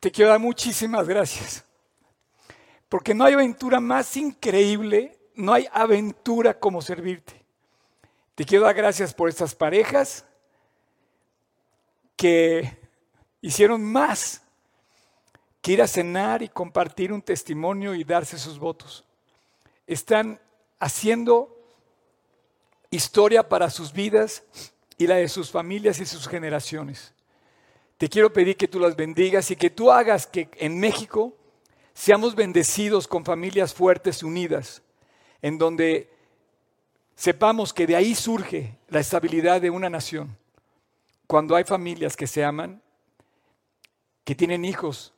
te 0.00 0.10
quiero 0.10 0.30
dar 0.30 0.40
muchísimas 0.40 1.06
gracias. 1.08 1.64
Porque 2.88 3.14
no 3.14 3.24
hay 3.24 3.34
aventura 3.34 3.80
más 3.80 4.16
increíble, 4.16 5.18
no 5.34 5.52
hay 5.52 5.66
aventura 5.72 6.58
como 6.58 6.80
servirte. 6.80 7.44
Te 8.34 8.44
quiero 8.44 8.64
dar 8.64 8.74
gracias 8.74 9.12
por 9.12 9.28
estas 9.28 9.54
parejas 9.54 10.24
que 12.16 12.78
hicieron 13.40 13.84
más 13.84 14.42
que 15.60 15.72
ir 15.72 15.82
a 15.82 15.86
cenar 15.86 16.42
y 16.42 16.48
compartir 16.48 17.12
un 17.12 17.20
testimonio 17.20 17.94
y 17.94 18.04
darse 18.04 18.38
sus 18.38 18.58
votos. 18.58 19.04
Están 19.86 20.40
haciendo 20.78 21.56
historia 22.90 23.48
para 23.48 23.70
sus 23.70 23.92
vidas 23.92 24.44
y 24.96 25.06
la 25.06 25.16
de 25.16 25.28
sus 25.28 25.50
familias 25.50 26.00
y 26.00 26.06
sus 26.06 26.28
generaciones. 26.28 27.12
Te 27.98 28.08
quiero 28.08 28.32
pedir 28.32 28.56
que 28.56 28.68
tú 28.68 28.78
las 28.78 28.94
bendigas 28.94 29.50
y 29.50 29.56
que 29.56 29.70
tú 29.70 29.90
hagas 29.90 30.26
que 30.26 30.48
en 30.58 30.78
México 30.78 31.36
seamos 31.92 32.36
bendecidos 32.36 33.08
con 33.08 33.24
familias 33.24 33.74
fuertes, 33.74 34.22
unidas, 34.22 34.82
en 35.42 35.58
donde 35.58 36.08
sepamos 37.16 37.72
que 37.72 37.88
de 37.88 37.96
ahí 37.96 38.14
surge 38.14 38.78
la 38.88 39.00
estabilidad 39.00 39.60
de 39.60 39.70
una 39.70 39.90
nación. 39.90 40.38
Cuando 41.26 41.56
hay 41.56 41.64
familias 41.64 42.16
que 42.16 42.28
se 42.28 42.44
aman, 42.44 42.80
que 44.22 44.36
tienen 44.36 44.64
hijos, 44.64 45.12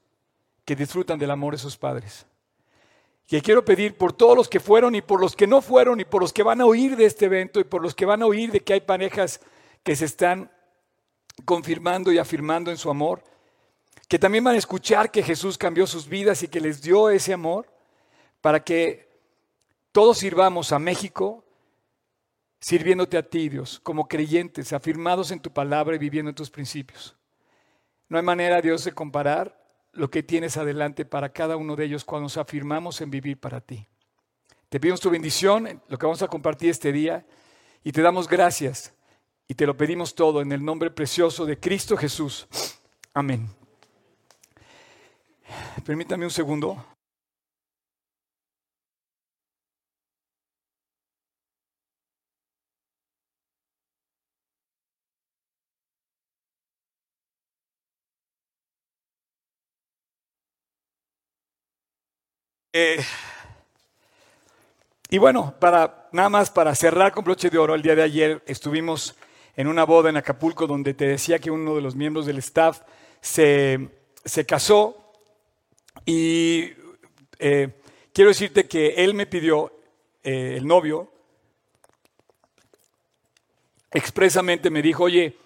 que 0.65 0.75
disfrutan 0.75 1.19
del 1.19 1.31
amor 1.31 1.53
de 1.53 1.59
sus 1.59 1.77
padres. 1.77 2.25
Y 3.29 3.41
quiero 3.43 3.63
pedir 3.63 3.97
por 3.97 4.15
todos 4.15 4.35
los 4.35 4.49
que 4.49 4.59
fueron 4.59 4.95
y 4.95 5.03
por 5.03 5.21
los 5.21 5.37
que 5.37 5.47
no 5.47 5.61
fueron 5.61 6.01
y 6.01 6.07
por 6.07 6.23
los 6.23 6.33
que 6.33 6.43
van 6.43 6.63
a 6.63 6.65
oír 6.65 6.97
de 6.97 7.05
este 7.05 7.27
evento 7.27 7.61
y 7.61 7.65
por 7.65 7.83
los 7.83 7.95
que 7.95 8.07
van 8.07 8.23
a 8.23 8.27
oír 8.27 8.51
de 8.51 8.61
que 8.61 8.73
hay 8.73 8.81
parejas 8.81 9.41
que 9.85 9.95
se 9.95 10.07
están 10.07 10.51
confirmando 11.45 12.13
y 12.13 12.19
afirmando 12.19 12.71
en 12.71 12.77
su 12.77 12.91
amor, 12.91 13.23
que 14.09 14.19
también 14.19 14.45
van 14.45 14.55
a 14.55 14.59
escuchar 14.59 15.11
que 15.11 15.23
Jesús 15.23 15.57
cambió 15.57 15.87
sus 15.87 16.09
vidas 16.09 16.43
y 16.43 16.49
que 16.49 16.61
les 16.61 16.83
dio 16.83 17.11
ese 17.11 17.33
amor 17.33 17.73
para 18.41 18.65
que 18.65 19.09
todos 19.93 20.19
sirvamos 20.19 20.73
a 20.73 20.79
México 20.79 21.45
sirviéndote 22.61 23.17
a 23.17 23.23
ti, 23.23 23.49
Dios, 23.49 23.81
como 23.83 24.07
creyentes, 24.07 24.73
afirmados 24.73 25.31
en 25.31 25.41
tu 25.41 25.51
palabra 25.53 25.97
y 25.97 25.99
viviendo 25.99 26.29
en 26.29 26.35
tus 26.35 26.51
principios. 26.51 27.17
No 28.09 28.19
hay 28.19 28.25
manera, 28.25 28.61
Dios, 28.61 28.85
de 28.85 28.93
comparar 28.93 29.59
lo 29.93 30.11
que 30.11 30.23
tienes 30.23 30.57
adelante 30.57 31.05
para 31.05 31.33
cada 31.33 31.57
uno 31.57 31.75
de 31.75 31.87
ellos 31.87 32.05
cuando 32.05 32.25
nos 32.25 32.37
afirmamos 32.37 33.01
en 33.01 33.11
vivir 33.11 33.39
para 33.39 33.61
ti. 33.61 33.87
Te 34.69 34.79
pedimos 34.79 35.01
tu 35.01 35.11
bendición, 35.11 35.83
lo 35.89 35.99
que 35.99 36.07
vamos 36.07 36.23
a 36.23 36.29
compartir 36.29 36.71
este 36.71 36.93
día, 36.93 37.25
y 37.83 37.93
te 37.93 38.03
damos 38.03 38.29
gracias 38.29 38.93
y 39.51 39.55
te 39.55 39.67
lo 39.67 39.77
pedimos 39.77 40.15
todo 40.15 40.43
en 40.43 40.53
el 40.53 40.65
nombre 40.65 40.93
precioso 40.93 41.45
de 41.45 41.59
Cristo 41.59 41.97
Jesús. 41.97 42.47
Amén. 43.13 43.49
Permítame 45.85 46.25
un 46.25 46.31
segundo. 46.31 46.87
Eh, 62.73 63.05
y 65.09 65.19
bueno, 65.19 65.57
para, 65.59 66.09
nada 66.13 66.29
más 66.29 66.51
para 66.53 66.73
cerrar 66.77 67.11
con 67.11 67.25
broche 67.25 67.51
de 67.51 67.59
oro, 67.59 67.75
el 67.75 67.83
día 67.83 67.97
de 67.97 68.03
ayer 68.05 68.45
estuvimos 68.47 69.17
en 69.57 69.67
una 69.67 69.85
boda 69.85 70.11
en 70.11 70.17
Acapulco 70.17 70.67
donde 70.67 70.95
te 70.95 71.07
decía 71.07 71.39
que 71.39 71.51
uno 71.51 71.75
de 71.75 71.81
los 71.81 71.95
miembros 71.95 72.27
del 72.27 72.39
staff 72.39 72.81
se, 73.21 73.91
casó 74.47 75.13
y 76.07 76.73
eh, 77.39 77.69
quiero 78.13 78.31
decirte 78.31 78.67
que 78.67 78.95
él 79.05 79.15
me 79.15 79.27
pidió, 79.27 79.73
eh, 80.23 80.55
el 80.57 80.67
novio, 80.67 81.13
expresamente 83.91 84.71
me 84.71 84.83
dijo, 84.83 85.05
oye, 85.05 85.37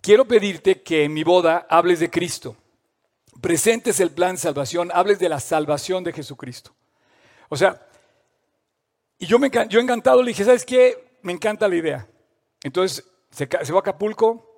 quiero 0.00 0.24
pedirte 0.24 0.82
que 0.82 1.04
en 1.04 1.12
mi 1.12 1.24
boda 1.24 1.66
hables 1.68 2.00
de 2.00 2.10
Cristo, 2.10 2.56
presentes 3.40 4.00
el 4.00 4.10
plan 4.10 4.36
de 4.36 4.40
salvación, 4.40 4.90
hables 4.94 5.18
de 5.18 5.28
la 5.28 5.40
salvación 5.40 6.02
de 6.04 6.12
Jesucristo. 6.12 6.74
O 7.48 7.56
sea, 7.56 7.86
y 9.18 9.26
yo, 9.26 9.38
me, 9.38 9.50
yo 9.68 9.80
encantado 9.80 10.22
le 10.22 10.30
dije, 10.30 10.44
¿sabes 10.44 10.64
qué? 10.64 11.18
Me 11.22 11.32
encanta 11.32 11.68
la 11.68 11.76
idea. 11.76 12.08
Entonces 12.62 13.04
se, 13.34 13.48
se 13.48 13.66
fue 13.66 13.76
a 13.76 13.80
Acapulco 13.80 14.54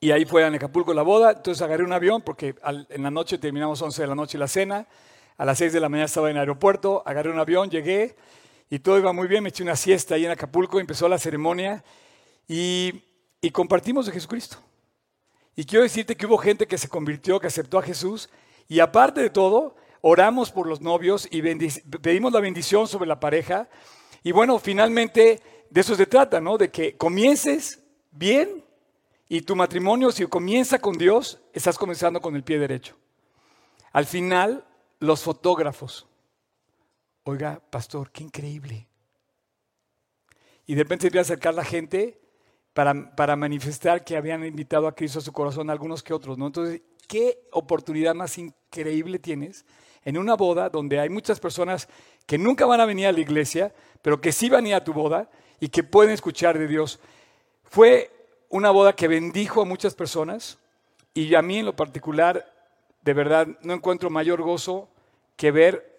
y 0.00 0.10
ahí 0.10 0.24
fue 0.24 0.44
a 0.44 0.48
Acapulco 0.48 0.94
la 0.94 1.02
boda. 1.02 1.32
Entonces 1.32 1.60
agarré 1.62 1.84
un 1.84 1.92
avión 1.92 2.22
porque 2.22 2.54
en 2.88 3.02
la 3.02 3.10
noche 3.10 3.38
terminamos 3.38 3.80
11 3.82 4.02
de 4.02 4.08
la 4.08 4.14
noche 4.14 4.38
la 4.38 4.48
cena. 4.48 4.86
A 5.36 5.44
las 5.44 5.58
6 5.58 5.72
de 5.72 5.80
la 5.80 5.88
mañana 5.88 6.06
estaba 6.06 6.30
en 6.30 6.36
el 6.36 6.40
aeropuerto, 6.40 7.02
agarré 7.06 7.30
un 7.30 7.38
avión, 7.38 7.70
llegué 7.70 8.16
y 8.70 8.78
todo 8.78 8.98
iba 8.98 9.12
muy 9.12 9.28
bien. 9.28 9.42
Me 9.42 9.50
eché 9.50 9.62
una 9.62 9.76
siesta 9.76 10.14
ahí 10.14 10.24
en 10.24 10.30
Acapulco, 10.30 10.80
empezó 10.80 11.08
la 11.08 11.18
ceremonia 11.18 11.84
y, 12.48 13.02
y 13.40 13.50
compartimos 13.50 14.06
de 14.06 14.12
Jesucristo. 14.12 14.56
Y 15.54 15.64
quiero 15.64 15.82
decirte 15.82 16.16
que 16.16 16.26
hubo 16.26 16.38
gente 16.38 16.66
que 16.66 16.78
se 16.78 16.88
convirtió, 16.88 17.38
que 17.38 17.46
aceptó 17.46 17.78
a 17.78 17.82
Jesús 17.82 18.30
y 18.68 18.80
aparte 18.80 19.20
de 19.20 19.30
todo, 19.30 19.76
oramos 20.00 20.50
por 20.50 20.66
los 20.66 20.80
novios 20.80 21.28
y 21.30 21.42
pedimos 21.42 22.32
la 22.32 22.40
bendición 22.40 22.88
sobre 22.88 23.06
la 23.06 23.20
pareja. 23.20 23.68
Y 24.22 24.32
bueno, 24.32 24.58
finalmente 24.58 25.40
de 25.70 25.80
eso 25.80 25.94
se 25.94 26.06
trata, 26.06 26.40
¿no? 26.40 26.58
De 26.58 26.70
que 26.70 26.96
comiences 26.96 27.81
bien 28.12 28.64
y 29.28 29.40
tu 29.42 29.56
matrimonio, 29.56 30.12
si 30.12 30.26
comienza 30.26 30.78
con 30.78 30.96
Dios, 30.96 31.40
estás 31.52 31.78
comenzando 31.78 32.20
con 32.20 32.36
el 32.36 32.44
pie 32.44 32.58
derecho. 32.58 32.96
Al 33.92 34.06
final, 34.06 34.64
los 35.00 35.22
fotógrafos. 35.22 36.06
Oiga, 37.24 37.60
pastor, 37.70 38.10
qué 38.10 38.24
increíble. 38.24 38.86
Y 40.66 40.74
de 40.74 40.82
repente 40.82 41.10
se 41.10 41.18
a 41.18 41.22
acercar 41.22 41.54
la 41.54 41.64
gente 41.64 42.20
para, 42.72 43.14
para, 43.14 43.36
manifestar 43.36 44.04
que 44.04 44.16
habían 44.16 44.44
invitado 44.44 44.86
a 44.86 44.94
Cristo 44.94 45.18
a 45.18 45.22
su 45.22 45.32
corazón, 45.32 45.70
algunos 45.70 46.02
que 46.02 46.14
otros, 46.14 46.38
¿no? 46.38 46.46
Entonces, 46.46 46.82
¿qué 47.08 47.46
oportunidad 47.52 48.14
más 48.14 48.38
increíble 48.38 49.18
tienes 49.18 49.66
en 50.04 50.18
una 50.18 50.34
boda 50.34 50.68
donde 50.68 50.98
hay 50.98 51.08
muchas 51.08 51.40
personas 51.40 51.88
que 52.26 52.38
nunca 52.38 52.66
van 52.66 52.80
a 52.80 52.86
venir 52.86 53.06
a 53.06 53.12
la 53.12 53.20
iglesia, 53.20 53.74
pero 54.00 54.20
que 54.20 54.32
sí 54.32 54.48
van 54.48 54.64
a 54.64 54.68
ir 54.68 54.74
a 54.74 54.84
tu 54.84 54.92
boda 54.92 55.30
y 55.60 55.68
que 55.68 55.82
pueden 55.82 56.12
escuchar 56.12 56.58
de 56.58 56.66
Dios? 56.66 57.00
Fue 57.72 58.10
una 58.50 58.70
boda 58.70 58.92
que 58.92 59.08
bendijo 59.08 59.62
a 59.62 59.64
muchas 59.64 59.94
personas 59.94 60.58
y 61.14 61.34
a 61.34 61.40
mí 61.40 61.60
en 61.60 61.64
lo 61.64 61.74
particular, 61.74 62.52
de 63.00 63.14
verdad, 63.14 63.48
no 63.62 63.72
encuentro 63.72 64.10
mayor 64.10 64.42
gozo 64.42 64.90
que 65.36 65.50
ver 65.50 65.90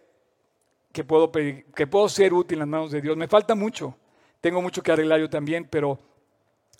que 0.91 1.03
puedo, 1.03 1.31
que 1.31 1.87
puedo 1.87 2.07
ser 2.09 2.31
útil 2.31 2.57
en 2.57 2.59
las 2.59 2.67
manos 2.67 2.91
de 2.91 3.01
Dios. 3.01 3.17
Me 3.17 3.27
falta 3.27 3.55
mucho, 3.55 3.97
tengo 4.39 4.61
mucho 4.61 4.83
que 4.83 4.91
arreglar 4.91 5.19
yo 5.19 5.31
también, 5.31 5.67
pero 5.67 5.97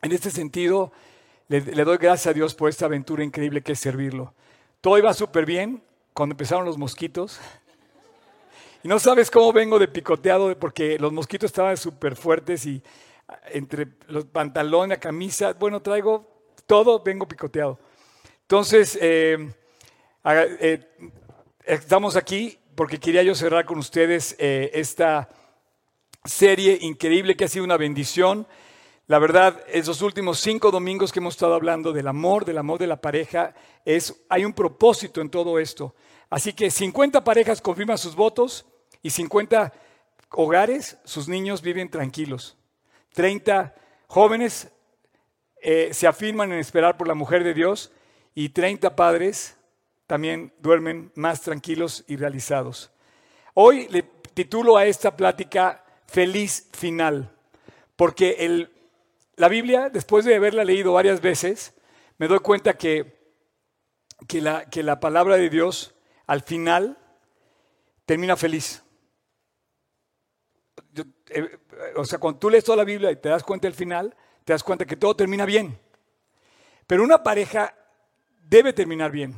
en 0.04 0.12
este 0.12 0.30
sentido 0.30 0.92
le, 1.48 1.62
le 1.62 1.84
doy 1.84 1.98
gracias 1.98 2.28
a 2.28 2.34
Dios 2.36 2.54
por 2.54 2.70
esta 2.70 2.86
aventura 2.86 3.24
increíble 3.24 3.64
que 3.64 3.72
es 3.72 3.80
servirlo. 3.80 4.36
Todo 4.80 5.00
iba 5.00 5.12
súper 5.16 5.48
bien 5.48 5.82
cuando 6.14 6.34
empezaron 6.34 6.66
los 6.66 6.78
mosquitos. 6.78 7.40
Y 8.86 8.90
no 8.90 9.00
sabes 9.00 9.32
cómo 9.32 9.54
vengo 9.54 9.80
de 9.80 9.88
picoteado 9.88 10.60
porque 10.60 11.00
los 11.00 11.14
mosquitos 11.14 11.48
estaban 11.48 11.78
súper 11.78 12.18
fuertes 12.18 12.66
y 12.66 12.84
entre 13.52 13.88
los 14.08 14.26
pantalones, 14.26 14.98
la 14.98 15.00
camisa, 15.00 15.54
bueno, 15.54 15.82
traigo 15.82 16.52
todo, 16.66 17.02
vengo 17.04 17.28
picoteado. 17.28 17.80
Entonces, 18.42 18.98
eh, 19.02 19.52
eh, 20.26 20.80
estamos 21.66 22.16
aquí 22.16 22.58
porque 22.76 23.00
quería 23.00 23.24
yo 23.24 23.36
cerrar 23.36 23.66
con 23.66 23.78
ustedes 23.78 24.36
eh, 24.40 24.72
esta 24.74 25.30
serie 26.26 26.78
increíble 26.82 27.36
que 27.36 27.46
ha 27.46 27.48
sido 27.48 27.66
una 27.66 27.78
bendición. 27.78 28.48
La 29.08 29.20
verdad, 29.20 29.64
esos 29.68 30.02
últimos 30.02 30.40
cinco 30.40 30.72
domingos 30.72 31.12
que 31.12 31.20
hemos 31.20 31.34
estado 31.34 31.54
hablando 31.54 31.92
del 31.92 32.08
amor, 32.08 32.46
del 32.46 32.58
amor 32.58 32.80
de 32.80 32.88
la 32.88 33.02
pareja, 33.02 33.54
es, 33.86 34.24
hay 34.30 34.46
un 34.46 34.54
propósito 34.54 35.22
en 35.22 35.30
todo 35.30 35.60
esto. 35.60 35.94
Así 36.30 36.54
que 36.54 36.72
50 36.72 37.24
parejas 37.24 37.62
confirman 37.62 37.98
sus 37.98 38.16
votos 38.16 38.66
y 39.02 39.10
50 39.10 39.74
hogares, 40.32 40.98
sus 41.04 41.28
niños 41.28 41.62
viven 41.62 41.90
tranquilos. 41.90 42.58
30 43.14 43.74
jóvenes 44.08 44.70
eh, 45.62 45.90
se 45.94 46.08
afirman 46.08 46.52
en 46.52 46.60
esperar 46.60 46.98
por 46.98 47.08
la 47.08 47.14
mujer 47.14 47.44
de 47.44 47.54
Dios 47.54 47.92
y 48.36 48.50
30 48.50 48.96
padres 48.96 49.58
también 50.08 50.54
duermen 50.60 51.12
más 51.16 51.42
tranquilos 51.42 52.04
y 52.08 52.18
realizados. 52.18 52.92
Hoy 53.54 53.88
le 53.90 54.04
titulo 54.34 54.78
a 54.78 54.86
esta 54.86 55.16
plática 55.16 55.84
Feliz 56.08 56.68
Final, 56.74 57.32
porque 57.96 58.68
la 59.36 59.48
Biblia, 59.48 59.90
después 59.90 60.26
de 60.26 60.36
haberla 60.36 60.64
leído 60.66 60.94
varias 60.94 61.22
veces, 61.22 61.74
me 62.18 62.28
doy 62.28 62.40
cuenta 62.40 62.74
que, 62.74 63.16
que, 64.28 64.42
la, 64.42 64.70
que 64.70 64.84
la 64.84 65.00
palabra 65.00 65.38
de 65.38 65.50
Dios 65.50 65.96
al 66.28 66.42
final 66.42 66.98
termina 68.06 68.36
feliz. 68.36 68.83
Eh, 71.30 71.60
o 71.96 72.06
sea, 72.06 72.20
cuando 72.20 72.40
tú 72.40 72.50
lees 72.50 72.64
toda 72.64 72.78
la 72.78 72.84
Biblia 72.84 73.12
y 73.12 73.16
te 73.16 73.30
das 73.30 73.44
cuenta 73.44 73.68
del 73.68 73.76
final, 73.76 74.16
te 74.44 74.54
das 74.54 74.64
cuenta 74.64 74.86
que 74.86 74.96
todo 74.96 75.16
termina 75.16 75.46
bien. 75.46 75.80
Pero 76.88 77.04
una 77.04 77.24
pareja 77.24 77.76
debe 78.48 78.74
terminar 78.74 79.12
bien. 79.12 79.36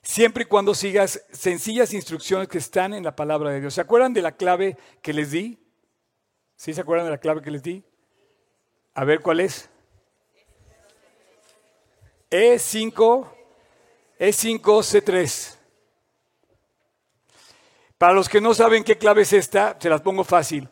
siempre 0.00 0.44
y 0.44 0.46
cuando 0.46 0.74
sigas 0.74 1.22
sencillas 1.32 1.92
instrucciones 1.92 2.48
que 2.48 2.58
están 2.58 2.94
en 2.94 3.04
la 3.04 3.14
palabra 3.14 3.50
de 3.50 3.60
Dios. 3.60 3.74
¿Se 3.74 3.80
acuerdan 3.80 4.14
de 4.14 4.22
la 4.22 4.32
clave 4.32 4.78
que 5.02 5.12
les 5.12 5.32
di? 5.32 5.58
¿Sí 6.56 6.72
se 6.72 6.80
acuerdan 6.80 7.06
de 7.06 7.10
la 7.10 7.18
clave 7.18 7.42
que 7.42 7.50
les 7.50 7.62
di? 7.62 7.84
A 8.94 9.04
ver 9.04 9.20
cuál 9.20 9.40
es. 9.40 9.68
E5, 12.30 13.26
E5C3. 14.18 15.57
Para 17.98 18.12
los 18.12 18.28
que 18.28 18.40
no 18.40 18.54
saben 18.54 18.84
qué 18.84 18.96
clave 18.96 19.22
es 19.22 19.32
esta, 19.32 19.76
se 19.80 19.90
las 19.90 20.00
pongo 20.00 20.22
fácil. 20.22 20.68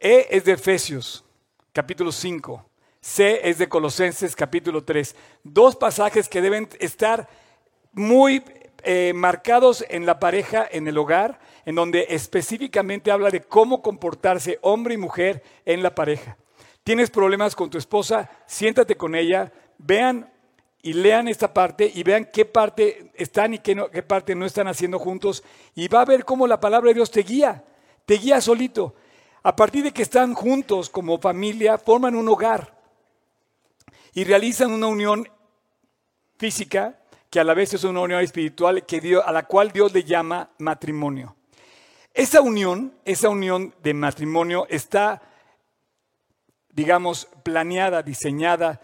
E 0.00 0.26
es 0.30 0.44
de 0.44 0.52
Efesios, 0.52 1.22
capítulo 1.72 2.10
5. 2.10 2.64
C 2.98 3.40
es 3.48 3.58
de 3.58 3.68
Colosenses, 3.68 4.34
capítulo 4.34 4.82
3. 4.82 5.14
Dos 5.44 5.76
pasajes 5.76 6.30
que 6.30 6.40
deben 6.40 6.68
estar 6.80 7.28
muy 7.92 8.42
eh, 8.82 9.12
marcados 9.14 9.84
en 9.90 10.06
la 10.06 10.18
pareja, 10.18 10.66
en 10.70 10.88
el 10.88 10.96
hogar, 10.96 11.38
en 11.66 11.74
donde 11.74 12.06
específicamente 12.08 13.10
habla 13.10 13.30
de 13.30 13.42
cómo 13.42 13.82
comportarse 13.82 14.58
hombre 14.62 14.94
y 14.94 14.98
mujer 14.98 15.42
en 15.66 15.82
la 15.82 15.94
pareja. 15.94 16.38
Tienes 16.84 17.10
problemas 17.10 17.54
con 17.54 17.68
tu 17.68 17.76
esposa, 17.76 18.30
siéntate 18.46 18.96
con 18.96 19.14
ella, 19.14 19.52
vean 19.76 20.32
y 20.82 20.92
lean 20.92 21.28
esta 21.28 21.52
parte 21.52 21.90
y 21.92 22.02
vean 22.02 22.28
qué 22.32 22.44
parte 22.44 23.10
están 23.14 23.54
y 23.54 23.58
qué, 23.58 23.76
qué 23.92 24.02
parte 24.02 24.34
no 24.34 24.46
están 24.46 24.68
haciendo 24.68 24.98
juntos 24.98 25.42
y 25.74 25.88
va 25.88 26.02
a 26.02 26.04
ver 26.04 26.24
cómo 26.24 26.46
la 26.46 26.60
palabra 26.60 26.88
de 26.88 26.94
Dios 26.94 27.10
te 27.10 27.22
guía, 27.22 27.64
te 28.04 28.14
guía 28.14 28.40
solito. 28.40 28.94
A 29.42 29.54
partir 29.54 29.84
de 29.84 29.92
que 29.92 30.02
están 30.02 30.34
juntos 30.34 30.90
como 30.90 31.18
familia, 31.18 31.78
forman 31.78 32.16
un 32.16 32.28
hogar 32.28 32.76
y 34.12 34.24
realizan 34.24 34.72
una 34.72 34.86
unión 34.86 35.28
física 36.38 36.98
que 37.30 37.40
a 37.40 37.44
la 37.44 37.54
vez 37.54 37.74
es 37.74 37.84
una 37.84 38.00
unión 38.00 38.22
espiritual 38.22 38.86
que 38.86 39.00
Dios, 39.00 39.22
a 39.26 39.32
la 39.32 39.44
cual 39.44 39.70
Dios 39.70 39.92
le 39.92 40.04
llama 40.04 40.50
matrimonio. 40.58 41.36
Esa 42.14 42.40
unión, 42.40 42.94
esa 43.04 43.28
unión 43.28 43.74
de 43.82 43.92
matrimonio 43.92 44.66
está, 44.70 45.20
digamos, 46.70 47.28
planeada, 47.42 48.02
diseñada, 48.02 48.80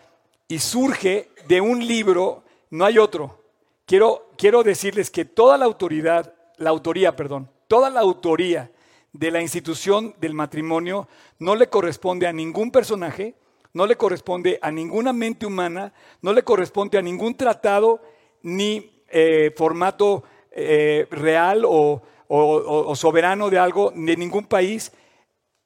y 0.52 0.58
surge 0.58 1.31
de 1.49 1.62
un 1.62 1.87
libro, 1.87 2.44
no 2.69 2.84
hay 2.84 2.99
otro. 2.99 3.43
Quiero, 3.87 4.28
quiero 4.37 4.62
decirles 4.62 5.10
que 5.10 5.25
toda 5.25 5.56
la 5.56 5.64
autoridad, 5.64 6.34
la 6.58 6.69
autoría, 6.69 7.16
perdón, 7.16 7.50
toda 7.69 7.88
la 7.88 8.00
autoría 8.00 8.70
de 9.14 9.31
la 9.31 9.40
institución 9.40 10.14
del 10.20 10.34
matrimonio 10.34 11.08
no 11.38 11.56
le 11.56 11.69
corresponde 11.69 12.26
a 12.26 12.34
ningún 12.34 12.70
personaje, 12.70 13.34
no 13.72 13.87
le 13.87 13.96
corresponde 13.96 14.58
a 14.60 14.70
ninguna 14.70 15.14
mente 15.14 15.46
humana, 15.46 15.94
no 16.20 16.34
le 16.34 16.43
corresponde 16.43 16.98
a 16.98 17.02
ningún 17.02 17.34
tratado 17.34 18.02
ni 18.43 19.02
eh, 19.08 19.55
formato 19.56 20.22
eh, 20.50 21.06
real 21.10 21.64
o, 21.64 22.02
o 22.28 22.94
soberano 22.94 23.48
de 23.48 23.58
algo, 23.58 23.90
de 23.96 24.19
ningún 24.19 24.44
país. 24.44 24.93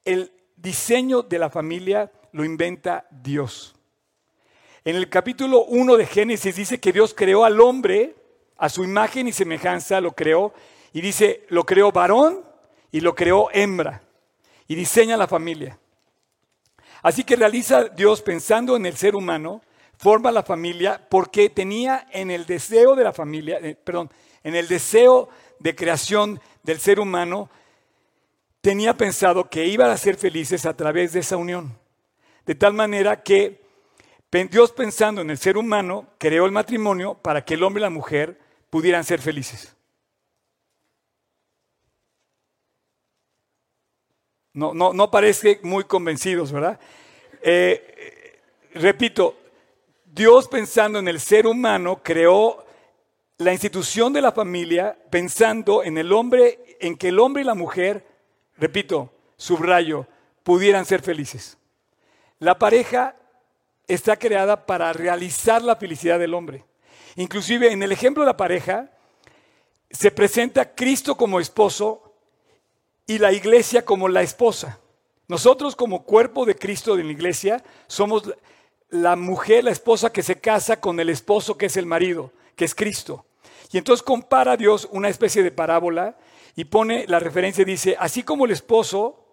El 0.04 0.30
diseño 0.54 1.22
de 1.22 1.40
la 1.40 1.50
familia 1.50 2.12
lo 2.30 2.44
inventa 2.44 3.04
Dios. 3.10 3.75
En 4.86 4.94
el 4.94 5.10
capítulo 5.10 5.64
1 5.64 5.96
de 5.96 6.06
Génesis 6.06 6.54
dice 6.54 6.78
que 6.78 6.92
Dios 6.92 7.12
creó 7.12 7.44
al 7.44 7.60
hombre, 7.60 8.14
a 8.56 8.68
su 8.68 8.84
imagen 8.84 9.26
y 9.26 9.32
semejanza 9.32 10.00
lo 10.00 10.12
creó, 10.12 10.54
y 10.92 11.00
dice, 11.00 11.44
lo 11.48 11.66
creó 11.66 11.90
varón 11.90 12.44
y 12.92 13.00
lo 13.00 13.16
creó 13.16 13.48
hembra, 13.52 14.04
y 14.68 14.76
diseña 14.76 15.16
la 15.16 15.26
familia. 15.26 15.76
Así 17.02 17.24
que 17.24 17.34
realiza 17.34 17.86
Dios 17.86 18.22
pensando 18.22 18.76
en 18.76 18.86
el 18.86 18.96
ser 18.96 19.16
humano, 19.16 19.60
forma 19.98 20.30
la 20.30 20.44
familia 20.44 21.04
porque 21.10 21.50
tenía 21.50 22.06
en 22.12 22.30
el 22.30 22.46
deseo 22.46 22.94
de 22.94 23.02
la 23.02 23.12
familia, 23.12 23.58
eh, 23.60 23.74
perdón, 23.74 24.08
en 24.44 24.54
el 24.54 24.68
deseo 24.68 25.28
de 25.58 25.74
creación 25.74 26.40
del 26.62 26.78
ser 26.78 27.00
humano, 27.00 27.50
tenía 28.60 28.96
pensado 28.96 29.50
que 29.50 29.66
iban 29.66 29.90
a 29.90 29.96
ser 29.96 30.14
felices 30.14 30.64
a 30.64 30.76
través 30.76 31.12
de 31.12 31.18
esa 31.18 31.36
unión. 31.36 31.76
De 32.44 32.54
tal 32.54 32.72
manera 32.72 33.24
que 33.24 33.65
Dios 34.30 34.72
pensando 34.72 35.20
en 35.20 35.30
el 35.30 35.38
ser 35.38 35.56
humano, 35.56 36.06
creó 36.18 36.46
el 36.46 36.52
matrimonio 36.52 37.14
para 37.14 37.44
que 37.44 37.54
el 37.54 37.62
hombre 37.62 37.80
y 37.80 37.82
la 37.82 37.90
mujer 37.90 38.38
pudieran 38.70 39.04
ser 39.04 39.20
felices. 39.20 39.74
No, 44.52 44.74
no, 44.74 44.92
no 44.92 45.10
parece 45.10 45.60
muy 45.62 45.84
convencidos, 45.84 46.50
¿verdad? 46.50 46.78
Eh, 47.42 48.40
repito, 48.74 49.36
Dios 50.04 50.48
pensando 50.48 50.98
en 50.98 51.08
el 51.08 51.20
ser 51.20 51.46
humano 51.46 52.00
creó 52.02 52.64
la 53.38 53.52
institución 53.52 54.12
de 54.12 54.22
la 54.22 54.32
familia 54.32 54.98
pensando 55.10 55.84
en 55.84 55.98
el 55.98 56.12
hombre, 56.12 56.76
en 56.80 56.96
que 56.96 57.08
el 57.08 57.18
hombre 57.18 57.42
y 57.42 57.46
la 57.46 57.54
mujer, 57.54 58.06
repito, 58.56 59.12
subrayo, 59.36 60.06
pudieran 60.42 60.86
ser 60.86 61.02
felices. 61.02 61.58
La 62.38 62.58
pareja 62.58 63.14
está 63.86 64.16
creada 64.16 64.66
para 64.66 64.92
realizar 64.92 65.62
la 65.62 65.76
felicidad 65.76 66.18
del 66.18 66.34
hombre. 66.34 66.64
Inclusive 67.16 67.72
en 67.72 67.82
el 67.82 67.92
ejemplo 67.92 68.22
de 68.22 68.28
la 68.28 68.36
pareja, 68.36 68.90
se 69.90 70.10
presenta 70.10 70.74
Cristo 70.74 71.16
como 71.16 71.40
esposo 71.40 72.14
y 73.06 73.18
la 73.18 73.32
iglesia 73.32 73.84
como 73.84 74.08
la 74.08 74.22
esposa. 74.22 74.80
Nosotros 75.28 75.74
como 75.74 76.04
cuerpo 76.04 76.44
de 76.44 76.56
Cristo 76.56 76.98
en 76.98 77.06
la 77.06 77.12
iglesia 77.12 77.64
somos 77.86 78.34
la 78.90 79.16
mujer, 79.16 79.64
la 79.64 79.70
esposa 79.70 80.12
que 80.12 80.22
se 80.22 80.40
casa 80.40 80.80
con 80.80 81.00
el 81.00 81.08
esposo 81.08 81.56
que 81.56 81.66
es 81.66 81.76
el 81.76 81.86
marido, 81.86 82.32
que 82.54 82.64
es 82.64 82.74
Cristo. 82.74 83.24
Y 83.72 83.78
entonces 83.78 84.02
compara 84.02 84.52
a 84.52 84.56
Dios 84.56 84.88
una 84.92 85.08
especie 85.08 85.42
de 85.42 85.50
parábola 85.50 86.16
y 86.54 86.64
pone 86.64 87.06
la 87.08 87.18
referencia 87.18 87.62
y 87.62 87.66
dice, 87.66 87.96
así 87.98 88.22
como 88.22 88.44
el 88.44 88.52
esposo 88.52 89.24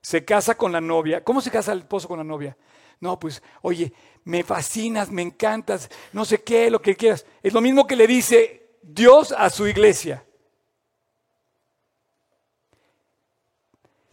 se 0.00 0.24
casa 0.24 0.56
con 0.56 0.72
la 0.72 0.80
novia, 0.80 1.22
¿cómo 1.22 1.40
se 1.40 1.50
casa 1.50 1.72
el 1.72 1.80
esposo 1.80 2.08
con 2.08 2.18
la 2.18 2.24
novia? 2.24 2.56
No, 3.00 3.18
pues, 3.18 3.42
oye, 3.62 3.92
me 4.24 4.42
fascinas, 4.42 5.10
me 5.10 5.22
encantas, 5.22 5.90
no 6.12 6.24
sé 6.24 6.42
qué, 6.42 6.70
lo 6.70 6.80
que 6.80 6.96
quieras. 6.96 7.26
Es 7.42 7.52
lo 7.52 7.60
mismo 7.60 7.86
que 7.86 7.96
le 7.96 8.06
dice 8.06 8.70
Dios 8.82 9.32
a 9.32 9.50
su 9.50 9.66
iglesia. 9.66 10.24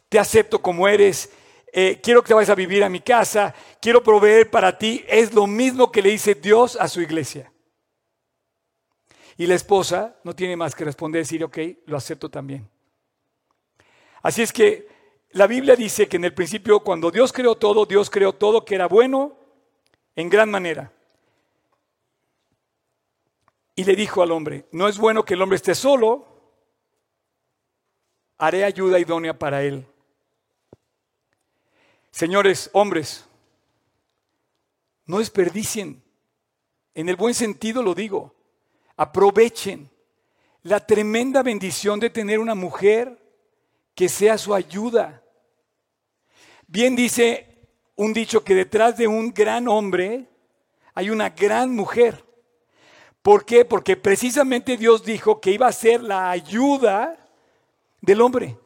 Te 0.09 0.17
acepto 0.17 0.61
como 0.61 0.87
eres, 0.87 1.31
eh, 1.71 1.99
quiero 2.01 2.23
que 2.23 2.29
te 2.29 2.33
vayas 2.33 2.49
a 2.49 2.55
vivir 2.55 2.83
a 2.83 2.89
mi 2.89 2.99
casa, 2.99 3.53
quiero 3.79 4.01
proveer 4.01 4.49
para 4.49 4.77
ti. 4.77 5.05
Es 5.07 5.33
lo 5.33 5.45
mismo 5.45 5.91
que 5.91 6.01
le 6.01 6.09
dice 6.09 6.33
Dios 6.33 6.75
a 6.79 6.87
su 6.87 7.01
iglesia. 7.01 7.51
Y 9.37 9.45
la 9.45 9.55
esposa 9.55 10.15
no 10.23 10.35
tiene 10.35 10.57
más 10.57 10.75
que 10.75 10.83
responder, 10.83 11.21
decir, 11.21 11.43
ok, 11.43 11.57
lo 11.85 11.95
acepto 11.95 12.29
también. 12.29 12.67
Así 14.21 14.41
es 14.41 14.51
que 14.51 14.87
la 15.31 15.45
Biblia 15.45 15.75
dice 15.75 16.07
que 16.07 16.17
en 16.17 16.25
el 16.25 16.33
principio, 16.33 16.79
cuando 16.79 17.11
Dios 17.11 17.31
creó 17.31 17.55
todo, 17.55 17.85
Dios 17.85 18.09
creó 18.09 18.33
todo 18.33 18.65
que 18.65 18.75
era 18.75 18.87
bueno 18.87 19.37
en 20.15 20.29
gran 20.29 20.49
manera. 20.49 20.91
Y 23.75 23.83
le 23.83 23.95
dijo 23.95 24.23
al 24.23 24.31
hombre, 24.31 24.65
no 24.71 24.87
es 24.87 24.97
bueno 24.97 25.23
que 25.23 25.35
el 25.35 25.41
hombre 25.41 25.57
esté 25.57 25.75
solo, 25.75 26.27
haré 28.37 28.63
ayuda 28.63 28.99
idónea 28.99 29.37
para 29.37 29.61
él. 29.63 29.85
Señores, 32.11 32.69
hombres, 32.73 33.25
no 35.05 35.19
desperdicien, 35.19 36.01
en 36.95 37.07
el 37.07 37.15
buen 37.15 37.35
sentido 37.35 37.83
lo 37.83 37.93
digo, 37.93 38.33
aprovechen 38.97 39.89
la 40.63 40.85
tremenda 40.85 41.43
bendición 41.43 41.99
de 41.99 42.09
tener 42.09 42.39
una 42.39 42.55
mujer 42.55 43.28
que 43.95 44.09
sea 44.09 44.37
su 44.37 44.53
ayuda. 44.53 45.23
Bien 46.67 46.95
dice 46.95 47.67
un 47.95 48.13
dicho 48.13 48.43
que 48.43 48.55
detrás 48.55 48.97
de 48.97 49.07
un 49.07 49.33
gran 49.33 49.67
hombre 49.67 50.27
hay 50.93 51.09
una 51.09 51.29
gran 51.29 51.75
mujer. 51.75 52.23
¿Por 53.21 53.45
qué? 53.45 53.65
Porque 53.65 53.97
precisamente 53.97 54.77
Dios 54.77 55.03
dijo 55.03 55.41
que 55.41 55.51
iba 55.51 55.67
a 55.67 55.71
ser 55.71 56.01
la 56.01 56.31
ayuda 56.31 57.17
del 58.01 58.21
hombre. 58.21 58.57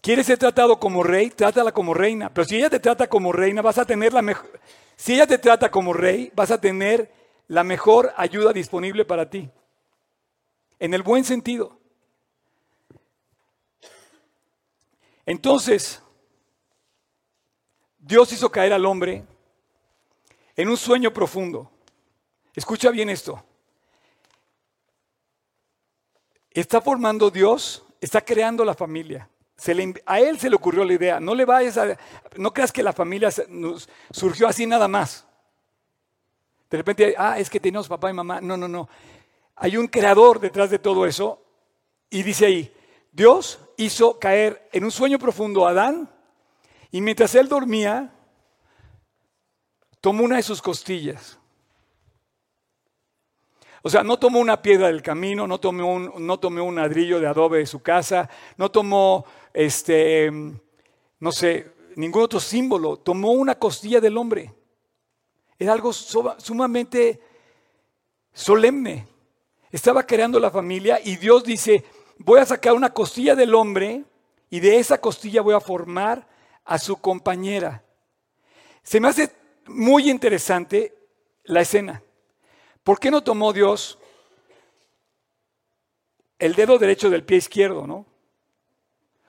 ¿Quieres 0.00 0.26
ser 0.26 0.38
tratado 0.38 0.78
como 0.78 1.02
rey? 1.02 1.30
Trátala 1.30 1.72
como 1.72 1.94
reina. 1.94 2.32
Pero 2.32 2.44
si 2.44 2.56
ella 2.56 2.70
te 2.70 2.80
trata 2.80 3.08
como 3.08 3.32
reina, 3.32 3.62
vas 3.62 3.78
a 3.78 3.84
tener 3.84 4.12
la 4.12 4.22
mejor. 4.22 4.60
Si 4.96 5.14
ella 5.14 5.26
te 5.26 5.38
trata 5.38 5.70
como 5.70 5.92
rey, 5.92 6.30
vas 6.34 6.50
a 6.50 6.60
tener 6.60 7.10
la 7.46 7.64
mejor 7.64 8.12
ayuda 8.16 8.52
disponible 8.52 9.04
para 9.04 9.28
ti. 9.28 9.50
En 10.78 10.94
el 10.94 11.02
buen 11.02 11.24
sentido. 11.24 11.77
Entonces, 15.28 16.02
Dios 17.98 18.32
hizo 18.32 18.50
caer 18.50 18.72
al 18.72 18.86
hombre 18.86 19.26
en 20.56 20.68
un 20.70 20.76
sueño 20.78 21.12
profundo. 21.12 21.70
Escucha 22.54 22.90
bien 22.90 23.10
esto. 23.10 23.44
Está 26.50 26.80
formando 26.80 27.30
Dios, 27.30 27.84
está 28.00 28.22
creando 28.22 28.64
la 28.64 28.72
familia. 28.72 29.28
a 30.06 30.18
él 30.18 30.38
se 30.38 30.48
le 30.48 30.56
ocurrió 30.56 30.82
la 30.82 30.94
idea. 30.94 31.20
No 31.20 31.34
le 31.34 31.44
vayas 31.44 31.76
a, 31.76 31.98
no 32.36 32.50
creas 32.50 32.72
que 32.72 32.82
la 32.82 32.94
familia 32.94 33.28
surgió 34.10 34.48
así 34.48 34.64
nada 34.64 34.88
más. 34.88 35.26
De 36.70 36.78
repente, 36.78 37.14
ah, 37.18 37.38
es 37.38 37.50
que 37.50 37.60
tenemos 37.60 37.86
papá 37.86 38.08
y 38.08 38.14
mamá. 38.14 38.40
No, 38.40 38.56
no, 38.56 38.66
no. 38.66 38.88
hay 39.56 39.76
un 39.76 39.88
creador 39.88 40.40
detrás 40.40 40.70
de 40.70 40.78
todo 40.78 41.04
eso. 41.04 41.44
Y 42.08 42.22
dice 42.22 42.46
ahí, 42.46 42.74
Dios 43.12 43.60
hizo 43.78 44.18
caer 44.18 44.68
en 44.72 44.84
un 44.84 44.90
sueño 44.90 45.18
profundo 45.18 45.66
a 45.66 45.70
Adán 45.70 46.10
y 46.90 47.00
mientras 47.00 47.34
él 47.34 47.48
dormía, 47.48 48.12
tomó 50.00 50.24
una 50.24 50.36
de 50.36 50.42
sus 50.42 50.60
costillas. 50.60 51.38
O 53.82 53.88
sea, 53.88 54.02
no 54.02 54.18
tomó 54.18 54.40
una 54.40 54.60
piedra 54.60 54.88
del 54.88 55.00
camino, 55.00 55.46
no 55.46 55.58
tomó 55.58 55.94
un, 55.94 56.26
no 56.26 56.38
un 56.42 56.74
ladrillo 56.74 57.20
de 57.20 57.28
adobe 57.28 57.58
de 57.58 57.66
su 57.66 57.80
casa, 57.80 58.28
no 58.56 58.70
tomó, 58.70 59.24
este, 59.54 60.30
no 61.20 61.32
sé, 61.32 61.72
ningún 61.94 62.22
otro 62.22 62.40
símbolo, 62.40 62.96
tomó 62.98 63.32
una 63.32 63.54
costilla 63.54 64.00
del 64.00 64.16
hombre. 64.16 64.52
Era 65.56 65.72
algo 65.72 65.92
sumamente 65.92 67.20
solemne. 68.32 69.06
Estaba 69.70 70.04
creando 70.04 70.40
la 70.40 70.50
familia 70.50 71.00
y 71.02 71.16
Dios 71.16 71.44
dice, 71.44 71.84
voy 72.18 72.40
a 72.40 72.46
sacar 72.46 72.74
una 72.74 72.92
costilla 72.92 73.34
del 73.34 73.54
hombre 73.54 74.04
y 74.50 74.60
de 74.60 74.78
esa 74.78 75.00
costilla 75.00 75.42
voy 75.42 75.54
a 75.54 75.60
formar 75.60 76.26
a 76.64 76.78
su 76.78 76.96
compañera. 76.96 77.82
Se 78.82 79.00
me 79.00 79.08
hace 79.08 79.30
muy 79.66 80.10
interesante 80.10 80.94
la 81.44 81.60
escena. 81.60 82.02
¿Por 82.82 82.98
qué 82.98 83.10
no 83.10 83.22
tomó 83.22 83.52
Dios 83.52 83.98
el 86.38 86.54
dedo 86.54 86.78
derecho 86.78 87.10
del 87.10 87.24
pie 87.24 87.38
izquierdo, 87.38 87.86
no? 87.86 88.06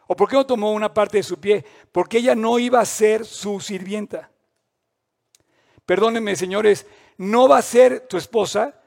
¿O 0.07 0.15
por 0.15 0.27
qué 0.27 0.35
no 0.35 0.45
tomó 0.45 0.71
una 0.71 0.93
parte 0.93 1.17
de 1.17 1.23
su 1.23 1.39
pie? 1.39 1.63
Porque 1.91 2.17
ella 2.17 2.35
no 2.35 2.57
iba 2.57 2.79
a 2.79 2.85
ser 2.85 3.25
su 3.25 3.59
sirvienta. 3.59 4.31
Perdónenme, 5.85 6.35
señores, 6.35 6.87
no 7.17 7.47
va 7.47 7.57
a 7.57 7.61
ser 7.61 8.07
tu 8.07 8.17
esposa 8.17 8.81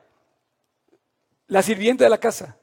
la 1.47 1.63
sirvienta 1.63 2.05
de 2.05 2.11
la 2.11 2.19
casa. 2.19 2.57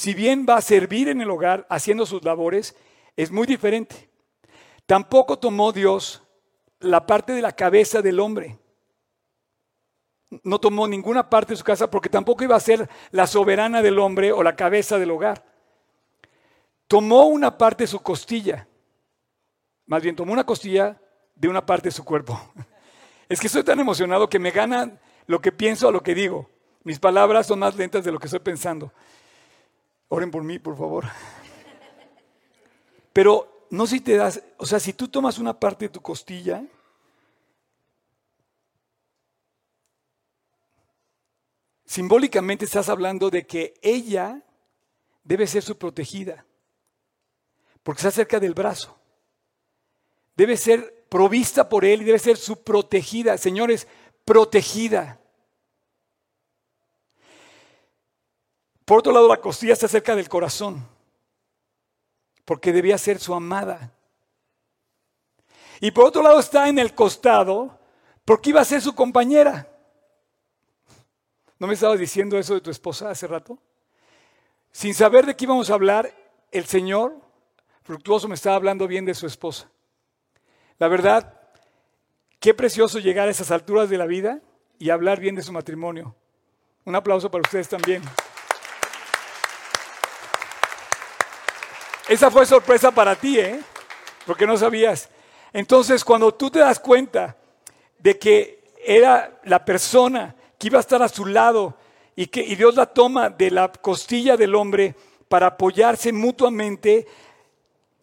Si 0.00 0.14
bien 0.14 0.46
va 0.48 0.56
a 0.56 0.62
servir 0.62 1.10
en 1.10 1.20
el 1.20 1.28
hogar 1.28 1.66
haciendo 1.68 2.06
sus 2.06 2.24
labores, 2.24 2.74
es 3.18 3.30
muy 3.30 3.46
diferente. 3.46 4.08
Tampoco 4.86 5.38
tomó 5.38 5.72
Dios 5.72 6.22
la 6.78 7.04
parte 7.04 7.34
de 7.34 7.42
la 7.42 7.52
cabeza 7.52 8.00
del 8.00 8.18
hombre. 8.18 8.58
No 10.42 10.58
tomó 10.58 10.88
ninguna 10.88 11.28
parte 11.28 11.52
de 11.52 11.58
su 11.58 11.64
casa 11.64 11.90
porque 11.90 12.08
tampoco 12.08 12.42
iba 12.42 12.56
a 12.56 12.60
ser 12.60 12.88
la 13.10 13.26
soberana 13.26 13.82
del 13.82 13.98
hombre 13.98 14.32
o 14.32 14.42
la 14.42 14.56
cabeza 14.56 14.98
del 14.98 15.10
hogar. 15.10 15.44
Tomó 16.86 17.26
una 17.26 17.58
parte 17.58 17.84
de 17.84 17.88
su 17.88 18.00
costilla. 18.00 18.66
Más 19.84 20.02
bien, 20.02 20.16
tomó 20.16 20.32
una 20.32 20.46
costilla 20.46 20.98
de 21.34 21.48
una 21.48 21.66
parte 21.66 21.88
de 21.88 21.92
su 21.92 22.06
cuerpo. 22.06 22.40
Es 23.28 23.38
que 23.38 23.48
estoy 23.48 23.64
tan 23.64 23.78
emocionado 23.78 24.30
que 24.30 24.38
me 24.38 24.50
gana 24.50 24.98
lo 25.26 25.42
que 25.42 25.52
pienso 25.52 25.88
a 25.88 25.92
lo 25.92 26.02
que 26.02 26.14
digo. 26.14 26.48
Mis 26.84 26.98
palabras 26.98 27.46
son 27.46 27.58
más 27.58 27.76
lentas 27.76 28.02
de 28.02 28.10
lo 28.10 28.18
que 28.18 28.28
estoy 28.28 28.40
pensando. 28.40 28.90
Oren 30.12 30.32
por 30.32 30.42
mí, 30.42 30.58
por 30.58 30.76
favor. 30.76 31.04
Pero 33.12 33.66
no 33.70 33.86
si 33.86 34.00
te 34.00 34.16
das, 34.16 34.42
o 34.56 34.66
sea, 34.66 34.80
si 34.80 34.92
tú 34.92 35.06
tomas 35.06 35.38
una 35.38 35.58
parte 35.58 35.84
de 35.84 35.88
tu 35.88 36.02
costilla, 36.02 36.64
simbólicamente 41.84 42.64
estás 42.64 42.88
hablando 42.88 43.30
de 43.30 43.46
que 43.46 43.74
ella 43.82 44.42
debe 45.22 45.46
ser 45.46 45.62
su 45.62 45.78
protegida, 45.78 46.44
porque 47.84 48.00
está 48.00 48.10
cerca 48.10 48.40
del 48.40 48.54
brazo. 48.54 48.98
Debe 50.34 50.56
ser 50.56 51.06
provista 51.08 51.68
por 51.68 51.84
él 51.84 52.02
y 52.02 52.06
debe 52.06 52.18
ser 52.18 52.36
su 52.36 52.64
protegida. 52.64 53.38
Señores, 53.38 53.86
protegida. 54.24 55.19
Por 58.90 58.98
otro 58.98 59.12
lado, 59.12 59.28
la 59.28 59.36
costilla 59.36 59.74
está 59.74 59.86
cerca 59.86 60.16
del 60.16 60.28
corazón 60.28 60.84
porque 62.44 62.72
debía 62.72 62.98
ser 62.98 63.20
su 63.20 63.32
amada. 63.32 63.92
Y 65.80 65.92
por 65.92 66.06
otro 66.06 66.24
lado 66.24 66.40
está 66.40 66.68
en 66.68 66.76
el 66.76 66.92
costado, 66.92 67.78
porque 68.24 68.50
iba 68.50 68.60
a 68.60 68.64
ser 68.64 68.82
su 68.82 68.92
compañera. 68.92 69.68
¿No 71.60 71.68
me 71.68 71.74
estabas 71.74 72.00
diciendo 72.00 72.36
eso 72.36 72.54
de 72.54 72.62
tu 72.62 72.72
esposa 72.72 73.10
hace 73.10 73.28
rato? 73.28 73.58
Sin 74.72 74.92
saber 74.92 75.24
de 75.24 75.36
qué 75.36 75.44
íbamos 75.44 75.70
a 75.70 75.74
hablar, 75.74 76.12
el 76.50 76.64
Señor 76.64 77.14
fructuoso 77.84 78.26
me 78.26 78.34
estaba 78.34 78.56
hablando 78.56 78.88
bien 78.88 79.04
de 79.04 79.14
su 79.14 79.28
esposa. 79.28 79.70
La 80.80 80.88
verdad, 80.88 81.40
qué 82.40 82.54
precioso 82.54 82.98
llegar 82.98 83.28
a 83.28 83.30
esas 83.30 83.52
alturas 83.52 83.88
de 83.88 83.98
la 83.98 84.06
vida 84.06 84.40
y 84.80 84.90
hablar 84.90 85.20
bien 85.20 85.36
de 85.36 85.42
su 85.42 85.52
matrimonio. 85.52 86.16
Un 86.84 86.96
aplauso 86.96 87.30
para 87.30 87.42
ustedes 87.42 87.68
también. 87.68 88.02
Esa 92.10 92.28
fue 92.28 92.44
sorpresa 92.44 92.90
para 92.90 93.14
ti, 93.14 93.38
¿eh? 93.38 93.60
Porque 94.26 94.44
no 94.44 94.56
sabías. 94.56 95.08
Entonces, 95.52 96.04
cuando 96.04 96.34
tú 96.34 96.50
te 96.50 96.58
das 96.58 96.80
cuenta 96.80 97.36
de 98.00 98.18
que 98.18 98.64
era 98.84 99.40
la 99.44 99.64
persona 99.64 100.34
que 100.58 100.66
iba 100.66 100.78
a 100.78 100.80
estar 100.80 101.00
a 101.04 101.08
su 101.08 101.24
lado 101.24 101.76
y 102.16 102.26
que 102.26 102.42
Dios 102.56 102.74
la 102.74 102.86
toma 102.86 103.30
de 103.30 103.52
la 103.52 103.70
costilla 103.70 104.36
del 104.36 104.56
hombre 104.56 104.96
para 105.28 105.46
apoyarse 105.46 106.12
mutuamente, 106.12 107.06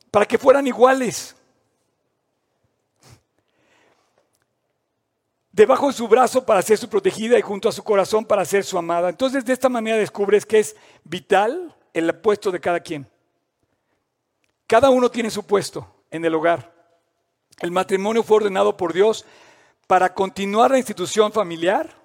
para 0.10 0.26
que 0.26 0.38
fueran 0.38 0.66
iguales. 0.68 1.36
Debajo 5.52 5.88
de 5.88 5.94
su 5.94 6.08
brazo 6.08 6.46
para 6.46 6.62
ser 6.62 6.78
su 6.78 6.88
protegida 6.88 7.38
y 7.38 7.42
junto 7.42 7.68
a 7.68 7.74
su 7.74 7.84
corazón 7.84 8.24
para 8.24 8.46
ser 8.46 8.64
su 8.64 8.78
amada. 8.78 9.10
Entonces, 9.10 9.44
de 9.44 9.52
esta 9.52 9.68
manera 9.68 9.98
descubres 9.98 10.46
que 10.46 10.60
es 10.60 10.78
vital 11.04 11.76
el 11.92 12.16
puesto 12.16 12.52
de 12.52 12.62
cada 12.62 12.80
quien. 12.80 13.06
Cada 14.68 14.90
uno 14.90 15.10
tiene 15.10 15.32
su 15.32 15.44
puesto 15.46 15.88
en 16.12 16.26
el 16.26 16.36
hogar. 16.36 16.76
El 17.60 17.72
matrimonio 17.72 18.22
fue 18.22 18.38
ordenado 18.38 18.76
por 18.76 18.94
Dios 18.94 19.26
para 19.88 20.14
continuar 20.14 20.72
la 20.72 20.78
institución 20.78 21.32
familiar, 21.32 21.96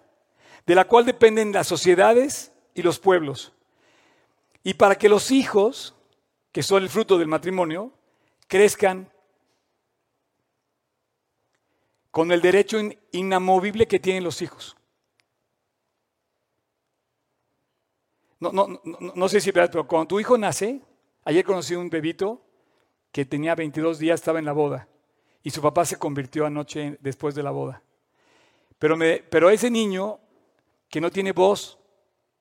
de 0.64 0.76
la 0.76 0.87
cual 0.87 1.04
dependen 1.04 1.52
las 1.52 1.66
sociedades 1.66 2.52
y 2.75 2.83
los 2.83 3.00
pueblos. 3.00 3.52
Y 4.62 4.75
para 4.75 4.95
que 4.95 5.09
los 5.09 5.33
hijos, 5.33 5.95
que 6.52 6.62
son 6.62 6.85
el 6.85 6.88
fruto 6.88 7.19
del 7.19 7.26
matrimonio, 7.26 7.92
crezcan 8.47 9.11
con 12.12 12.31
el 12.31 12.40
derecho 12.40 12.78
inamovible 13.11 13.88
que 13.88 13.99
tienen 13.99 14.23
los 14.23 14.40
hijos. 14.40 14.76
No, 18.38 19.28
sé 19.28 19.40
si, 19.40 19.50
pero 19.50 19.87
cuando 19.87 20.09
tu 20.09 20.21
hijo 20.21 20.38
nace, 20.38 20.81
ayer 21.25 21.45
conocí 21.45 21.75
un 21.75 21.90
bebito 21.90 22.40
que 23.12 23.26
tenía 23.26 23.54
22 23.54 23.99
días, 23.99 24.21
estaba 24.21 24.38
en 24.38 24.47
la 24.47 24.52
boda. 24.52 24.88
Y 25.42 25.50
su 25.50 25.61
papá 25.61 25.85
se 25.85 25.99
convirtió 25.99 26.47
anoche 26.47 26.97
después 27.00 27.35
de 27.35 27.42
la 27.42 27.50
boda. 27.50 27.83
Pero, 28.78 28.97
me, 28.97 29.19
pero 29.19 29.50
ese 29.50 29.71
niño 29.71 30.19
que 30.88 31.00
no 31.00 31.11
tiene 31.11 31.33
voz, 31.33 31.78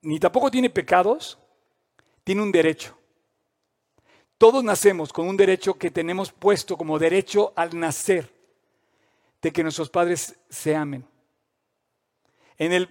ni 0.00 0.18
tampoco 0.18 0.50
tiene 0.50 0.70
pecados, 0.70 1.38
tiene 2.24 2.42
un 2.42 2.50
derecho. 2.50 2.96
Todos 4.38 4.64
nacemos 4.64 5.12
con 5.12 5.28
un 5.28 5.36
derecho 5.36 5.74
que 5.74 5.90
tenemos 5.90 6.32
puesto 6.32 6.76
como 6.76 6.98
derecho 6.98 7.52
al 7.54 7.78
nacer, 7.78 8.32
de 9.40 9.52
que 9.52 9.62
nuestros 9.62 9.90
padres 9.90 10.36
se 10.48 10.74
amen. 10.74 11.06
En 12.56 12.72
el 12.72 12.88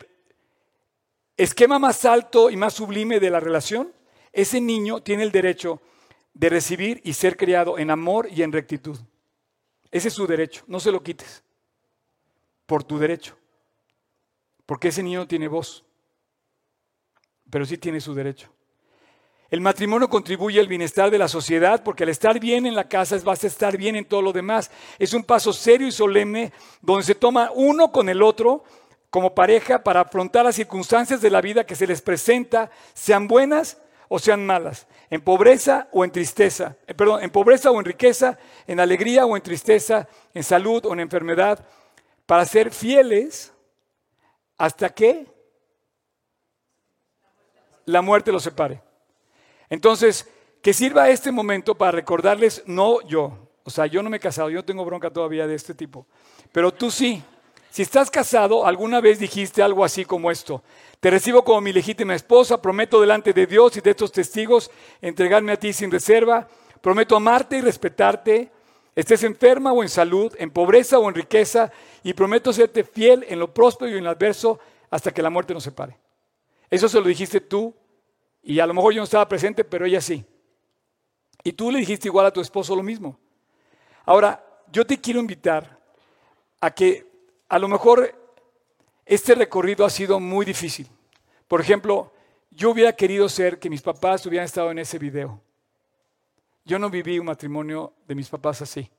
esquema 1.36 1.80
más 1.80 2.06
alto 2.06 2.50
y 2.50 2.56
más 2.56 2.74
sublime 2.74 3.20
de 3.20 3.30
la 3.30 3.40
relación, 3.40 3.92
ese 4.32 4.62
niño 4.62 5.02
tiene 5.02 5.24
el 5.24 5.32
derecho 5.32 5.82
de 6.34 6.50
recibir 6.50 7.02
y 7.04 7.14
ser 7.14 7.38
criado 7.38 7.78
en 7.78 7.92
amor 7.92 8.28
y 8.32 8.44
en 8.44 8.52
rectitud. 8.52 8.98
Ese 9.92 10.08
es 10.08 10.14
su 10.14 10.26
derecho, 10.26 10.64
no 10.68 10.80
se 10.80 10.92
lo 10.92 11.04
quites. 11.04 11.44
Por 12.66 12.84
tu 12.84 12.98
derecho. 12.98 13.38
Porque 14.66 14.88
ese 14.88 15.04
niño 15.04 15.20
no 15.20 15.28
tiene 15.28 15.50
voz, 15.50 15.84
pero 17.50 17.66
sí 17.66 17.78
tiene 17.78 18.00
su 18.00 18.14
derecho. 18.14 18.50
El 19.50 19.60
matrimonio 19.60 20.10
contribuye 20.10 20.62
al 20.62 20.70
bienestar 20.70 21.12
de 21.12 21.18
la 21.18 21.28
sociedad 21.28 21.84
porque 21.84 22.04
al 22.04 22.10
estar 22.10 22.40
bien 22.40 22.66
en 22.66 22.74
la 22.74 22.88
casa 22.88 23.18
vas 23.26 23.44
a 23.44 23.48
estar 23.48 23.76
bien 23.76 23.98
en 23.98 24.06
todo 24.06 24.22
lo 24.22 24.32
demás. 24.32 24.72
Es 24.98 25.14
un 25.14 25.26
paso 25.26 25.52
serio 25.52 25.88
y 25.88 25.92
solemne 25.92 26.54
donde 26.82 27.04
se 27.04 27.16
toma 27.16 27.52
uno 27.54 27.92
con 27.92 28.08
el 28.08 28.24
otro 28.24 28.64
como 29.10 29.36
pareja 29.36 29.84
para 29.84 30.00
afrontar 30.02 30.46
las 30.46 30.56
circunstancias 30.56 31.20
de 31.20 31.30
la 31.30 31.42
vida 31.42 31.66
que 31.66 31.76
se 31.76 31.86
les 31.86 32.02
presenta, 32.02 32.72
sean 32.94 33.28
buenas 33.28 33.78
o 34.14 34.20
sean 34.20 34.46
malas, 34.46 34.88
en 35.10 35.22
pobreza 35.22 35.88
o 35.94 36.04
en 36.04 36.12
tristeza, 36.12 36.76
eh, 36.86 36.94
perdón, 36.94 37.24
en 37.24 37.30
pobreza 37.30 37.72
o 37.72 37.80
en 37.80 37.86
riqueza, 37.86 38.38
en 38.68 38.82
alegría 38.82 39.26
o 39.26 39.38
en 39.38 39.42
tristeza, 39.42 40.06
en 40.34 40.44
salud 40.44 40.86
o 40.86 40.92
en 40.92 41.00
enfermedad, 41.00 41.66
para 42.26 42.44
ser 42.44 42.72
fieles 42.72 43.54
hasta 44.58 44.90
que 44.90 45.28
la 47.86 48.02
muerte 48.02 48.34
los 48.34 48.44
separe. 48.44 48.82
Entonces, 49.70 50.30
que 50.62 50.74
sirva 50.74 51.10
este 51.10 51.32
momento 51.32 51.76
para 51.76 51.94
recordarles, 51.94 52.64
no 52.66 53.00
yo, 53.08 53.48
o 53.64 53.70
sea, 53.70 53.86
yo 53.86 54.04
no 54.04 54.10
me 54.10 54.18
he 54.18 54.20
casado, 54.20 54.50
yo 54.50 54.66
tengo 54.66 54.84
bronca 54.84 55.10
todavía 55.10 55.48
de 55.48 55.56
este 55.56 55.74
tipo, 55.74 56.06
pero 56.52 56.74
tú 56.74 56.92
sí, 56.92 57.24
Si 57.72 57.84
estás 57.84 58.12
casado, 58.12 58.66
alguna 58.66 59.00
vez 59.00 59.18
dijiste 59.18 59.64
algo 59.64 59.86
así 59.86 60.04
como 60.04 60.30
esto. 60.30 60.62
Te 61.00 61.10
recibo 61.10 61.46
como 61.46 61.62
mi 61.62 61.72
legítima 61.72 62.14
esposa, 62.14 62.62
prometo 62.62 63.00
delante 63.00 63.32
de 63.32 63.48
Dios 63.48 63.78
y 63.78 63.82
de 63.82 63.92
estos 63.92 64.12
testigos 64.12 64.70
entregarme 65.02 65.54
a 65.54 65.58
ti 65.58 65.72
sin 65.72 65.90
reserva, 65.90 66.50
prometo 66.82 67.16
amarte 67.16 67.56
y 67.56 67.62
respetarte, 67.62 68.52
estés 68.94 69.24
enferma 69.24 69.72
o 69.72 69.84
en 69.84 69.88
salud, 69.88 70.36
en 70.38 70.52
pobreza 70.52 71.00
o 71.00 71.08
en 71.08 71.16
riqueza, 71.16 71.72
y 72.04 72.12
prometo 72.12 72.52
serte 72.52 72.84
fiel 72.84 73.26
en 73.30 73.40
lo 73.40 73.54
próspero 73.54 73.90
y 73.90 73.98
en 73.98 74.04
lo 74.04 74.10
adverso 74.10 74.60
hasta 74.90 75.14
que 75.14 75.22
la 75.22 75.30
muerte 75.30 75.54
nos 75.54 75.64
separe. 75.64 75.98
Eso 76.70 76.90
se 76.90 77.00
lo 77.00 77.08
dijiste 77.08 77.40
tú, 77.40 77.74
y 78.44 78.60
a 78.60 78.68
lo 78.68 78.74
mejor 78.74 78.94
yo 78.94 79.00
no 79.00 79.06
estaba 79.06 79.30
presente, 79.30 79.64
pero 79.64 79.86
ella 79.86 80.02
sí. 80.02 80.26
Y 81.42 81.54
tú 81.54 81.72
le 81.72 81.80
dijiste 81.80 82.10
igual 82.10 82.26
a 82.26 82.34
tu 82.34 82.42
esposo 82.42 82.76
lo 82.76 82.84
mismo. 82.84 83.18
Ahora, 84.06 84.44
yo 84.70 84.86
te 84.86 85.00
quiero 85.00 85.22
invitar 85.22 85.80
a 86.60 86.70
que 86.72 87.11
a 87.52 87.60
lo 87.60 87.68
mejor 87.68 88.16
este 89.06 89.36
recorrido 89.36 89.84
ha 89.84 89.90
sido 89.90 90.22
muy 90.22 90.46
difícil. 90.46 90.88
Por 91.50 91.60
ejemplo, 91.60 92.14
yo 92.50 92.70
hubiera 92.70 92.96
querido 92.96 93.28
ser 93.28 93.60
que 93.60 93.70
mis 93.70 93.82
papás 93.82 94.26
hubieran 94.26 94.46
estado 94.46 94.72
en 94.72 94.80
ese 94.80 94.98
video. 94.98 95.42
Yo 96.64 96.80
no 96.80 96.90
viví 96.90 97.20
un 97.20 97.26
matrimonio 97.26 97.92
de 98.08 98.16
mis 98.16 98.30
papás 98.30 98.62
así. 98.62 98.90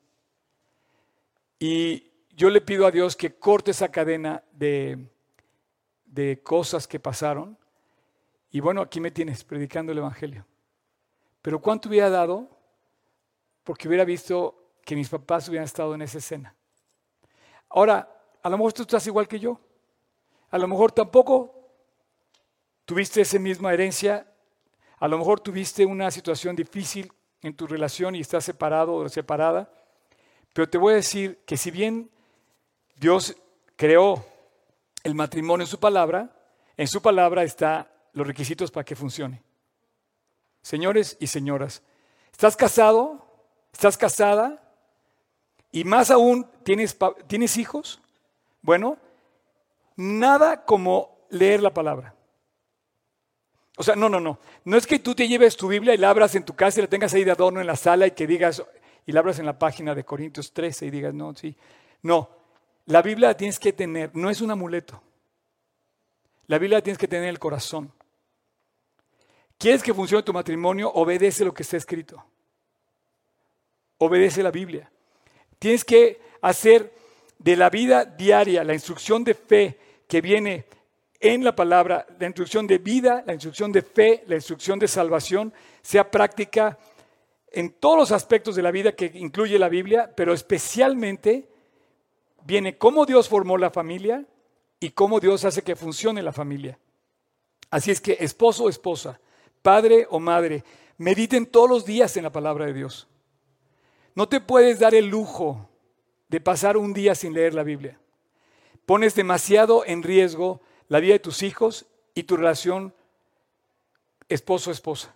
Y 1.59 2.11
yo 2.37 2.51
le 2.51 2.61
pido 2.61 2.87
a 2.87 2.91
Dios 2.91 3.17
que 3.17 3.37
corte 3.37 3.71
esa 3.71 3.91
cadena 3.91 4.45
de, 4.53 4.99
de 6.05 6.43
cosas 6.43 6.87
que 6.87 7.01
pasaron. 7.01 7.57
Y 8.51 8.61
bueno, 8.61 8.83
aquí 8.83 9.01
me 9.01 9.13
tienes 9.13 9.45
predicando 9.45 9.93
el 9.93 9.99
Evangelio. 9.99 10.45
Pero 11.41 11.59
¿cuánto 11.59 11.89
hubiera 11.89 12.11
dado 12.11 12.51
porque 13.65 13.89
hubiera 13.89 14.05
visto 14.05 14.75
que 14.85 14.95
mis 14.95 15.09
papás 15.09 15.49
hubieran 15.49 15.65
estado 15.65 15.95
en 15.95 16.03
esa 16.03 16.19
escena? 16.19 16.55
Ahora, 17.71 18.12
a 18.43 18.49
lo 18.49 18.59
mejor 18.59 18.73
tú 18.73 18.83
estás 18.83 19.07
igual 19.07 19.29
que 19.29 19.39
yo. 19.39 19.61
A 20.51 20.59
lo 20.59 20.69
mejor 20.69 20.93
tampoco 20.93 21.55
tuviste 22.85 23.21
esa 23.21 23.39
misma 23.39 23.73
herencia. 23.73 24.27
A 24.99 25.09
lo 25.09 25.17
mejor 25.19 25.41
tuviste 25.41 25.87
una 25.87 26.11
situación 26.11 26.57
difícil 26.57 27.13
en 27.41 27.55
tu 27.55 27.67
relación 27.67 28.15
y 28.15 28.21
estás 28.21 28.45
separado 28.45 28.95
o 28.95 29.09
separada. 29.09 29.73
Pero 30.53 30.69
te 30.69 30.79
voy 30.79 30.93
a 30.93 30.97
decir 30.97 31.39
que 31.47 31.57
si 31.57 31.71
bien 31.71 32.11
Dios 32.97 33.37
creó 33.77 34.25
el 35.05 35.15
matrimonio 35.15 35.65
en 35.65 35.71
su 35.71 35.79
palabra, 35.79 36.31
en 36.77 36.89
su 36.89 37.01
palabra 37.01 37.45
están 37.45 37.89
los 38.13 38.27
requisitos 38.27 38.71
para 38.71 38.85
que 38.85 38.97
funcione. 38.97 39.43
Señores 40.61 41.17
y 41.19 41.29
señoras, 41.29 41.83
¿estás 42.31 42.57
casado? 42.57 43.27
¿Estás 43.73 43.97
casada? 43.97 44.63
Y 45.73 45.85
más 45.85 46.11
aún, 46.11 46.47
¿tienes, 46.63 46.97
¿tienes 47.27 47.57
hijos? 47.57 48.02
Bueno, 48.63 48.97
nada 49.97 50.65
como 50.65 51.27
leer 51.31 51.63
la 51.63 51.75
palabra. 51.75 52.15
O 53.77 53.83
sea, 53.83 53.97
no, 53.97 54.09
no, 54.09 54.21
no. 54.21 54.39
No 54.65 54.77
es 54.77 54.87
que 54.87 54.99
tú 54.99 55.15
te 55.15 55.27
lleves 55.27 55.57
tu 55.57 55.69
Biblia 55.69 55.95
y 55.95 55.99
la 55.99 56.11
abras 56.11 56.35
en 56.35 56.45
tu 56.45 56.55
casa 56.55 56.79
y 56.79 56.83
la 56.83 56.89
tengas 56.89 57.13
ahí 57.15 57.25
de 57.25 57.33
adorno 57.33 57.61
en 57.61 57.67
la 57.67 57.77
sala 57.77 58.07
y 58.07 58.13
que 58.13 58.27
digas, 58.27 58.63
y 59.07 59.13
la 59.13 59.21
abras 59.21 59.39
en 59.39 59.47
la 59.47 59.59
página 59.59 59.95
de 59.95 60.05
Corintios 60.05 60.53
13 60.53 60.87
y 60.87 60.91
digas, 60.91 61.13
no, 61.13 61.35
sí. 61.35 61.57
No, 62.03 62.31
la 62.87 63.03
Biblia 63.03 63.29
la 63.29 63.37
tienes 63.37 63.59
que 63.59 63.73
tener, 63.73 64.11
no 64.15 64.31
es 64.31 64.41
un 64.41 64.51
amuleto. 64.51 65.03
La 66.47 66.59
Biblia 66.59 66.79
la 66.79 66.83
tienes 66.83 66.99
que 66.99 67.09
tener 67.09 67.25
en 67.25 67.31
el 67.31 67.39
corazón. 67.39 67.93
¿Quieres 69.57 69.83
que 69.83 69.95
funcione 69.95 70.23
tu 70.23 70.33
matrimonio? 70.33 70.91
Obedece 70.93 71.45
lo 71.45 71.55
que 71.55 71.63
está 71.63 71.77
escrito. 71.77 72.23
Obedece 73.99 74.43
la 74.43 74.51
Biblia. 74.51 74.91
Tienes 75.59 75.85
que 75.85 76.21
hacer 76.43 76.93
de 77.43 77.57
la 77.57 77.71
vida 77.71 78.05
diaria, 78.05 78.65
la 78.65 78.75
instrucción 78.75 79.25
de 79.25 79.35
fe 79.35 79.79
que 80.07 80.21
viene 80.21 80.65
en 81.21 81.45
la 81.45 81.55
palabra, 81.55 82.07
la 82.19 82.27
instrucción 82.27 82.67
de 82.67 82.79
vida, 82.79 83.23
la 83.27 83.33
instrucción 83.33 83.73
de 83.73 83.83
fe, 83.83 84.25
la 84.27 84.37
instrucción 84.37 84.79
de 84.79 84.89
salvación, 84.89 85.53
sea 85.81 86.11
práctica 86.11 86.79
en 87.51 87.71
todos 87.71 87.99
los 87.99 88.13
aspectos 88.13 88.57
de 88.57 88.63
la 88.63 88.71
vida 88.71 88.93
que 88.93 89.11
incluye 89.15 89.59
la 89.59 89.69
Biblia, 89.69 90.13
pero 90.17 90.33
especialmente 90.33 91.49
viene 92.45 92.79
cómo 92.79 93.07
Dios 93.07 93.29
formó 93.29 93.59
la 93.59 93.71
familia 93.71 94.25
y 94.81 94.91
cómo 94.91 95.21
Dios 95.21 95.45
hace 95.45 95.63
que 95.63 95.77
funcione 95.77 96.23
la 96.23 96.33
familia. 96.33 96.79
Así 97.71 97.91
es 97.91 98.01
que 98.01 98.17
esposo 98.21 98.65
o 98.65 98.69
esposa, 98.69 99.21
padre 99.63 100.07
o 100.11 100.19
madre, 100.19 100.65
mediten 100.99 101.47
todos 101.47 101.69
los 101.69 101.85
días 101.85 102.17
en 102.17 102.25
la 102.25 102.33
palabra 102.33 102.67
de 102.67 102.73
Dios. 102.73 103.07
No 104.15 104.29
te 104.29 104.41
puedes 104.41 104.79
dar 104.79 104.95
el 104.95 105.07
lujo 105.07 105.69
de 106.33 106.41
pasar 106.41 106.79
un 106.79 106.95
día 106.95 107.15
sin 107.15 107.35
leer 107.35 107.53
la 107.53 107.63
Biblia. 107.63 107.99
Pones 108.87 109.15
demasiado 109.15 109.85
en 109.85 110.03
riesgo 110.03 110.63
la 110.89 110.99
vida 110.99 111.13
de 111.13 111.19
tus 111.19 111.43
hijos 111.43 111.85
y 112.15 112.23
tu 112.23 112.39
relación 112.39 112.95
esposo-esposa. 114.31 115.15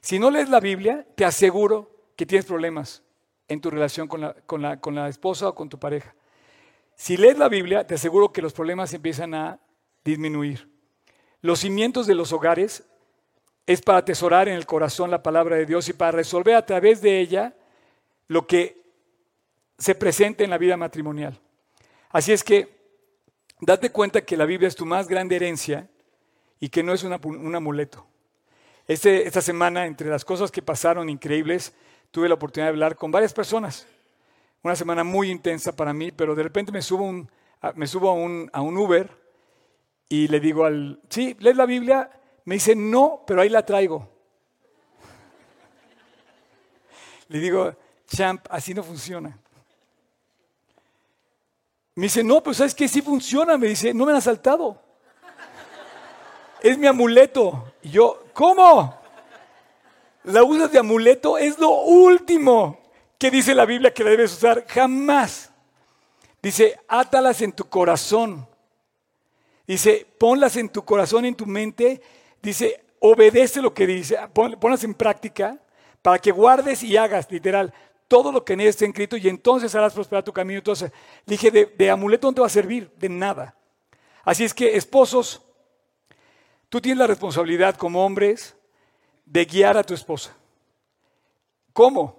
Si 0.00 0.18
no 0.18 0.32
lees 0.32 0.48
la 0.48 0.58
Biblia, 0.58 1.06
te 1.14 1.24
aseguro 1.24 1.92
que 2.16 2.26
tienes 2.26 2.44
problemas 2.44 3.04
en 3.46 3.60
tu 3.60 3.70
relación 3.70 4.08
con 4.08 4.20
la, 4.20 4.34
con 4.34 4.60
la, 4.60 4.80
con 4.80 4.96
la 4.96 5.08
esposa 5.08 5.48
o 5.48 5.54
con 5.54 5.68
tu 5.68 5.78
pareja. 5.78 6.12
Si 6.96 7.16
lees 7.16 7.38
la 7.38 7.48
Biblia, 7.48 7.86
te 7.86 7.94
aseguro 7.94 8.32
que 8.32 8.42
los 8.42 8.52
problemas 8.52 8.92
empiezan 8.92 9.34
a 9.34 9.60
disminuir. 10.04 10.68
Los 11.40 11.60
cimientos 11.60 12.08
de 12.08 12.16
los 12.16 12.32
hogares 12.32 12.82
es 13.64 13.80
para 13.80 13.98
atesorar 13.98 14.48
en 14.48 14.54
el 14.54 14.66
corazón 14.66 15.12
la 15.12 15.22
palabra 15.22 15.54
de 15.54 15.66
Dios 15.66 15.88
y 15.88 15.92
para 15.92 16.10
resolver 16.10 16.56
a 16.56 16.66
través 16.66 17.00
de 17.00 17.20
ella 17.20 17.54
lo 18.26 18.48
que 18.48 18.87
se 19.78 19.94
presente 19.94 20.44
en 20.44 20.50
la 20.50 20.58
vida 20.58 20.76
matrimonial. 20.76 21.38
Así 22.10 22.32
es 22.32 22.42
que 22.42 22.76
date 23.60 23.90
cuenta 23.90 24.24
que 24.24 24.36
la 24.36 24.44
Biblia 24.44 24.68
es 24.68 24.76
tu 24.76 24.84
más 24.84 25.08
grande 25.08 25.36
herencia 25.36 25.88
y 26.60 26.68
que 26.68 26.82
no 26.82 26.92
es 26.92 27.04
un 27.04 27.54
amuleto. 27.54 28.06
Este, 28.86 29.26
esta 29.26 29.40
semana, 29.40 29.86
entre 29.86 30.08
las 30.08 30.24
cosas 30.24 30.50
que 30.50 30.62
pasaron 30.62 31.08
increíbles, 31.08 31.74
tuve 32.10 32.28
la 32.28 32.34
oportunidad 32.34 32.66
de 32.66 32.70
hablar 32.70 32.96
con 32.96 33.10
varias 33.10 33.32
personas. 33.32 33.86
Una 34.62 34.74
semana 34.74 35.04
muy 35.04 35.30
intensa 35.30 35.76
para 35.76 35.92
mí, 35.92 36.10
pero 36.10 36.34
de 36.34 36.42
repente 36.42 36.72
me 36.72 36.82
subo, 36.82 37.26
a 37.60 38.62
un 38.62 38.76
Uber 38.76 39.10
y 40.08 40.26
le 40.28 40.40
digo 40.40 40.64
al, 40.64 41.00
sí, 41.10 41.36
¿lees 41.38 41.56
la 41.56 41.66
Biblia? 41.66 42.10
Me 42.46 42.54
dice, 42.54 42.74
no, 42.74 43.22
pero 43.26 43.42
ahí 43.42 43.50
la 43.50 43.64
traigo. 43.64 44.08
Le 47.28 47.40
digo, 47.40 47.76
champ, 48.06 48.46
así 48.48 48.72
no 48.72 48.82
funciona. 48.82 49.38
Me 51.98 52.04
dice, 52.04 52.22
no, 52.22 52.40
pues 52.40 52.58
sabes 52.58 52.76
que 52.76 52.86
sí 52.86 53.02
funciona. 53.02 53.58
Me 53.58 53.66
dice, 53.66 53.92
no 53.92 54.06
me 54.06 54.12
han 54.12 54.18
asaltado. 54.18 54.80
Es 56.60 56.78
mi 56.78 56.86
amuleto. 56.86 57.72
Y 57.82 57.90
yo, 57.90 58.22
¿cómo? 58.32 58.96
La 60.22 60.44
usas 60.44 60.70
de 60.70 60.78
amuleto 60.78 61.38
es 61.38 61.58
lo 61.58 61.70
último 61.70 62.78
que 63.18 63.32
dice 63.32 63.52
la 63.52 63.64
Biblia 63.64 63.92
que 63.92 64.04
la 64.04 64.10
debes 64.10 64.32
usar. 64.32 64.64
Jamás. 64.68 65.50
Dice, 66.40 66.78
átalas 66.86 67.42
en 67.42 67.50
tu 67.50 67.64
corazón. 67.64 68.46
Dice, 69.66 70.06
ponlas 70.18 70.56
en 70.56 70.68
tu 70.68 70.84
corazón, 70.84 71.24
en 71.24 71.34
tu 71.34 71.46
mente. 71.46 72.00
Dice, 72.40 72.80
obedece 73.00 73.60
lo 73.60 73.74
que 73.74 73.88
dice, 73.88 74.16
ponlas 74.32 74.84
en 74.84 74.94
práctica 74.94 75.58
para 76.00 76.20
que 76.20 76.30
guardes 76.30 76.84
y 76.84 76.96
hagas, 76.96 77.28
literal, 77.28 77.74
todo 78.08 78.32
lo 78.32 78.44
que 78.44 78.54
en 78.54 78.60
él 78.60 78.68
está 78.68 78.86
escrito 78.86 79.16
y 79.16 79.28
entonces 79.28 79.74
harás 79.74 79.92
prosperar 79.92 80.24
tu 80.24 80.32
camino. 80.32 80.58
Entonces, 80.58 80.90
dije, 81.26 81.50
de, 81.50 81.66
de 81.66 81.90
amuleto 81.90 82.26
no 82.26 82.34
te 82.34 82.40
va 82.40 82.46
a 82.46 82.50
servir, 82.50 82.90
de 82.96 83.08
nada. 83.08 83.54
Así 84.24 84.44
es 84.44 84.52
que, 84.52 84.76
esposos, 84.76 85.42
tú 86.68 86.80
tienes 86.80 86.98
la 86.98 87.06
responsabilidad 87.06 87.76
como 87.76 88.04
hombres 88.04 88.56
de 89.24 89.44
guiar 89.44 89.76
a 89.76 89.84
tu 89.84 89.94
esposa. 89.94 90.34
¿Cómo? 91.72 92.18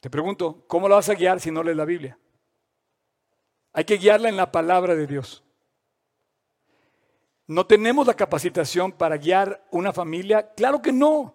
Te 0.00 0.08
pregunto, 0.08 0.64
¿cómo 0.66 0.88
la 0.88 0.96
vas 0.96 1.08
a 1.08 1.14
guiar 1.14 1.40
si 1.40 1.50
no 1.50 1.62
lees 1.62 1.76
la 1.76 1.84
Biblia? 1.84 2.18
Hay 3.72 3.84
que 3.84 3.96
guiarla 3.96 4.28
en 4.28 4.36
la 4.36 4.50
palabra 4.52 4.94
de 4.94 5.06
Dios. 5.06 5.42
¿No 7.46 7.66
tenemos 7.66 8.06
la 8.06 8.14
capacitación 8.14 8.92
para 8.92 9.16
guiar 9.16 9.66
una 9.70 9.92
familia? 9.92 10.54
Claro 10.54 10.80
que 10.80 10.92
no. 10.92 11.34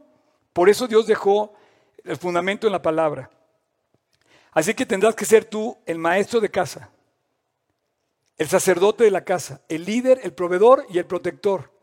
Por 0.53 0.69
eso 0.69 0.87
Dios 0.87 1.07
dejó 1.07 1.53
el 2.03 2.15
fundamento 2.17 2.67
en 2.67 2.73
la 2.73 2.81
palabra. 2.81 3.29
Así 4.55 4.73
que 4.73 4.85
tendrás 4.85 5.13
que 5.15 5.25
ser 5.25 5.43
tú 5.43 5.77
el 5.85 5.99
maestro 5.99 6.39
de 6.39 6.49
casa, 6.49 6.89
el 8.37 8.47
sacerdote 8.47 9.03
de 9.03 9.11
la 9.11 9.25
casa, 9.25 9.61
el 9.67 9.83
líder, 9.83 10.21
el 10.23 10.33
proveedor 10.33 10.85
y 10.89 10.97
el 10.97 11.05
protector. 11.05 11.73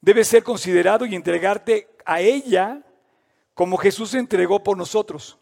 Debes 0.00 0.28
ser 0.28 0.44
considerado 0.44 1.04
y 1.04 1.16
entregarte 1.16 1.88
a 2.04 2.20
ella 2.20 2.84
como 3.52 3.76
Jesús 3.76 4.10
se 4.10 4.18
entregó 4.18 4.62
por 4.62 4.76
nosotros. 4.76 5.36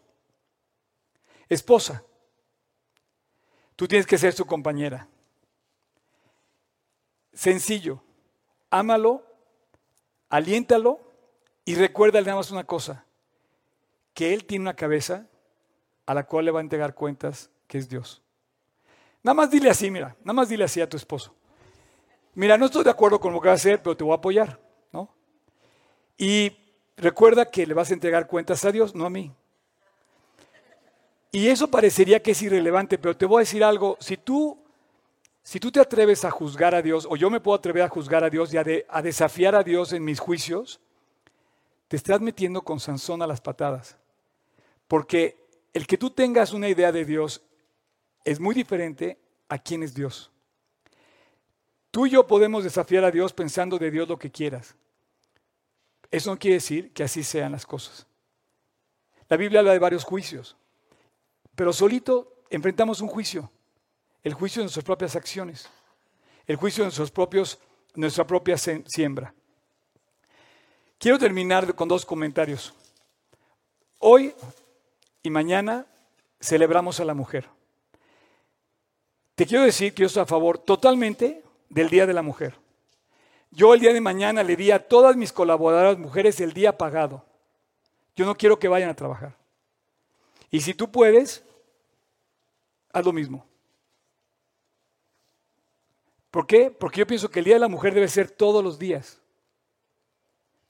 Esposa, 1.47 2.03
tú 3.75 3.87
tienes 3.87 4.07
que 4.07 4.17
ser 4.17 4.33
su 4.33 4.47
compañera. 4.47 5.07
Sencillo, 7.33 8.01
ámalo, 8.71 9.23
aliéntalo 10.27 10.99
y 11.65 11.75
recuérdale 11.75 12.25
nada 12.25 12.37
más 12.37 12.49
una 12.49 12.63
cosa, 12.63 13.05
que 14.15 14.33
Él 14.33 14.45
tiene 14.45 14.63
una 14.63 14.75
cabeza 14.75 15.27
a 16.05 16.13
la 16.13 16.25
cual 16.25 16.45
le 16.45 16.51
va 16.51 16.59
a 16.59 16.63
entregar 16.63 16.93
cuentas, 16.93 17.49
que 17.67 17.77
es 17.77 17.89
Dios. 17.89 18.21
Nada 19.23 19.33
más 19.33 19.49
dile 19.49 19.69
así, 19.69 19.89
mira, 19.89 20.15
nada 20.21 20.33
más 20.33 20.49
dile 20.49 20.63
así 20.63 20.81
a 20.81 20.89
tu 20.89 20.97
esposo. 20.97 21.33
Mira, 22.35 22.57
no 22.57 22.65
estoy 22.65 22.83
de 22.83 22.89
acuerdo 22.89 23.19
con 23.19 23.33
lo 23.33 23.41
que 23.41 23.47
vas 23.47 23.59
a 23.59 23.61
hacer, 23.61 23.81
pero 23.81 23.97
te 23.97 24.03
voy 24.03 24.13
a 24.13 24.17
apoyar, 24.17 24.59
¿no? 24.91 25.09
Y 26.17 26.55
recuerda 26.97 27.49
que 27.49 27.65
le 27.65 27.73
vas 27.73 27.89
a 27.89 27.93
entregar 27.93 28.27
cuentas 28.27 28.63
a 28.65 28.71
Dios, 28.71 28.93
no 28.93 29.05
a 29.05 29.09
mí. 29.09 29.31
Y 31.31 31.47
eso 31.47 31.69
parecería 31.69 32.21
que 32.21 32.31
es 32.31 32.41
irrelevante, 32.41 32.97
pero 32.97 33.17
te 33.17 33.25
voy 33.25 33.39
a 33.39 33.39
decir 33.39 33.63
algo, 33.63 33.97
si 33.99 34.17
tú 34.17 34.65
si 35.45 35.59
tú 35.59 35.71
te 35.71 35.79
atreves 35.79 36.25
a 36.25 36.31
juzgar 36.31 36.73
a 36.73 36.81
Dios, 36.81 37.05
o 37.07 37.15
yo 37.15 37.29
me 37.29 37.39
puedo 37.39 37.55
atrever 37.55 37.83
a 37.83 37.87
juzgar 37.87 38.23
a 38.23 38.31
Dios 38.31 38.51
y 38.51 38.57
a, 38.57 38.63
desafiar 39.03 39.53
a 39.53 39.61
Dios 39.61 39.93
en 39.93 40.03
mis 40.03 40.19
juicios, 40.19 40.79
te 41.87 41.97
estás 41.97 42.19
metiendo 42.19 42.63
con 42.63 42.79
Sansón 42.79 43.21
a 43.21 43.27
las 43.27 43.41
patadas. 43.41 43.95
Porque 44.87 45.37
el 45.75 45.85
que 45.85 45.99
tú 45.99 46.09
tengas 46.09 46.53
una 46.53 46.67
idea 46.67 46.91
de 46.91 47.05
Dios 47.05 47.43
es 48.23 48.39
muy 48.39 48.55
diferente 48.55 49.19
a 49.47 49.59
quién 49.59 49.83
es 49.83 49.93
Dios. 49.93 50.31
Tú 51.91 52.07
y 52.07 52.09
yo 52.09 52.25
podemos 52.25 52.63
desafiar 52.63 53.05
a 53.05 53.11
Dios 53.11 53.31
pensando 53.31 53.77
de 53.77 53.91
Dios 53.91 54.09
lo 54.09 54.17
que 54.17 54.31
quieras. 54.31 54.73
Eso 56.09 56.31
no 56.31 56.39
quiere 56.39 56.55
decir 56.55 56.91
que 56.93 57.03
así 57.03 57.23
sean 57.23 57.51
las 57.51 57.67
cosas. 57.67 58.07
La 59.29 59.37
Biblia 59.37 59.59
habla 59.59 59.73
de 59.73 59.79
varios 59.79 60.03
juicios, 60.03 60.55
pero 61.53 61.71
solito 61.71 62.41
enfrentamos 62.49 63.01
un 63.01 63.07
juicio 63.07 63.51
el 64.25 64.33
juicio 64.33 64.61
de 64.61 64.63
nuestras 64.63 64.83
propias 64.83 65.15
acciones, 65.15 65.69
el 66.47 66.55
juicio 66.55 66.81
de 66.81 66.87
nuestros 66.87 67.11
propios, 67.11 67.59
nuestra 67.93 68.25
propia 68.25 68.57
siembra. 68.57 69.35
Quiero 70.97 71.19
terminar 71.19 71.75
con 71.75 71.87
dos 71.87 72.03
comentarios. 72.03 72.73
Hoy 73.99 74.33
y 75.25 75.29
mañana 75.29 75.87
celebramos 76.39 76.99
a 76.99 77.05
la 77.05 77.13
mujer. 77.13 77.49
Te 79.35 79.45
quiero 79.45 79.63
decir 79.63 79.93
que 79.93 80.01
yo 80.01 80.07
estoy 80.07 80.23
a 80.23 80.25
favor 80.25 80.57
totalmente 80.57 81.43
del 81.69 81.89
Día 81.89 82.05
de 82.05 82.13
la 82.13 82.21
Mujer. 82.21 82.55
Yo 83.51 83.73
el 83.73 83.79
día 83.79 83.93
de 83.93 84.01
mañana 84.01 84.43
le 84.43 84.55
di 84.55 84.71
a 84.71 84.87
todas 84.87 85.15
mis 85.15 85.31
colaboradoras 85.31 85.97
mujeres 85.97 86.39
el 86.41 86.53
día 86.53 86.77
pagado. 86.77 87.23
Yo 88.15 88.25
no 88.25 88.35
quiero 88.35 88.59
que 88.59 88.67
vayan 88.67 88.89
a 88.89 88.95
trabajar. 88.95 89.35
Y 90.51 90.61
si 90.61 90.73
tú 90.73 90.91
puedes, 90.91 91.43
haz 92.91 93.05
lo 93.05 93.13
mismo. 93.13 93.45
¿Por 96.31 96.45
qué? 96.45 96.69
Porque 96.69 96.99
yo 96.99 97.07
pienso 97.07 97.29
que 97.29 97.39
el 97.39 97.45
Día 97.45 97.55
de 97.55 97.61
la 97.61 97.69
Mujer 97.69 97.93
debe 97.93 98.09
ser 98.09 98.29
todos 98.29 98.63
los 98.63 98.77
días. 98.77 99.21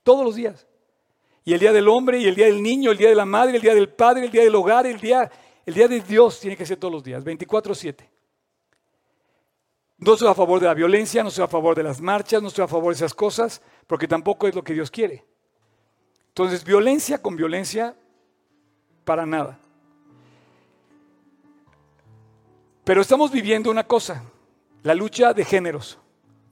Todos 0.04 0.24
los 0.24 0.36
días. 0.36 0.68
Y 1.45 1.53
el 1.53 1.60
Día 1.60 1.71
del 1.71 1.88
Hombre, 1.88 2.17
y 2.19 2.25
el 2.25 2.34
Día 2.36 2.47
del 2.47 2.62
Niño, 2.62 2.91
el 2.91 2.97
Día 2.97 3.10
de 3.10 3.15
la 3.15 3.25
Madre, 3.25 3.58
el 3.58 3.62
Día 3.62 3.75
del 3.75 3.89
Padre, 3.89 4.25
el 4.25 4.31
Día 4.31 4.43
del 4.43 4.55
Hogar, 4.55 4.88
el 4.88 4.99
Día, 4.99 5.31
el 5.63 5.73
día 5.75 5.88
de 5.88 6.01
Dios 6.01 6.39
tiene 6.39 6.58
que 6.58 6.65
ser 6.65 6.77
todos 6.77 6.91
los 6.91 7.03
días, 7.03 7.23
24-7. 7.23 8.10
No 9.97 10.13
estoy 10.13 10.27
a 10.27 10.34
favor 10.34 10.60
de 10.60 10.65
la 10.65 10.73
violencia, 10.73 11.21
no 11.21 11.29
estoy 11.29 11.43
a 11.43 11.47
favor 11.47 11.75
de 11.75 11.84
las 11.84 12.01
marchas, 12.01 12.41
no 12.41 12.47
estoy 12.47 12.65
a 12.65 12.67
favor 12.67 12.93
de 12.93 12.97
esas 12.97 13.13
cosas, 13.13 13.62
porque 13.88 14.08
tampoco 14.08 14.47
es 14.47 14.55
lo 14.55 14.63
que 14.63 14.73
Dios 14.73 14.89
quiere. 14.89 15.23
Entonces, 16.29 16.63
violencia 16.63 17.21
con 17.21 17.36
violencia, 17.36 17.95
para 19.03 19.25
nada. 19.25 19.60
Pero 22.84 23.01
estamos 23.01 23.31
viviendo 23.31 23.71
una 23.71 23.86
cosa, 23.86 24.23
la 24.84 24.93
lucha 24.93 25.34
de 25.34 25.45
géneros. 25.45 25.97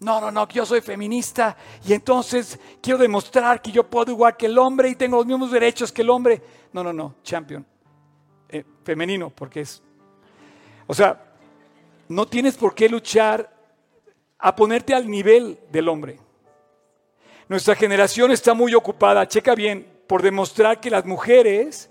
No, 0.04 0.20
no, 0.20 0.32
no, 0.32 0.48
yo 0.50 0.66
soy 0.66 0.82
feminista 0.82 1.56
y 1.86 1.94
entonces 1.94 2.60
quiero 2.82 3.00
demostrar 3.00 3.62
que 3.62 3.72
yo 3.72 3.84
puedo 3.89 4.12
igual 4.12 4.36
que 4.36 4.48
el 4.48 4.58
hombre 4.58 4.89
y 4.89 4.96
tengo 4.96 5.18
los 5.18 5.26
mismos 5.26 5.52
derechos 5.52 5.92
que 5.92 6.02
el 6.02 6.10
hombre. 6.10 6.42
No, 6.74 6.84
no, 6.84 6.92
no, 6.92 7.16
champion. 7.24 7.66
Eh, 8.50 8.63
femenino, 8.84 9.30
porque 9.30 9.62
es... 9.62 9.82
O 10.86 10.94
sea, 10.94 11.24
no 12.10 12.28
tienes 12.28 12.58
por 12.58 12.76
qué 12.76 12.89
luchar 12.89 13.50
a 14.38 14.56
ponerte 14.56 14.94
al 14.94 15.10
nivel 15.10 15.58
del 15.72 15.88
hombre. 15.88 16.20
Nuestra 17.48 17.76
generación 17.76 18.32
está 18.32 18.54
muy 18.54 18.76
ocupada, 18.76 19.28
checa 19.28 19.56
bien, 19.56 19.88
por 20.08 20.22
demostrar 20.22 20.80
que 20.80 20.89
las 20.89 21.06
mujeres 21.06 21.89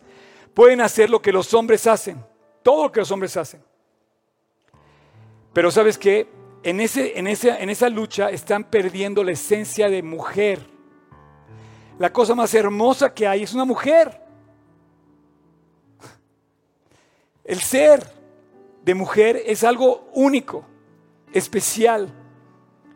pueden 0.54 0.80
hacer 0.80 1.08
lo 1.08 1.22
que 1.22 1.32
los 1.32 1.54
hombres 1.54 1.86
hacen, 1.86 2.22
todo 2.62 2.84
lo 2.84 2.92
que 2.92 3.00
los 3.00 3.10
hombres 3.10 3.36
hacen. 3.36 3.62
Pero 5.52 5.70
sabes 5.70 5.96
qué? 5.98 6.28
En, 6.62 6.80
ese, 6.80 7.18
en, 7.18 7.26
en 7.26 7.70
esa 7.70 7.88
lucha 7.88 8.30
están 8.30 8.64
perdiendo 8.64 9.24
la 9.24 9.32
esencia 9.32 9.88
de 9.88 10.02
mujer. 10.02 10.60
La 11.98 12.12
cosa 12.12 12.34
más 12.34 12.54
hermosa 12.54 13.12
que 13.12 13.26
hay 13.26 13.42
es 13.42 13.52
una 13.52 13.64
mujer. 13.64 14.20
El 17.44 17.60
ser 17.60 18.06
de 18.84 18.94
mujer 18.94 19.42
es 19.44 19.64
algo 19.64 20.08
único, 20.14 20.64
especial. 21.32 22.12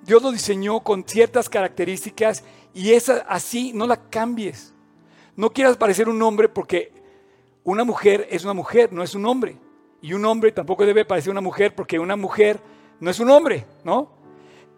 Dios 0.02 0.22
lo 0.22 0.30
diseñó 0.30 0.80
con 0.80 1.04
ciertas 1.04 1.48
características 1.48 2.44
y 2.72 2.92
esa 2.92 3.24
así 3.28 3.72
no 3.74 3.86
la 3.86 4.08
cambies. 4.08 4.72
No 5.34 5.50
quieras 5.50 5.76
parecer 5.76 6.08
un 6.08 6.22
hombre 6.22 6.48
porque 6.48 6.92
una 7.64 7.84
mujer 7.84 8.28
es 8.30 8.44
una 8.44 8.54
mujer, 8.54 8.92
no 8.92 9.02
es 9.02 9.14
un 9.16 9.26
hombre. 9.26 9.58
Y 10.00 10.12
un 10.12 10.24
hombre 10.24 10.52
tampoco 10.52 10.86
debe 10.86 11.04
parecer 11.04 11.32
una 11.32 11.40
mujer 11.40 11.74
porque 11.74 11.98
una 11.98 12.14
mujer 12.14 12.60
no 13.00 13.10
es 13.10 13.20
un 13.20 13.30
hombre, 13.30 13.66
¿no? 13.84 14.16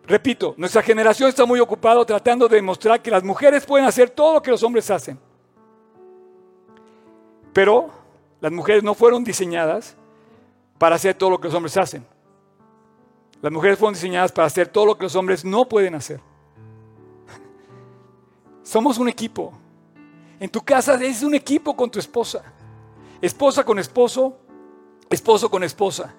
Repito, 0.08 0.54
nuestra 0.56 0.82
generación 0.82 1.28
está 1.28 1.44
muy 1.44 1.60
ocupada 1.60 2.04
tratando 2.04 2.48
de 2.48 2.56
demostrar 2.56 3.02
que 3.02 3.10
las 3.10 3.22
mujeres 3.22 3.66
pueden 3.66 3.86
hacer 3.86 4.08
todo 4.08 4.34
lo 4.34 4.42
que 4.42 4.50
los 4.50 4.62
hombres 4.62 4.90
hacen. 4.90 5.18
Pero 7.52 7.90
las 8.40 8.50
mujeres 8.50 8.82
no 8.82 8.94
fueron 8.94 9.22
diseñadas 9.22 9.96
para 10.78 10.96
hacer 10.96 11.14
todo 11.14 11.30
lo 11.30 11.40
que 11.40 11.48
los 11.48 11.54
hombres 11.54 11.76
hacen. 11.76 12.06
Las 13.42 13.52
mujeres 13.52 13.78
fueron 13.78 13.94
diseñadas 13.94 14.32
para 14.32 14.46
hacer 14.46 14.68
todo 14.68 14.86
lo 14.86 14.96
que 14.96 15.04
los 15.04 15.14
hombres 15.14 15.44
no 15.44 15.68
pueden 15.68 15.94
hacer. 15.94 16.20
Somos 18.62 18.96
un 18.98 19.08
equipo. 19.08 19.52
En 20.40 20.48
tu 20.48 20.62
casa 20.62 20.94
es 21.04 21.22
un 21.22 21.34
equipo 21.34 21.76
con 21.76 21.90
tu 21.90 21.98
esposa. 21.98 22.42
Esposa 23.20 23.64
con 23.64 23.78
esposo, 23.78 24.38
esposo 25.10 25.50
con 25.50 25.64
esposa. 25.64 26.14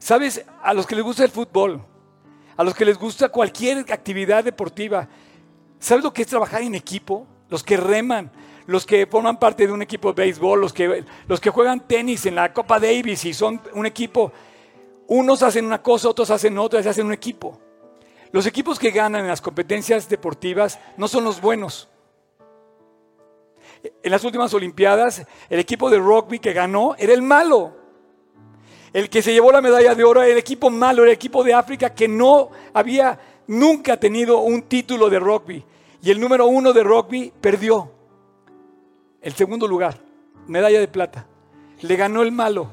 ¿Sabes? 0.00 0.44
A 0.62 0.72
los 0.72 0.86
que 0.86 0.96
les 0.96 1.04
gusta 1.04 1.22
el 1.22 1.30
fútbol, 1.30 1.84
a 2.56 2.64
los 2.64 2.74
que 2.74 2.86
les 2.86 2.98
gusta 2.98 3.28
cualquier 3.28 3.78
actividad 3.92 4.42
deportiva, 4.42 5.06
¿sabes 5.78 6.02
lo 6.02 6.12
que 6.12 6.22
es 6.22 6.28
trabajar 6.28 6.62
en 6.62 6.74
equipo? 6.74 7.26
Los 7.50 7.62
que 7.62 7.76
reman, 7.76 8.32
los 8.66 8.86
que 8.86 9.06
forman 9.06 9.38
parte 9.38 9.66
de 9.66 9.72
un 9.72 9.82
equipo 9.82 10.12
de 10.12 10.22
béisbol, 10.22 10.60
los 10.60 10.72
que, 10.72 11.04
los 11.28 11.38
que 11.38 11.50
juegan 11.50 11.86
tenis 11.86 12.24
en 12.24 12.34
la 12.34 12.52
Copa 12.52 12.80
Davis 12.80 13.24
y 13.26 13.34
son 13.34 13.60
un 13.74 13.84
equipo. 13.84 14.32
Unos 15.06 15.42
hacen 15.42 15.66
una 15.66 15.82
cosa, 15.82 16.08
otros 16.08 16.30
hacen 16.30 16.56
otra, 16.56 16.82
se 16.82 16.88
hacen 16.88 17.06
un 17.06 17.12
equipo. 17.12 17.60
Los 18.32 18.46
equipos 18.46 18.78
que 18.78 18.92
ganan 18.92 19.22
en 19.22 19.28
las 19.28 19.42
competencias 19.42 20.08
deportivas 20.08 20.78
no 20.96 21.08
son 21.08 21.24
los 21.24 21.40
buenos. 21.42 21.90
En 24.02 24.10
las 24.10 24.24
últimas 24.24 24.54
Olimpiadas, 24.54 25.26
el 25.50 25.60
equipo 25.60 25.90
de 25.90 25.98
rugby 25.98 26.38
que 26.38 26.54
ganó 26.54 26.94
era 26.96 27.12
el 27.12 27.22
malo. 27.22 27.79
El 28.92 29.08
que 29.08 29.22
se 29.22 29.32
llevó 29.32 29.52
la 29.52 29.60
medalla 29.60 29.94
de 29.94 30.04
oro 30.04 30.22
el 30.22 30.36
equipo 30.36 30.68
malo, 30.70 31.04
el 31.04 31.10
equipo 31.10 31.44
de 31.44 31.54
África 31.54 31.94
que 31.94 32.08
no 32.08 32.50
había 32.74 33.18
nunca 33.46 33.96
tenido 33.98 34.38
un 34.40 34.62
título 34.62 35.08
de 35.08 35.18
rugby. 35.20 35.64
Y 36.02 36.10
el 36.10 36.20
número 36.20 36.46
uno 36.46 36.72
de 36.72 36.82
rugby 36.82 37.32
perdió. 37.40 37.90
El 39.20 39.34
segundo 39.34 39.68
lugar, 39.68 39.98
medalla 40.46 40.80
de 40.80 40.88
plata. 40.88 41.26
Le 41.82 41.96
ganó 41.96 42.22
el 42.22 42.32
malo. 42.32 42.70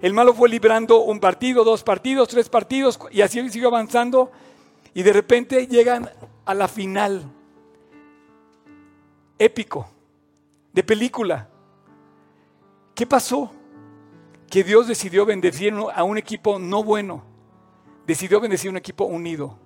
El 0.00 0.12
malo 0.12 0.32
fue 0.34 0.48
librando 0.48 1.00
un 1.00 1.20
partido, 1.20 1.64
dos 1.64 1.82
partidos, 1.82 2.28
tres 2.28 2.48
partidos, 2.48 2.98
y 3.10 3.20
así 3.20 3.46
siguió 3.50 3.68
avanzando. 3.68 4.30
Y 4.94 5.02
de 5.02 5.12
repente 5.12 5.66
llegan 5.66 6.08
a 6.44 6.54
la 6.54 6.68
final. 6.68 7.24
Épico, 9.38 9.86
de 10.72 10.82
película. 10.82 11.48
¿Qué 12.94 13.06
pasó? 13.06 13.50
Que 14.50 14.64
Dios 14.64 14.86
decidió 14.86 15.26
bendecir 15.26 15.74
a 15.94 16.04
un 16.04 16.18
equipo 16.18 16.58
no 16.58 16.82
bueno, 16.82 17.24
decidió 18.06 18.40
bendecir 18.40 18.68
a 18.68 18.72
un 18.72 18.76
equipo 18.76 19.04
unido. 19.04 19.58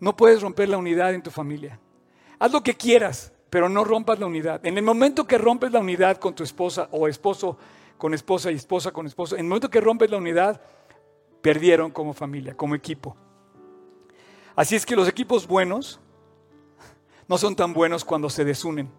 No 0.00 0.16
puedes 0.16 0.42
romper 0.42 0.68
la 0.68 0.78
unidad 0.78 1.14
en 1.14 1.22
tu 1.22 1.30
familia. 1.30 1.78
Haz 2.38 2.52
lo 2.52 2.62
que 2.62 2.74
quieras, 2.74 3.32
pero 3.50 3.68
no 3.68 3.84
rompas 3.84 4.18
la 4.18 4.26
unidad. 4.26 4.64
En 4.66 4.78
el 4.78 4.84
momento 4.84 5.26
que 5.26 5.38
rompes 5.38 5.72
la 5.72 5.80
unidad 5.80 6.16
con 6.18 6.34
tu 6.34 6.42
esposa 6.42 6.88
o 6.90 7.06
esposo 7.08 7.58
con 7.98 8.14
esposa 8.14 8.50
y 8.50 8.56
esposa 8.56 8.90
con 8.90 9.06
esposo, 9.06 9.36
en 9.36 9.42
el 9.42 9.46
momento 9.46 9.70
que 9.70 9.80
rompes 9.80 10.10
la 10.10 10.16
unidad, 10.16 10.60
perdieron 11.40 11.90
como 11.92 12.12
familia, 12.12 12.56
como 12.56 12.74
equipo. 12.74 13.16
Así 14.56 14.74
es 14.74 14.84
que 14.84 14.96
los 14.96 15.08
equipos 15.08 15.46
buenos 15.46 16.00
no 17.28 17.38
son 17.38 17.54
tan 17.54 17.72
buenos 17.72 18.04
cuando 18.04 18.28
se 18.28 18.44
desunen. 18.44 18.90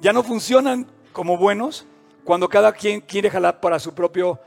Ya 0.00 0.12
no 0.12 0.22
funcionan 0.22 0.90
como 1.12 1.36
buenos 1.36 1.86
cuando 2.24 2.48
cada 2.48 2.72
quien 2.72 3.00
quiere 3.00 3.30
jalar 3.30 3.60
para 3.60 3.78
su 3.78 3.94
propio, 3.94 4.38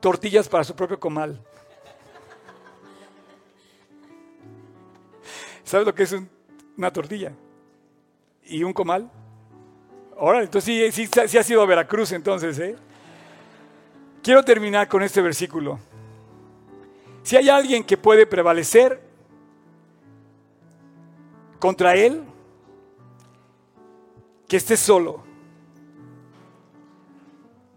tortillas 0.00 0.48
para 0.48 0.64
su 0.64 0.74
propio 0.74 0.98
comal. 0.98 1.40
¿Sabes 5.64 5.86
lo 5.86 5.94
que 5.94 6.04
es 6.04 6.16
una 6.76 6.92
tortilla? 6.92 7.32
¿Y 8.44 8.62
un 8.62 8.72
comal? 8.72 9.10
Ahora, 10.18 10.42
entonces 10.42 10.94
sí, 10.94 11.06
sí, 11.06 11.38
ha 11.38 11.42
sido 11.42 11.66
Veracruz 11.66 12.12
entonces, 12.12 12.58
¿eh? 12.58 12.76
Quiero 14.22 14.42
terminar 14.42 14.88
con 14.88 15.02
este 15.02 15.20
versículo. 15.20 15.78
Si 17.22 17.36
hay 17.36 17.48
alguien 17.48 17.84
que 17.84 17.96
puede 17.96 18.26
prevalecer 18.26 19.00
contra 21.58 21.94
él, 21.96 22.22
que 24.48 24.56
esté 24.56 24.76
solo, 24.76 25.24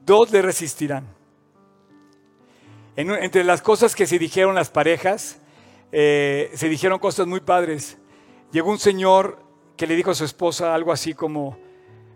dos 0.10 0.32
le 0.32 0.42
resistirán. 0.42 1.06
entre 2.96 3.44
las 3.44 3.62
cosas 3.62 3.96
que 3.96 4.08
se 4.08 4.18
dijeron 4.18 4.56
las 4.56 4.72
parejas, 4.72 5.40
eh, 5.92 6.52
se 6.56 6.68
dijeron 6.68 6.98
cosas 6.98 7.28
muy 7.28 7.40
padres. 7.40 7.98
Llegó 8.52 8.72
un 8.72 8.80
señor 8.80 9.38
que 9.78 9.86
le 9.86 9.96
dijo 9.96 10.10
a 10.10 10.16
su 10.16 10.26
esposa 10.26 10.74
algo 10.74 10.92
así 10.92 11.14
como, 11.14 11.58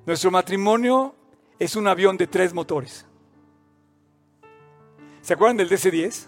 nuestro 0.07 0.31
matrimonio 0.31 1.15
es 1.59 1.75
un 1.75 1.87
avión 1.87 2.17
de 2.17 2.25
tres 2.25 2.51
motores. 2.51 3.05
¿Se 5.21 5.35
acuerdan 5.35 5.57
del 5.57 5.69
DC-10? 5.69 6.27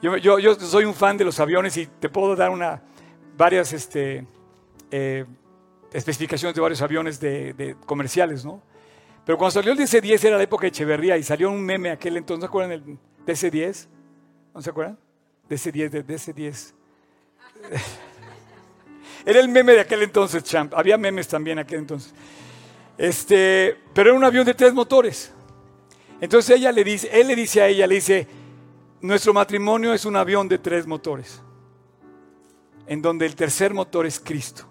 Yo, 0.00 0.54
soy 0.54 0.86
un 0.86 0.94
fan 0.94 1.18
de 1.18 1.24
los 1.24 1.38
aviones 1.38 1.76
y 1.76 1.86
te 1.86 2.08
puedo 2.08 2.34
dar 2.34 2.50
una, 2.50 2.82
varias 3.36 3.72
este, 3.74 4.26
eh, 4.90 5.26
especificaciones 5.92 6.54
de 6.56 6.62
varios 6.62 6.80
aviones 6.80 7.20
de, 7.20 7.76
comerciales, 7.84 8.44
¿no? 8.44 8.62
Pero 9.28 9.36
cuando 9.36 9.50
salió 9.50 9.72
el 9.72 9.78
DC-10 9.78 10.24
era 10.24 10.38
la 10.38 10.42
época 10.44 10.62
de 10.62 10.68
Echeverría 10.68 11.18
y 11.18 11.22
salió 11.22 11.50
un 11.50 11.60
meme 11.60 11.90
aquel 11.90 12.16
entonces, 12.16 12.40
¿no 12.40 12.46
se 12.46 12.48
acuerdan 12.48 12.70
del 12.70 12.98
DC-10? 13.26 13.86
¿No 14.54 14.62
se 14.62 14.70
acuerdan? 14.70 14.98
DC-10, 15.50 15.90
de 15.90 16.06
DC-10. 16.06 16.72
era 19.26 19.40
el 19.40 19.50
meme 19.50 19.74
de 19.74 19.80
aquel 19.80 20.02
entonces, 20.02 20.42
champ. 20.44 20.72
Había 20.74 20.96
memes 20.96 21.28
también 21.28 21.58
aquel 21.58 21.80
entonces. 21.80 22.14
Este, 22.96 23.76
pero 23.92 24.08
era 24.08 24.18
un 24.18 24.24
avión 24.24 24.46
de 24.46 24.54
tres 24.54 24.72
motores. 24.72 25.30
Entonces 26.22 26.56
ella 26.56 26.72
le 26.72 26.82
dice, 26.82 27.10
él 27.12 27.26
le 27.26 27.36
dice 27.36 27.60
a 27.60 27.68
ella, 27.68 27.86
le 27.86 27.96
dice, 27.96 28.26
nuestro 29.02 29.34
matrimonio 29.34 29.92
es 29.92 30.06
un 30.06 30.16
avión 30.16 30.48
de 30.48 30.56
tres 30.56 30.86
motores, 30.86 31.42
en 32.86 33.02
donde 33.02 33.26
el 33.26 33.36
tercer 33.36 33.74
motor 33.74 34.06
es 34.06 34.18
Cristo, 34.18 34.64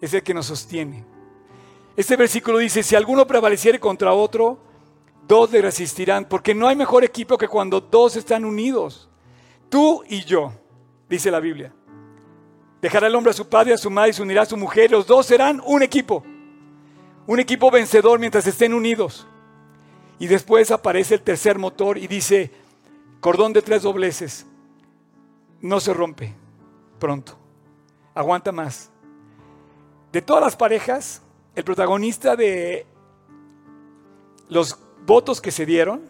es 0.00 0.12
el 0.12 0.24
que 0.24 0.34
nos 0.34 0.46
sostiene. 0.46 1.09
Este 1.96 2.16
versículo 2.16 2.58
dice, 2.58 2.82
si 2.82 2.94
alguno 2.94 3.26
prevaleciere 3.26 3.80
contra 3.80 4.12
otro, 4.12 4.58
dos 5.26 5.50
le 5.50 5.62
resistirán, 5.62 6.24
porque 6.24 6.54
no 6.54 6.68
hay 6.68 6.76
mejor 6.76 7.04
equipo 7.04 7.36
que 7.36 7.48
cuando 7.48 7.80
dos 7.80 8.16
están 8.16 8.44
unidos, 8.44 9.08
tú 9.68 10.02
y 10.08 10.24
yo, 10.24 10.52
dice 11.08 11.30
la 11.30 11.40
Biblia. 11.40 11.72
Dejará 12.80 13.08
el 13.08 13.14
hombre 13.14 13.30
a 13.30 13.34
su 13.34 13.48
padre 13.48 13.74
a 13.74 13.78
su 13.78 13.90
madre 13.90 14.10
y 14.10 14.12
se 14.14 14.22
unirá 14.22 14.42
a 14.42 14.46
su 14.46 14.56
mujer, 14.56 14.90
los 14.90 15.06
dos 15.06 15.26
serán 15.26 15.60
un 15.66 15.82
equipo, 15.82 16.24
un 17.26 17.38
equipo 17.38 17.70
vencedor 17.70 18.18
mientras 18.18 18.46
estén 18.46 18.72
unidos. 18.72 19.26
Y 20.18 20.26
después 20.26 20.70
aparece 20.70 21.14
el 21.14 21.22
tercer 21.22 21.58
motor 21.58 21.98
y 21.98 22.06
dice, 22.06 22.50
cordón 23.20 23.52
de 23.52 23.62
tres 23.62 23.82
dobleces, 23.82 24.46
no 25.60 25.80
se 25.80 25.92
rompe 25.92 26.34
pronto, 26.98 27.36
aguanta 28.14 28.52
más. 28.52 28.90
De 30.12 30.22
todas 30.22 30.42
las 30.42 30.56
parejas, 30.56 31.22
el 31.54 31.64
protagonista 31.64 32.36
de 32.36 32.86
los 34.48 34.78
votos 35.04 35.40
que 35.40 35.50
se 35.50 35.66
dieron 35.66 36.02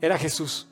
era 0.00 0.16
Jesús. 0.18 0.68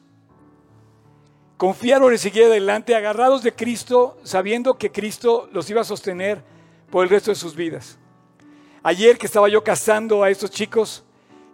Confiaron 1.56 2.12
en 2.12 2.18
seguir 2.18 2.44
adelante, 2.44 2.94
agarrados 2.94 3.42
de 3.42 3.54
Cristo, 3.54 4.18
sabiendo 4.22 4.76
que 4.76 4.92
Cristo 4.92 5.48
los 5.52 5.68
iba 5.70 5.80
a 5.80 5.84
sostener 5.84 6.42
por 6.90 7.02
el 7.02 7.10
resto 7.10 7.30
de 7.30 7.34
sus 7.34 7.56
vidas. 7.56 7.98
Ayer 8.82 9.18
que 9.18 9.26
estaba 9.26 9.48
yo 9.48 9.64
casando 9.64 10.22
a 10.22 10.30
estos 10.30 10.50
chicos, 10.50 11.02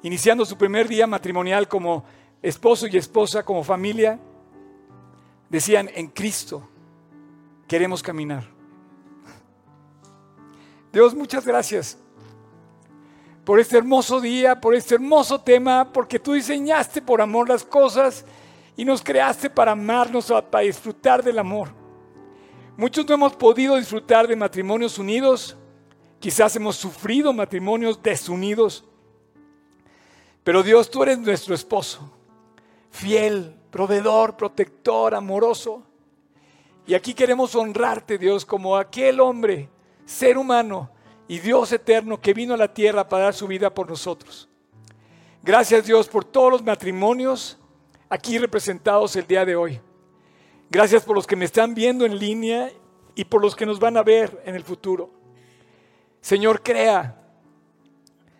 iniciando 0.03 0.45
su 0.45 0.59
primer 0.59 0.89
día 0.89 1.07
matrimonial 1.07 1.69
como 1.69 2.05
esposo 2.43 2.87
y 2.89 2.97
esposa, 2.97 3.45
como 3.45 3.63
familia, 3.63 4.19
decían, 5.49 5.89
en 5.95 6.09
Cristo 6.09 6.69
queremos 7.69 8.03
caminar. 8.03 8.45
Dios, 10.93 11.15
muchas 11.15 11.47
gracias 11.47 11.97
por 13.45 13.59
este 13.59 13.77
hermoso 13.77 14.21
día, 14.21 14.61
por 14.61 14.75
este 14.75 14.95
hermoso 14.95 15.41
tema, 15.41 15.93
porque 15.93 16.19
tú 16.19 16.33
diseñaste 16.33 17.03
por 17.03 17.21
amor 17.21 17.49
las 17.49 17.65
cosas 17.65 18.25
y 18.77 18.85
nos 18.85 19.03
creaste 19.03 19.51
para 19.51 19.73
amarnos, 19.73 20.33
para 20.51 20.65
disfrutar 20.65 21.23
del 21.23 21.39
amor. 21.39 21.71
Muchos 22.77 23.07
no 23.07 23.15
hemos 23.15 23.35
podido 23.35 23.77
disfrutar 23.77 24.27
de 24.27 24.37
matrimonios 24.37 24.99
unidos, 24.99 25.57
quizás 26.21 26.55
hemos 26.57 26.77
sufrido 26.77 27.33
matrimonios 27.33 28.01
desunidos, 28.03 28.85
pero 30.45 30.63
Dios, 30.63 30.91
tú 30.91 31.03
eres 31.03 31.19
nuestro 31.19 31.55
esposo, 31.55 32.13
fiel, 32.91 33.55
proveedor, 33.71 34.37
protector, 34.37 35.15
amoroso. 35.15 35.85
Y 36.85 36.95
aquí 36.95 37.15
queremos 37.15 37.55
honrarte, 37.55 38.19
Dios, 38.19 38.45
como 38.45 38.77
aquel 38.77 39.21
hombre, 39.21 39.69
ser 40.05 40.37
humano 40.37 40.91
y 41.29 41.39
Dios 41.39 41.73
eterno 41.73 42.21
que 42.21 42.35
vino 42.35 42.55
a 42.55 42.57
la 42.57 42.73
tierra 42.73 43.09
para 43.09 43.25
dar 43.25 43.35
su 43.35 43.47
vida 43.47 43.73
por 43.73 43.89
nosotros. 43.89 44.49
Gracias, 45.43 45.87
Dios, 45.87 46.09
por 46.09 46.25
todos 46.25 46.53
los 46.53 46.63
matrimonios 46.63 47.59
aquí 48.09 48.39
representados 48.39 49.17
el 49.17 49.27
día 49.27 49.45
de 49.45 49.57
hoy. 49.57 49.81
Gracias 50.71 51.05
por 51.05 51.17
los 51.17 51.27
que 51.27 51.37
me 51.37 51.45
están 51.45 51.75
viendo 51.75 52.05
en 52.07 52.19
línea 52.19 52.71
y 53.15 53.25
por 53.25 53.43
los 53.43 53.57
que 53.57 53.67
nos 53.67 53.79
van 53.79 53.97
a 53.97 54.03
ver 54.03 54.43
en 54.45 54.55
el 54.55 54.63
futuro. 54.63 55.11
Señor, 56.21 56.63
crea, 56.63 57.21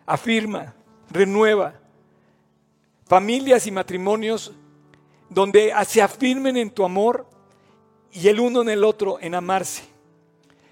afirma, 0.05 0.73
renueva 1.09 1.83
familias 3.13 3.67
y 3.67 3.71
matrimonios 3.71 4.51
donde 5.29 5.73
se 5.85 6.01
afirmen 6.01 6.57
en 6.57 6.69
tu 6.69 6.83
amor 6.83 7.27
y 8.11 8.27
el 8.27 8.39
uno 8.39 8.61
en 8.61 8.69
el 8.69 8.83
otro 8.83 9.17
en 9.19 9.35
amarse. 9.35 9.83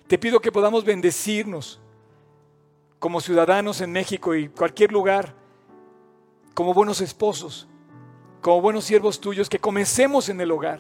Te 0.08 0.17
pido 0.17 0.39
que 0.39 0.52
podamos 0.52 0.84
bendecirnos 0.84 1.81
como 3.02 3.20
ciudadanos 3.20 3.82
en 3.82 3.92
México 3.92 4.36
y 4.36 4.48
cualquier 4.48 4.92
lugar, 4.92 5.34
como 6.54 6.72
buenos 6.72 7.02
esposos, 7.02 7.68
como 8.42 8.62
buenos 8.62 8.86
siervos 8.86 9.20
tuyos, 9.20 9.50
que 9.50 9.58
comencemos 9.58 10.30
en 10.30 10.40
el 10.40 10.52
hogar. 10.52 10.80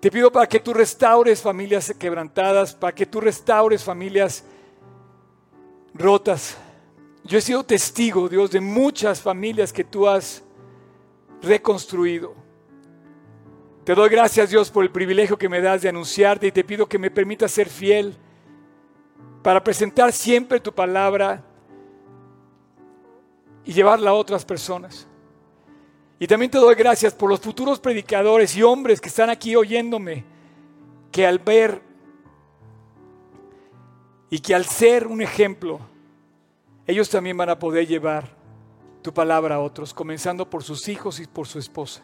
Te 0.00 0.10
pido 0.10 0.32
para 0.32 0.48
que 0.48 0.58
tú 0.58 0.74
restaures 0.74 1.40
familias 1.40 1.94
quebrantadas, 1.96 2.74
para 2.74 2.92
que 2.92 3.06
tú 3.06 3.20
restaures 3.20 3.84
familias 3.84 4.44
rotas. 5.94 6.56
Yo 7.22 7.38
he 7.38 7.42
sido 7.42 7.64
testigo, 7.64 8.28
Dios, 8.28 8.50
de 8.50 8.60
muchas 8.60 9.20
familias 9.20 9.72
que 9.72 9.84
tú 9.84 10.08
has 10.08 10.42
reconstruido. 11.40 12.34
Te 13.84 13.94
doy 13.94 14.08
gracias 14.08 14.50
Dios 14.50 14.68
por 14.68 14.82
el 14.82 14.90
privilegio 14.90 15.38
que 15.38 15.48
me 15.48 15.60
das 15.60 15.82
de 15.82 15.90
anunciarte 15.90 16.48
y 16.48 16.52
te 16.52 16.64
pido 16.64 16.88
que 16.88 16.98
me 16.98 17.12
permitas 17.12 17.52
ser 17.52 17.68
fiel 17.68 18.16
para 19.44 19.62
presentar 19.62 20.10
siempre 20.10 20.58
tu 20.58 20.72
palabra 20.72 21.44
y 23.62 23.74
llevarla 23.74 24.08
a 24.08 24.14
otras 24.14 24.42
personas. 24.42 25.06
Y 26.18 26.26
también 26.26 26.50
te 26.50 26.56
doy 26.56 26.74
gracias 26.74 27.12
por 27.12 27.28
los 27.28 27.40
futuros 27.40 27.78
predicadores 27.78 28.56
y 28.56 28.62
hombres 28.62 29.02
que 29.02 29.10
están 29.10 29.28
aquí 29.28 29.54
oyéndome, 29.54 30.24
que 31.12 31.26
al 31.26 31.40
ver 31.40 31.82
y 34.30 34.38
que 34.38 34.54
al 34.54 34.64
ser 34.64 35.06
un 35.06 35.20
ejemplo, 35.20 35.78
ellos 36.86 37.10
también 37.10 37.36
van 37.36 37.50
a 37.50 37.58
poder 37.58 37.86
llevar 37.86 38.30
tu 39.02 39.12
palabra 39.12 39.56
a 39.56 39.60
otros, 39.60 39.92
comenzando 39.92 40.48
por 40.48 40.62
sus 40.62 40.88
hijos 40.88 41.20
y 41.20 41.26
por 41.26 41.46
su 41.46 41.58
esposa. 41.58 42.02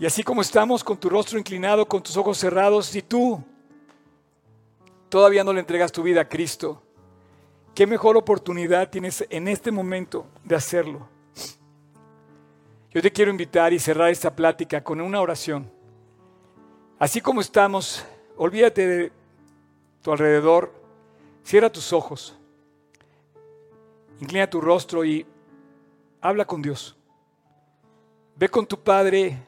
Y 0.00 0.06
así 0.06 0.22
como 0.22 0.42
estamos 0.42 0.84
con 0.84 0.96
tu 0.96 1.08
rostro 1.08 1.38
inclinado, 1.38 1.86
con 1.86 2.02
tus 2.02 2.16
ojos 2.16 2.38
cerrados, 2.38 2.86
si 2.86 3.02
tú 3.02 3.42
todavía 5.08 5.42
no 5.42 5.52
le 5.52 5.60
entregas 5.60 5.90
tu 5.90 6.04
vida 6.04 6.20
a 6.20 6.28
Cristo, 6.28 6.80
qué 7.74 7.84
mejor 7.84 8.16
oportunidad 8.16 8.90
tienes 8.90 9.26
en 9.28 9.48
este 9.48 9.72
momento 9.72 10.26
de 10.44 10.54
hacerlo. 10.54 11.08
Yo 12.92 13.02
te 13.02 13.10
quiero 13.10 13.32
invitar 13.32 13.72
y 13.72 13.80
cerrar 13.80 14.10
esta 14.10 14.34
plática 14.34 14.82
con 14.84 15.00
una 15.00 15.20
oración. 15.20 15.68
Así 16.98 17.20
como 17.20 17.40
estamos, 17.40 18.04
olvídate 18.36 18.86
de 18.86 19.12
tu 20.02 20.12
alrededor, 20.12 20.72
cierra 21.42 21.70
tus 21.70 21.92
ojos, 21.92 22.38
inclina 24.20 24.48
tu 24.48 24.60
rostro 24.60 25.04
y 25.04 25.26
habla 26.20 26.44
con 26.44 26.62
Dios. 26.62 26.96
Ve 28.36 28.48
con 28.48 28.64
tu 28.64 28.78
Padre 28.78 29.47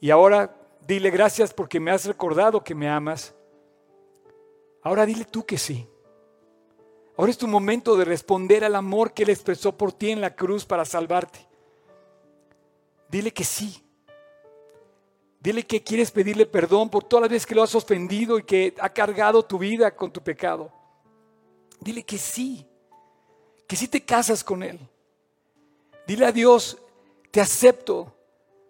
y 0.00 0.10
ahora 0.10 0.54
dile 0.86 1.10
gracias 1.10 1.52
porque 1.52 1.80
me 1.80 1.90
has 1.90 2.04
recordado 2.04 2.62
que 2.62 2.74
me 2.74 2.88
amas. 2.88 3.34
Ahora 4.82 5.06
dile 5.06 5.24
tú 5.24 5.44
que 5.44 5.58
sí. 5.58 5.88
Ahora 7.16 7.30
es 7.30 7.38
tu 7.38 7.48
momento 7.48 7.96
de 7.96 8.04
responder 8.04 8.64
al 8.64 8.74
amor 8.74 9.12
que 9.12 9.22
Él 9.22 9.30
expresó 9.30 9.76
por 9.76 9.92
ti 9.92 10.10
en 10.10 10.20
la 10.20 10.36
cruz 10.36 10.64
para 10.64 10.84
salvarte. 10.84 11.46
Dile 13.08 13.32
que 13.32 13.44
sí. 13.44 13.82
Dile 15.40 15.64
que 15.64 15.82
quieres 15.82 16.10
pedirle 16.10 16.44
perdón 16.44 16.90
por 16.90 17.04
todas 17.04 17.22
las 17.22 17.30
veces 17.30 17.46
que 17.46 17.54
lo 17.54 17.62
has 17.62 17.74
ofendido 17.74 18.38
y 18.38 18.42
que 18.42 18.74
ha 18.80 18.90
cargado 18.90 19.44
tu 19.44 19.58
vida 19.58 19.94
con 19.94 20.12
tu 20.12 20.22
pecado. 20.22 20.72
Dile 21.80 22.02
que 22.04 22.18
sí, 22.18 22.66
que 23.66 23.76
sí 23.76 23.88
te 23.88 24.04
casas 24.04 24.42
con 24.42 24.62
Él. 24.62 24.78
Dile 26.06 26.26
a 26.26 26.32
Dios, 26.32 26.78
te 27.30 27.40
acepto 27.40 28.15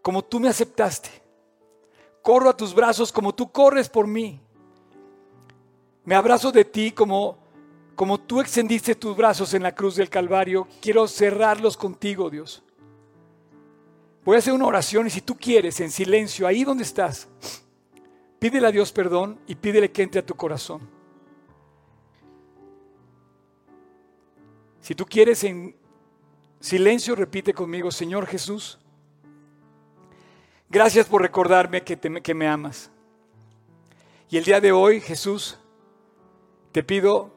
como 0.06 0.22
tú 0.22 0.38
me 0.38 0.48
aceptaste. 0.48 1.10
Corro 2.22 2.48
a 2.48 2.56
tus 2.56 2.72
brazos 2.72 3.10
como 3.10 3.34
tú 3.34 3.50
corres 3.50 3.88
por 3.88 4.06
mí. 4.06 4.40
Me 6.04 6.14
abrazo 6.14 6.52
de 6.52 6.64
ti 6.64 6.92
como, 6.92 7.36
como 7.96 8.20
tú 8.20 8.40
extendiste 8.40 8.94
tus 8.94 9.16
brazos 9.16 9.52
en 9.52 9.64
la 9.64 9.74
cruz 9.74 9.96
del 9.96 10.08
Calvario. 10.08 10.68
Quiero 10.80 11.08
cerrarlos 11.08 11.76
contigo, 11.76 12.30
Dios. 12.30 12.62
Voy 14.24 14.36
a 14.36 14.38
hacer 14.38 14.52
una 14.52 14.66
oración 14.66 15.08
y 15.08 15.10
si 15.10 15.22
tú 15.22 15.36
quieres, 15.36 15.80
en 15.80 15.90
silencio, 15.90 16.46
ahí 16.46 16.62
donde 16.62 16.84
estás, 16.84 17.26
pídele 18.38 18.68
a 18.68 18.70
Dios 18.70 18.92
perdón 18.92 19.40
y 19.48 19.56
pídele 19.56 19.90
que 19.90 20.04
entre 20.04 20.20
a 20.20 20.24
tu 20.24 20.36
corazón. 20.36 20.88
Si 24.80 24.94
tú 24.94 25.04
quieres 25.04 25.42
en 25.42 25.74
silencio, 26.60 27.16
repite 27.16 27.52
conmigo, 27.52 27.90
Señor 27.90 28.26
Jesús, 28.26 28.78
gracias 30.68 31.06
por 31.06 31.22
recordarme 31.22 31.82
que, 31.82 31.96
que 31.98 32.34
me 32.34 32.48
amas. 32.48 32.90
Y 34.28 34.38
el 34.38 34.44
día 34.44 34.60
de 34.60 34.72
hoy, 34.72 35.00
Jesús, 35.00 35.58
te 36.72 36.82
pido 36.82 37.36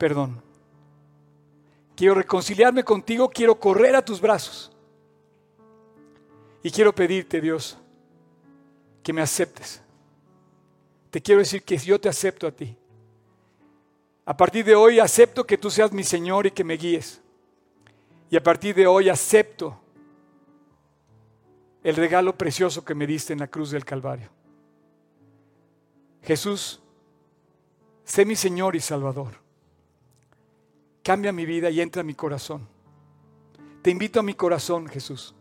perdón. 0.00 0.42
Quiero 1.94 2.14
reconciliarme 2.14 2.82
contigo, 2.82 3.28
quiero 3.28 3.60
correr 3.60 3.94
a 3.94 4.02
tus 4.02 4.18
brazos. 4.18 4.72
Y 6.62 6.70
quiero 6.70 6.94
pedirte, 6.94 7.38
Dios, 7.38 7.76
que 9.02 9.12
me 9.12 9.20
aceptes. 9.20 9.82
Te 11.10 11.20
quiero 11.20 11.40
decir 11.40 11.62
que 11.62 11.76
yo 11.76 12.00
te 12.00 12.08
acepto 12.08 12.46
a 12.46 12.50
ti. 12.50 12.74
A 14.24 14.34
partir 14.34 14.64
de 14.64 14.74
hoy 14.74 14.98
acepto 14.98 15.44
que 15.44 15.58
tú 15.58 15.70
seas 15.70 15.92
mi 15.92 16.02
Señor 16.02 16.46
y 16.46 16.50
que 16.50 16.64
me 16.64 16.78
guíes. 16.78 17.20
Y 18.30 18.38
a 18.38 18.42
partir 18.42 18.74
de 18.74 18.86
hoy 18.86 19.10
acepto 19.10 19.78
el 21.82 21.96
regalo 21.96 22.36
precioso 22.36 22.84
que 22.84 22.94
me 22.94 23.06
diste 23.06 23.32
en 23.32 23.38
la 23.38 23.48
cruz 23.48 23.70
del 23.70 23.84
Calvario. 23.84 24.30
Jesús, 26.22 26.80
sé 28.04 28.24
mi 28.24 28.36
Señor 28.36 28.76
y 28.76 28.80
Salvador. 28.80 29.34
Cambia 31.02 31.32
mi 31.32 31.46
vida 31.46 31.70
y 31.70 31.80
entra 31.80 32.02
a 32.02 32.04
mi 32.04 32.14
corazón. 32.14 32.68
Te 33.82 33.90
invito 33.90 34.20
a 34.20 34.22
mi 34.22 34.34
corazón, 34.34 34.86
Jesús. 34.86 35.34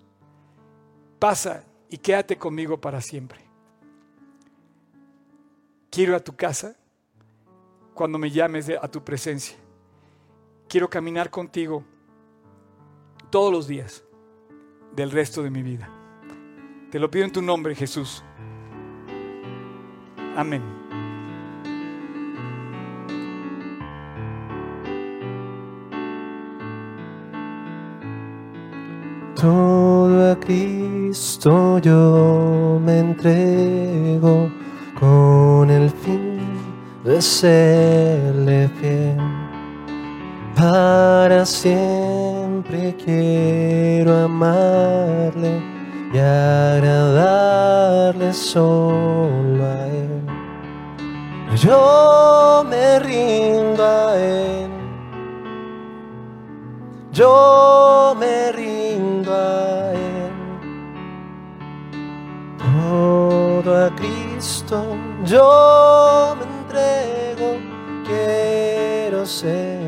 Pasa 1.19 1.65
y 1.89 1.97
quédate 1.97 2.37
conmigo 2.37 2.79
para 2.79 3.01
siempre. 3.01 3.41
Quiero 5.91 6.15
a 6.15 6.19
tu 6.19 6.35
casa 6.35 6.75
cuando 7.93 8.17
me 8.17 8.31
llames 8.31 8.69
a 8.69 8.87
tu 8.87 9.03
presencia. 9.03 9.57
Quiero 10.69 10.89
caminar 10.89 11.29
contigo 11.29 11.83
todos 13.29 13.51
los 13.51 13.67
días 13.67 14.03
del 14.95 15.11
resto 15.11 15.43
de 15.43 15.49
mi 15.49 15.61
vida. 15.61 15.98
Te 16.91 16.97
lo 16.97 17.11
pido 17.11 17.25
en 17.25 17.31
tu 17.31 17.41
nombre, 17.41 17.75
Jesús. 17.75 18.23
Amén. 20.35 20.63
Todo 29.35 30.31
a 30.31 30.39
Cristo 30.39 31.77
yo 31.77 32.81
me 32.83 32.99
entrego 32.99 34.51
con 34.99 35.69
el 35.69 35.91
fin 35.91 36.39
de 37.03 37.21
serle 37.21 38.67
fiel. 38.79 39.17
Para 40.55 41.45
siempre 41.45 42.95
quiero 42.97 44.25
amarle 44.25 45.68
y 46.13 46.17
agradarle 46.19 47.63
solo 48.33 49.65
a 49.65 49.87
Él. 49.87 50.25
Yo 51.55 52.65
me 52.69 52.99
rindo 52.99 53.85
a 53.85 54.15
Él. 54.17 54.69
Yo 57.11 58.15
me 58.19 58.51
rindo 58.51 59.33
a 59.33 59.91
Él. 59.93 60.31
Todo 62.57 63.85
a 63.85 63.89
Cristo 63.95 64.83
yo 65.25 66.35
me 66.39 66.45
quiero 68.05 69.25
serle. 69.25 69.78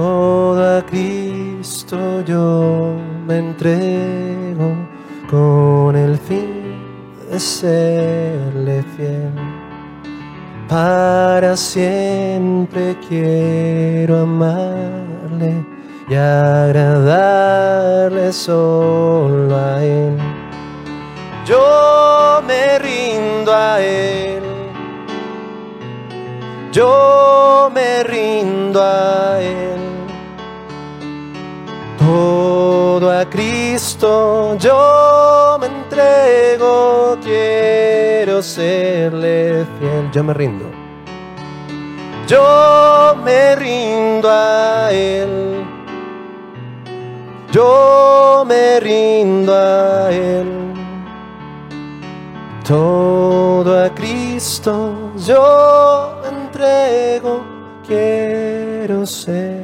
Todo 0.00 0.78
a 0.78 0.80
Cristo 0.86 2.22
yo 2.24 2.96
me 3.26 3.36
entrego 3.36 4.74
con 5.28 5.94
el 5.94 6.16
fin 6.16 6.74
de 7.30 7.38
serle 7.38 8.82
fiel 8.96 9.34
para 10.66 11.54
siempre 11.54 12.96
quiero 13.06 14.20
amarle 14.20 15.66
y 16.08 16.14
agradarle 16.14 17.12
solo 18.32 19.54
a 19.54 19.84
Él. 19.84 20.16
Yo 21.44 22.40
me 22.46 22.78
rindo 22.78 23.54
a 23.54 23.78
Él. 23.82 24.42
Yo 26.72 27.70
me 27.74 28.02
rindo 28.04 28.82
a 28.82 29.14
Él. 29.16 29.19
Todo 32.10 33.08
a 33.08 33.24
Cristo 33.30 34.56
yo 34.58 35.56
me 35.60 35.66
entrego, 35.68 37.16
quiero 37.22 38.42
serle 38.42 39.64
fiel. 39.78 40.10
Yo 40.10 40.24
me 40.24 40.34
rindo. 40.34 40.64
Yo 42.26 43.14
me 43.24 43.54
rindo 43.54 44.28
a 44.28 44.90
Él. 44.90 45.64
Yo 47.52 48.44
me 48.44 48.80
rindo 48.80 49.54
a 49.54 50.10
Él. 50.10 50.48
Todo 52.66 53.84
a 53.84 53.88
Cristo 53.94 55.12
yo 55.16 56.18
me 56.22 56.28
entrego, 56.28 57.42
quiero 57.86 59.06
serle 59.06 59.59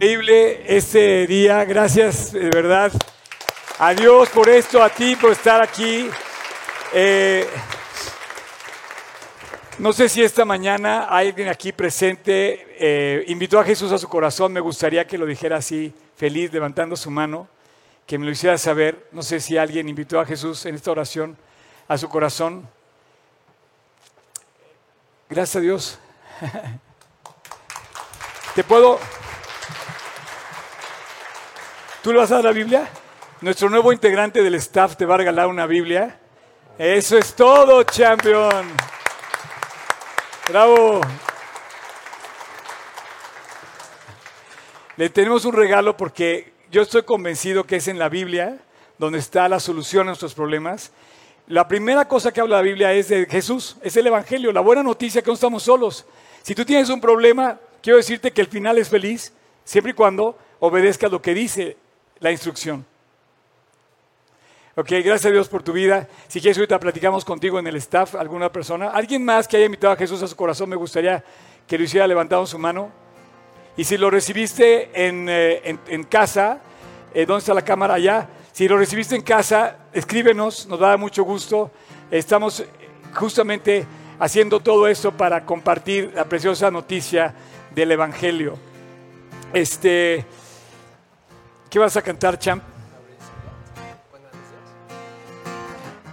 Increíble 0.00 0.76
este 0.76 1.26
día, 1.26 1.64
gracias 1.64 2.30
de 2.30 2.50
verdad 2.50 2.92
a 3.80 3.92
Dios 3.94 4.28
por 4.28 4.48
esto, 4.48 4.80
a 4.80 4.90
ti 4.90 5.16
por 5.16 5.32
estar 5.32 5.60
aquí. 5.60 6.08
Eh, 6.94 7.44
no 9.78 9.92
sé 9.92 10.08
si 10.08 10.22
esta 10.22 10.44
mañana 10.44 11.06
alguien 11.06 11.48
aquí 11.48 11.72
presente 11.72 12.76
eh, 12.78 13.24
invitó 13.26 13.58
a 13.58 13.64
Jesús 13.64 13.90
a 13.90 13.98
su 13.98 14.08
corazón, 14.08 14.52
me 14.52 14.60
gustaría 14.60 15.04
que 15.04 15.18
lo 15.18 15.26
dijera 15.26 15.56
así, 15.56 15.92
feliz, 16.14 16.52
levantando 16.52 16.94
su 16.94 17.10
mano, 17.10 17.48
que 18.06 18.18
me 18.18 18.24
lo 18.24 18.30
hiciera 18.30 18.56
saber. 18.56 19.08
No 19.10 19.24
sé 19.24 19.40
si 19.40 19.58
alguien 19.58 19.88
invitó 19.88 20.20
a 20.20 20.24
Jesús 20.24 20.64
en 20.66 20.76
esta 20.76 20.92
oración 20.92 21.36
a 21.88 21.98
su 21.98 22.08
corazón. 22.08 22.68
Gracias 25.28 25.56
a 25.56 25.60
Dios. 25.60 25.98
Te 28.54 28.62
puedo... 28.62 29.00
¿Tú 32.08 32.14
le 32.14 32.20
vas 32.20 32.32
a 32.32 32.36
dar 32.36 32.44
la 32.44 32.52
Biblia? 32.52 32.88
Nuestro 33.42 33.68
nuevo 33.68 33.92
integrante 33.92 34.42
del 34.42 34.54
staff 34.54 34.96
te 34.96 35.04
va 35.04 35.16
a 35.16 35.18
regalar 35.18 35.46
una 35.46 35.66
Biblia. 35.66 36.18
Eso 36.78 37.18
es 37.18 37.34
todo, 37.34 37.82
champion. 37.82 38.66
Bravo. 40.48 41.02
Le 44.96 45.10
tenemos 45.10 45.44
un 45.44 45.52
regalo 45.52 45.98
porque 45.98 46.54
yo 46.70 46.80
estoy 46.80 47.02
convencido 47.02 47.64
que 47.64 47.76
es 47.76 47.88
en 47.88 47.98
la 47.98 48.08
Biblia 48.08 48.56
donde 48.96 49.18
está 49.18 49.46
la 49.46 49.60
solución 49.60 50.04
a 50.04 50.12
nuestros 50.12 50.32
problemas. 50.32 50.92
La 51.46 51.68
primera 51.68 52.08
cosa 52.08 52.32
que 52.32 52.40
habla 52.40 52.56
la 52.56 52.62
Biblia 52.62 52.90
es 52.94 53.08
de 53.08 53.26
Jesús, 53.26 53.76
es 53.82 53.94
el 53.98 54.06
Evangelio, 54.06 54.50
la 54.50 54.62
buena 54.62 54.82
noticia 54.82 55.20
que 55.20 55.28
no 55.28 55.34
estamos 55.34 55.62
solos. 55.62 56.06
Si 56.40 56.54
tú 56.54 56.64
tienes 56.64 56.88
un 56.88 57.02
problema, 57.02 57.60
quiero 57.82 57.98
decirte 57.98 58.30
que 58.30 58.40
el 58.40 58.46
final 58.46 58.78
es 58.78 58.88
feliz, 58.88 59.30
siempre 59.62 59.90
y 59.90 59.94
cuando 59.94 60.38
obedezcas 60.58 61.12
lo 61.12 61.20
que 61.20 61.34
dice 61.34 61.76
la 62.20 62.30
instrucción. 62.32 62.84
Ok, 64.76 64.90
gracias 64.90 65.26
a 65.26 65.30
Dios 65.30 65.48
por 65.48 65.62
tu 65.62 65.72
vida. 65.72 66.06
Si 66.28 66.40
quieres, 66.40 66.56
ahorita 66.56 66.78
platicamos 66.78 67.24
contigo 67.24 67.58
en 67.58 67.66
el 67.66 67.74
staff, 67.76 68.14
alguna 68.14 68.52
persona. 68.52 68.90
¿Alguien 68.90 69.24
más 69.24 69.48
que 69.48 69.56
haya 69.56 69.66
invitado 69.66 69.92
a 69.92 69.96
Jesús 69.96 70.22
a 70.22 70.28
su 70.28 70.36
corazón? 70.36 70.68
Me 70.68 70.76
gustaría 70.76 71.24
que 71.66 71.76
lo 71.76 71.82
hiciera 71.82 72.06
levantando 72.06 72.46
su 72.46 72.58
mano. 72.60 72.90
Y 73.76 73.82
si 73.82 73.96
lo 73.96 74.08
recibiste 74.08 74.90
en, 75.06 75.26
eh, 75.28 75.78
en- 75.86 76.04
casa, 76.04 76.60
eh, 77.12 77.26
¿dónde 77.26 77.40
está 77.40 77.54
la 77.54 77.62
cámara? 77.62 77.94
Allá. 77.94 78.28
Si 78.52 78.68
lo 78.68 78.78
recibiste 78.78 79.16
en 79.16 79.22
casa, 79.22 79.78
escríbenos, 79.92 80.66
nos 80.66 80.78
da 80.78 80.96
mucho 80.96 81.24
gusto. 81.24 81.72
Estamos 82.10 82.64
justamente 83.14 83.84
haciendo 84.20 84.60
todo 84.60 84.86
esto 84.86 85.12
para 85.12 85.44
compartir 85.44 86.12
la 86.14 86.24
preciosa 86.24 86.70
noticia 86.70 87.34
del 87.74 87.92
Evangelio. 87.92 88.56
Este, 89.52 90.24
¿Qué 91.70 91.78
vas 91.78 91.94
a 91.98 92.02
cantar, 92.02 92.38
champ? 92.38 92.62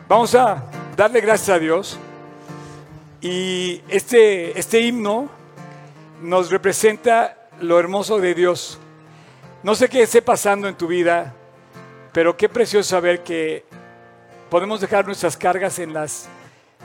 Vamos 0.10 0.36
a 0.36 0.66
darle 0.98 1.22
gracias 1.22 1.50
a 1.56 1.60
Dios. 1.60 1.98
Y 3.22 3.82
este, 3.88 4.60
este 4.60 4.82
himno 4.82 5.30
nos 6.22 6.52
representa 6.52 7.48
lo 7.62 7.80
hermoso 7.80 8.20
de 8.20 8.36
Dios. 8.36 8.80
No 9.64 9.76
sé 9.76 9.88
qué 9.88 10.02
esté 10.02 10.22
pasando 10.22 10.68
en 10.68 10.76
tu 10.76 10.88
vida, 10.88 11.34
pero 12.12 12.36
qué 12.36 12.50
precioso 12.50 12.90
saber 12.90 13.24
que 13.24 13.66
podemos 14.50 14.82
dejar 14.82 15.06
nuestras 15.06 15.38
cargas 15.38 15.80
en 15.80 15.94
las 15.94 16.28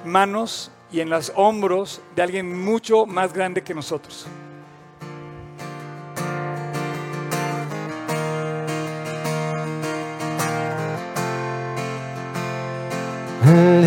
manos 0.04 0.70
y 0.92 1.00
en 1.00 1.10
los 1.10 1.32
hombros 1.34 2.00
de 2.14 2.22
alguien 2.22 2.64
mucho 2.64 3.04
más 3.04 3.32
grande 3.32 3.62
que 3.62 3.74
nosotros. 3.74 4.28
El 13.42 13.84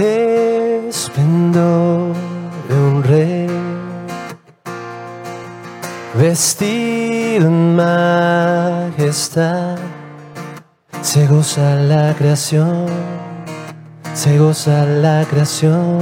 esplendor 0.87 2.15
de 2.67 2.75
un 2.75 3.03
rey 3.03 3.47
vestido 6.15 7.47
en 7.47 7.75
majestad 7.75 9.77
se 11.03 11.27
goza 11.27 11.75
la 11.75 12.15
creación, 12.17 12.87
se 14.15 14.39
goza 14.39 14.85
la 14.85 15.23
creación. 15.29 15.99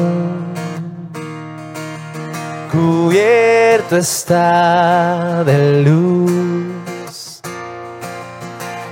Cubierto 2.71 3.97
está 3.97 5.43
de 5.43 5.83
luz 5.83 7.41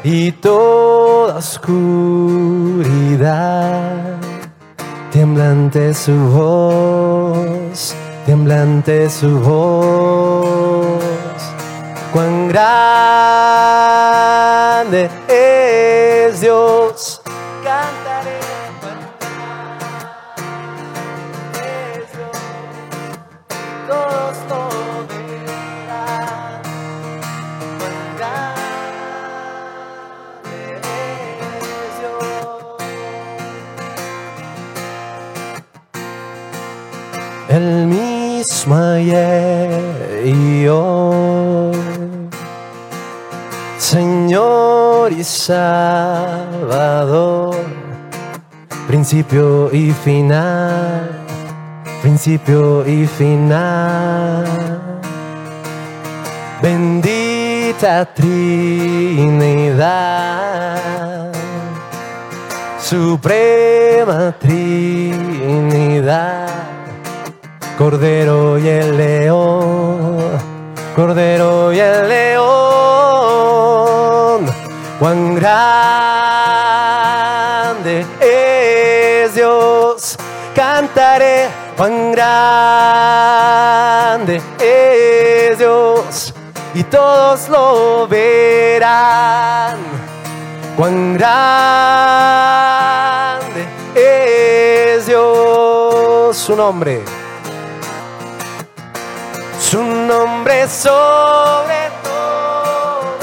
y 0.04 0.34
toda 0.34 1.38
oscuridad 1.38 2.80
Temblante 5.20 5.94
su 5.94 6.14
voz, 6.14 7.94
temblante 8.26 9.10
su 9.10 9.38
voz. 9.42 11.04
Cuán 12.14 12.48
grande 12.48 13.49
ayer 38.74 40.24
y 40.26 40.68
hoy, 40.68 41.78
Señor 43.78 45.12
y 45.12 45.24
Salvador, 45.24 46.36
principio 48.88 49.72
y 49.74 49.92
final, 49.92 51.10
principio 52.02 52.86
y 52.88 53.08
final. 53.08 54.46
Bendita 56.62 58.06
Trinidad, 58.14 59.72
Suprema 62.80 64.36
Trinidad. 64.40 65.40
Cordero 67.80 68.60
y 68.60 68.68
el 68.68 68.98
león, 68.98 70.38
Cordero 70.94 71.72
y 71.72 71.80
el 71.80 72.10
león, 72.10 72.46
cuán 75.00 75.36
grande 75.36 75.66
es 78.20 79.34
Dios, 79.34 80.18
cantaré, 80.54 81.48
cuán 81.78 82.12
grande 82.12 83.22
es 84.60 85.58
Dios, 85.58 86.34
y 86.74 86.84
todos 86.84 87.48
lo 87.48 88.10
verán, 88.10 89.78
cuán 90.76 91.14
grande 91.18 91.80
es 93.96 95.06
Dios, 95.06 96.36
su 96.36 96.58
nombre 96.58 97.19
nombre 100.10 100.68
sobre 100.68 101.92
todo. 102.04 103.20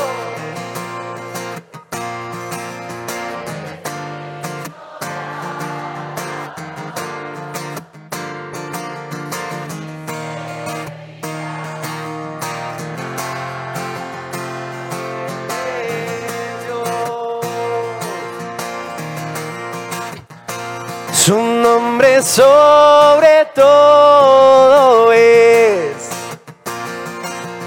Su 21.13 21.37
nombre 21.37 22.23
sobre 22.23 23.45
todo 23.57 24.76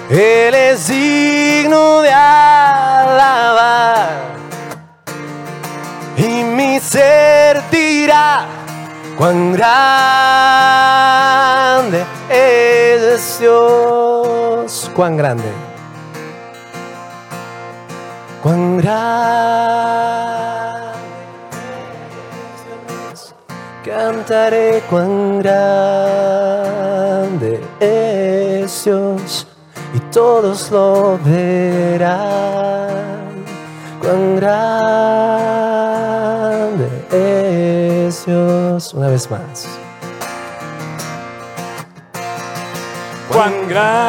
Él 0.10 0.56
es 0.56 0.88
digno 0.88 2.02
de 2.02 2.12
alabar. 2.12 4.10
Y 6.18 6.44
mi 6.44 6.80
ser 6.80 7.62
dirá 7.70 8.48
cuán 9.16 9.54
grande 9.54 10.44
es 12.28 13.40
Dios. 13.40 14.90
Cuán 14.96 15.16
grande. 15.16 15.52
Cuán 18.42 18.78
grande 18.80 19.30
es 22.56 22.64
Dios. 22.88 23.36
Cantaré 23.86 24.82
cuán 24.90 25.40
grande 25.44 26.69
todos 30.12 30.70
lo 30.72 31.20
verán. 31.24 32.90
Cuán 34.02 34.38
grande 34.38 34.50
es 37.12 38.26
Dios. 38.26 38.94
Una 38.94 39.10
vez 39.10 39.30
más. 39.30 39.68
Cuán 43.32 43.68
grande 43.68 44.00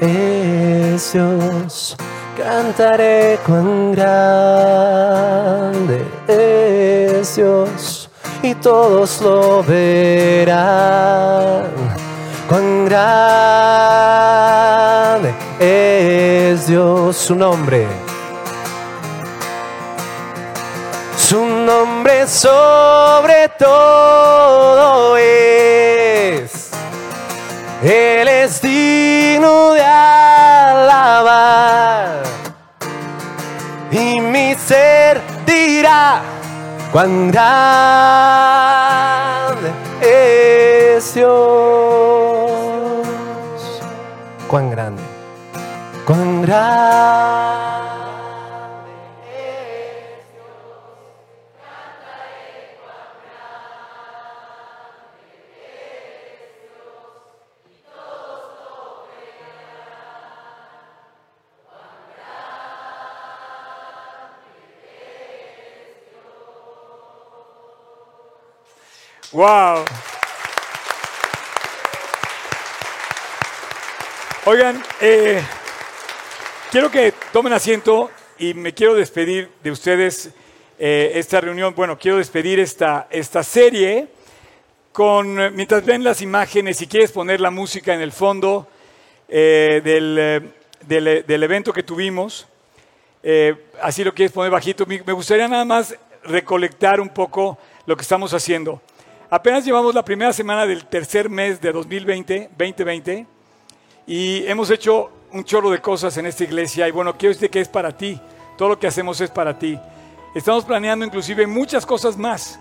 es 0.00 1.12
Dios. 1.12 1.96
Cantaré 2.36 3.40
cuán 3.46 3.92
grande 3.92 6.04
es 6.28 7.34
Dios 7.34 8.08
y 8.42 8.54
todos 8.54 9.20
lo 9.22 9.64
verán. 9.64 11.64
Grande 12.88 14.14
es 15.58 16.68
Dios, 16.68 17.16
su 17.16 17.34
nombre. 17.34 17.84
Su 21.18 21.44
nombre 21.44 22.28
sobre 22.28 23.48
todo 23.58 25.16
es. 25.16 26.70
Él 27.82 28.28
es 28.28 28.62
de 28.62 29.82
alabar. 29.82 31.26
y 33.90 34.20
mi 34.20 34.54
ser 34.54 35.20
dirá 35.44 36.20
cuán 36.92 37.32
grande 37.32 38.12
es 40.00 41.14
Dios. 41.14 42.15
Cuán 44.48 44.70
grande, 44.70 45.02
cuán 46.06 46.42
grande. 46.42 47.26
Wow. 69.32 69.84
Oigan, 74.48 74.80
eh, 75.00 75.42
quiero 76.70 76.88
que 76.88 77.12
tomen 77.32 77.52
asiento 77.52 78.12
y 78.38 78.54
me 78.54 78.72
quiero 78.72 78.94
despedir 78.94 79.50
de 79.60 79.72
ustedes 79.72 80.30
eh, 80.78 81.10
esta 81.16 81.40
reunión. 81.40 81.74
Bueno, 81.74 81.98
quiero 81.98 82.18
despedir 82.18 82.60
esta, 82.60 83.08
esta 83.10 83.42
serie 83.42 84.06
con, 84.92 85.34
mientras 85.56 85.84
ven 85.84 86.04
las 86.04 86.22
imágenes, 86.22 86.76
si 86.76 86.86
quieres 86.86 87.10
poner 87.10 87.40
la 87.40 87.50
música 87.50 87.92
en 87.92 88.00
el 88.00 88.12
fondo 88.12 88.68
eh, 89.28 89.80
del, 89.82 90.52
del, 90.86 91.26
del, 91.26 91.42
evento 91.42 91.72
que 91.72 91.82
tuvimos, 91.82 92.46
así 93.82 94.04
lo 94.04 94.14
quieres 94.14 94.30
poner 94.30 94.52
bajito, 94.52 94.86
me 94.86 95.12
gustaría 95.12 95.48
nada 95.48 95.64
más 95.64 95.92
recolectar 96.22 97.00
un 97.00 97.08
poco 97.08 97.58
lo 97.84 97.96
que 97.96 98.02
estamos 98.02 98.32
haciendo. 98.32 98.80
Apenas 99.28 99.64
llevamos 99.64 99.92
la 99.92 100.04
primera 100.04 100.32
semana 100.32 100.66
del 100.66 100.86
tercer 100.86 101.28
mes 101.28 101.60
de 101.60 101.72
2020, 101.72 102.50
2020, 102.56 103.26
y 104.06 104.46
hemos 104.46 104.70
hecho 104.70 105.10
un 105.32 105.44
chorro 105.44 105.70
de 105.70 105.80
cosas 105.80 106.16
en 106.16 106.26
esta 106.26 106.44
iglesia. 106.44 106.86
Y 106.88 106.92
bueno, 106.92 107.16
quiero 107.16 107.34
decirte 107.34 107.50
que 107.50 107.60
es 107.60 107.68
para 107.68 107.96
ti. 107.96 108.20
Todo 108.56 108.70
lo 108.70 108.78
que 108.78 108.86
hacemos 108.86 109.20
es 109.20 109.30
para 109.30 109.58
ti. 109.58 109.78
Estamos 110.34 110.64
planeando 110.64 111.04
inclusive 111.04 111.46
muchas 111.46 111.84
cosas 111.84 112.16
más. 112.16 112.58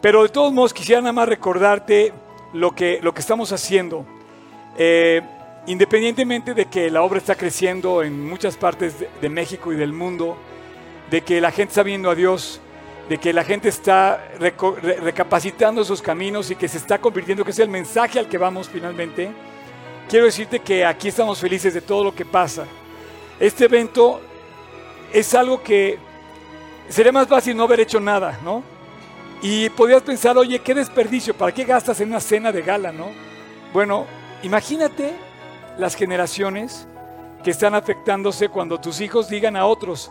Pero 0.00 0.22
de 0.22 0.28
todos 0.28 0.52
modos 0.52 0.74
quisiera 0.74 1.00
nada 1.00 1.12
más 1.12 1.28
recordarte 1.28 2.12
lo 2.52 2.74
que, 2.74 3.00
lo 3.02 3.14
que 3.14 3.20
estamos 3.20 3.52
haciendo. 3.52 4.04
Eh, 4.76 5.22
independientemente 5.66 6.52
de 6.52 6.66
que 6.66 6.90
la 6.90 7.02
obra 7.02 7.18
está 7.18 7.34
creciendo 7.34 8.02
en 8.02 8.28
muchas 8.28 8.56
partes 8.56 9.00
de, 9.00 9.08
de 9.20 9.28
México 9.30 9.72
y 9.72 9.76
del 9.76 9.92
mundo, 9.92 10.36
de 11.10 11.22
que 11.22 11.40
la 11.40 11.50
gente 11.50 11.70
está 11.70 11.82
viendo 11.82 12.10
a 12.10 12.14
Dios, 12.14 12.60
de 13.08 13.18
que 13.18 13.32
la 13.32 13.44
gente 13.44 13.68
está 13.68 14.32
recapacitando 14.38 15.84
sus 15.84 16.02
caminos 16.02 16.50
y 16.50 16.56
que 16.56 16.68
se 16.68 16.78
está 16.78 16.98
convirtiendo, 16.98 17.44
que 17.44 17.50
es 17.50 17.58
el 17.58 17.68
mensaje 17.68 18.18
al 18.18 18.28
que 18.28 18.38
vamos 18.38 18.68
finalmente, 18.68 19.30
quiero 20.08 20.26
decirte 20.26 20.60
que 20.60 20.84
aquí 20.84 21.08
estamos 21.08 21.38
felices 21.38 21.74
de 21.74 21.80
todo 21.80 22.04
lo 22.04 22.14
que 22.14 22.24
pasa. 22.24 22.64
Este 23.38 23.64
evento 23.64 24.20
es 25.12 25.34
algo 25.34 25.62
que 25.62 25.98
sería 26.88 27.12
más 27.12 27.28
fácil 27.28 27.56
no 27.56 27.64
haber 27.64 27.80
hecho 27.80 28.00
nada, 28.00 28.38
¿no? 28.42 28.62
Y 29.42 29.68
podrías 29.70 30.02
pensar, 30.02 30.38
oye, 30.38 30.58
qué 30.60 30.74
desperdicio, 30.74 31.34
¿para 31.34 31.52
qué 31.52 31.64
gastas 31.64 32.00
en 32.00 32.08
una 32.08 32.20
cena 32.20 32.50
de 32.52 32.62
gala, 32.62 32.92
no? 32.92 33.08
Bueno, 33.72 34.06
imagínate 34.42 35.14
las 35.76 35.94
generaciones 35.94 36.86
que 37.42 37.50
están 37.50 37.74
afectándose 37.74 38.48
cuando 38.48 38.80
tus 38.80 39.00
hijos 39.00 39.28
digan 39.28 39.56
a 39.56 39.66
otros, 39.66 40.10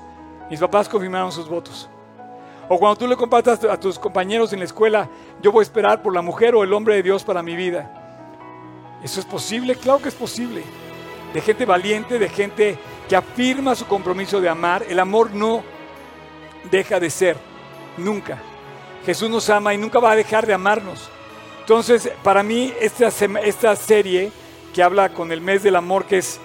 mis 0.50 0.60
papás 0.60 0.88
confirmaron 0.88 1.32
sus 1.32 1.50
votos. 1.50 1.89
O 2.70 2.78
cuando 2.78 2.98
tú 2.98 3.08
le 3.08 3.16
compartas 3.16 3.64
a 3.64 3.80
tus 3.80 3.98
compañeros 3.98 4.54
en 4.54 4.60
la 4.60 4.66
escuela, 4.66 5.10
yo 5.41 5.52
voy 5.52 5.62
a 5.62 5.64
esperar 5.64 6.02
por 6.02 6.14
la 6.14 6.22
mujer 6.22 6.56
o 6.56 6.64
el 6.64 6.72
hombre 6.74 6.96
de 6.96 7.04
Dios 7.04 7.24
para 7.24 7.41
mi 7.41 7.56
vida. 7.56 8.03
¿Eso 9.04 9.20
es 9.20 9.26
posible? 9.26 9.76
Claro 9.76 10.01
que 10.01 10.10
es 10.10 10.16
posible. 10.16 10.64
De 11.34 11.41
gente 11.41 11.66
valiente, 11.66 12.20
de 12.20 12.30
gente 12.30 12.78
que 13.10 13.16
afirma 13.16 13.76
su 13.76 13.86
compromiso 13.86 14.39
de 14.39 14.49
amar. 14.49 14.86
El 14.88 14.99
amor 14.99 15.32
no 15.32 15.64
deja 16.72 16.99
de 16.99 17.10
ser, 17.10 17.38
nunca. 17.97 18.41
Jesús 19.06 19.30
nos 19.30 19.49
ama 19.49 19.74
y 19.74 19.78
nunca 19.78 19.99
va 19.99 20.12
a 20.12 20.16
dejar 20.16 20.45
de 20.45 20.54
amarnos. 20.54 21.10
Entonces, 21.60 22.10
para 22.24 22.43
mí, 22.43 22.74
esta, 22.80 23.10
esta 23.43 23.76
serie 23.76 24.32
que 24.74 24.82
habla 24.82 25.10
con 25.10 25.32
el 25.32 25.41
mes 25.41 25.64
del 25.64 25.76
amor, 25.76 26.06
que 26.06 26.18
es, 26.18 26.39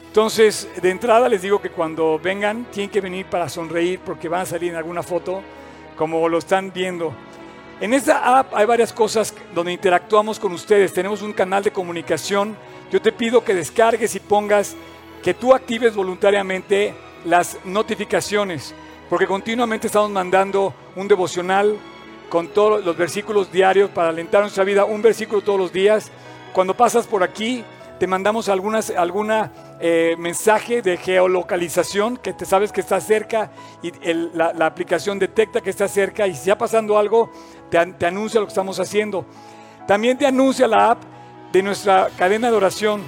Entonces, 0.06 0.68
de 0.80 0.90
entrada 0.90 1.28
les 1.28 1.42
digo 1.42 1.60
que 1.60 1.70
cuando 1.70 2.18
vengan, 2.18 2.64
tienen 2.72 2.90
que 2.90 3.02
venir 3.02 3.26
para 3.26 3.48
sonreír 3.48 4.00
porque 4.00 4.28
van 4.28 4.42
a 4.42 4.46
salir 4.46 4.70
en 4.70 4.76
alguna 4.76 5.02
foto, 5.02 5.42
como 5.96 6.28
lo 6.28 6.38
están 6.38 6.72
viendo. 6.72 7.14
En 7.78 7.92
esta 7.92 8.38
app 8.38 8.54
hay 8.54 8.64
varias 8.64 8.90
cosas 8.90 9.34
donde 9.54 9.70
interactuamos 9.70 10.40
con 10.40 10.52
ustedes. 10.52 10.94
Tenemos 10.94 11.20
un 11.20 11.34
canal 11.34 11.62
de 11.62 11.70
comunicación. 11.70 12.56
Yo 12.90 13.02
te 13.02 13.12
pido 13.12 13.44
que 13.44 13.54
descargues 13.54 14.14
y 14.14 14.20
pongas, 14.20 14.74
que 15.22 15.34
tú 15.34 15.52
actives 15.52 15.94
voluntariamente 15.94 16.94
las 17.26 17.58
notificaciones, 17.66 18.74
porque 19.10 19.26
continuamente 19.26 19.88
estamos 19.88 20.10
mandando 20.10 20.72
un 20.94 21.06
devocional 21.06 21.76
con 22.30 22.48
todos 22.48 22.82
los 22.82 22.96
versículos 22.96 23.52
diarios 23.52 23.90
para 23.90 24.08
alentar 24.08 24.40
nuestra 24.40 24.64
vida, 24.64 24.86
un 24.86 25.02
versículo 25.02 25.42
todos 25.42 25.60
los 25.60 25.72
días. 25.72 26.10
Cuando 26.54 26.74
pasas 26.74 27.06
por 27.06 27.22
aquí, 27.22 27.62
te 27.98 28.06
mandamos 28.06 28.48
algunas, 28.48 28.90
alguna 28.90 29.52
eh, 29.80 30.16
mensaje 30.18 30.82
de 30.82 30.96
geolocalización, 30.96 32.16
que 32.18 32.32
te 32.32 32.44
sabes 32.44 32.72
que 32.72 32.80
está 32.80 33.00
cerca 33.00 33.50
y 33.82 33.92
la, 34.34 34.66
aplicación 34.66 35.18
detecta 35.18 35.60
que 35.60 35.70
está 35.70 35.88
cerca 35.88 36.26
y 36.26 36.34
si 36.34 36.40
está 36.40 36.58
pasando 36.58 36.98
algo, 36.98 37.30
te, 37.70 37.84
te 37.86 38.06
anuncia 38.06 38.40
lo 38.40 38.46
que 38.46 38.50
estamos 38.50 38.78
haciendo. 38.80 39.24
También 39.86 40.18
te 40.18 40.26
anuncia 40.26 40.66
la 40.66 40.90
app 40.90 41.02
de 41.52 41.62
nuestra 41.62 42.08
cadena 42.16 42.50
de 42.50 42.56
oración. 42.56 43.02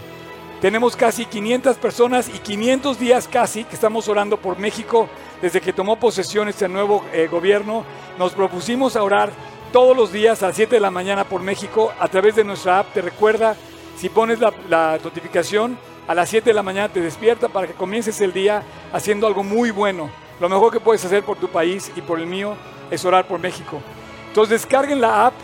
Tenemos 0.61 0.97
casi 0.97 1.25
500 1.25 1.77
personas 1.77 2.29
y 2.29 2.39
500 2.39 2.99
días 2.99 3.29
casi 3.29 3.65
que 3.65 3.75
estamos 3.75 4.09
orando 4.09 4.37
por 4.39 4.59
México 4.59 5.09
desde 5.41 5.61
que 5.61 5.73
tomó 5.73 5.97
posesión 6.01 6.49
este 6.49 6.69
nuevo 6.69 7.05
eh, 7.13 7.29
gobierno. 7.31 7.85
Nos 8.19 8.33
propusimos 8.33 8.97
a 8.97 9.03
orar 9.03 9.31
todos 9.73 9.97
los 9.97 10.13
días 10.13 10.43
a 10.43 10.49
las 10.49 10.57
7 10.57 10.77
de 10.77 10.81
la 10.81 10.91
mañana 10.91 11.25
por 11.25 11.43
México 11.43 11.93
a 11.99 12.09
través 12.09 12.35
de 12.35 12.45
nuestra 12.45 12.81
app. 12.81 12.93
Te 12.93 13.03
recuerda 13.03 13.55
si 13.97 14.09
pones 14.09 14.41
la, 14.41 14.99
notificación, 15.03 15.79
a 16.07 16.15
las 16.15 16.29
7 16.29 16.51
de 16.51 16.55
la 16.55 16.63
mañana 16.63 16.89
te 16.89 17.01
despierta 17.01 17.49
para 17.49 17.67
que 17.67 17.75
comiences 17.75 18.21
el 18.21 18.33
día 18.33 18.63
haciendo 18.93 19.27
algo 19.27 19.45
muy 19.45 19.71
bueno. 19.71 20.11
Lo 20.41 20.49
mejor 20.49 20.73
que 20.73 20.81
puedes 20.81 21.05
hacer 21.05 21.23
por 21.23 21.37
tu 21.37 21.49
país 21.49 21.93
y 21.95 22.01
por 22.01 22.19
el 22.19 22.27
mío 22.27 22.57
es 22.91 23.05
orar 23.05 23.27
por 23.27 23.39
México. 23.39 23.81
Entonces 24.29 24.63
descarguen 24.63 25.01
la 25.01 25.27
app, 25.27 25.35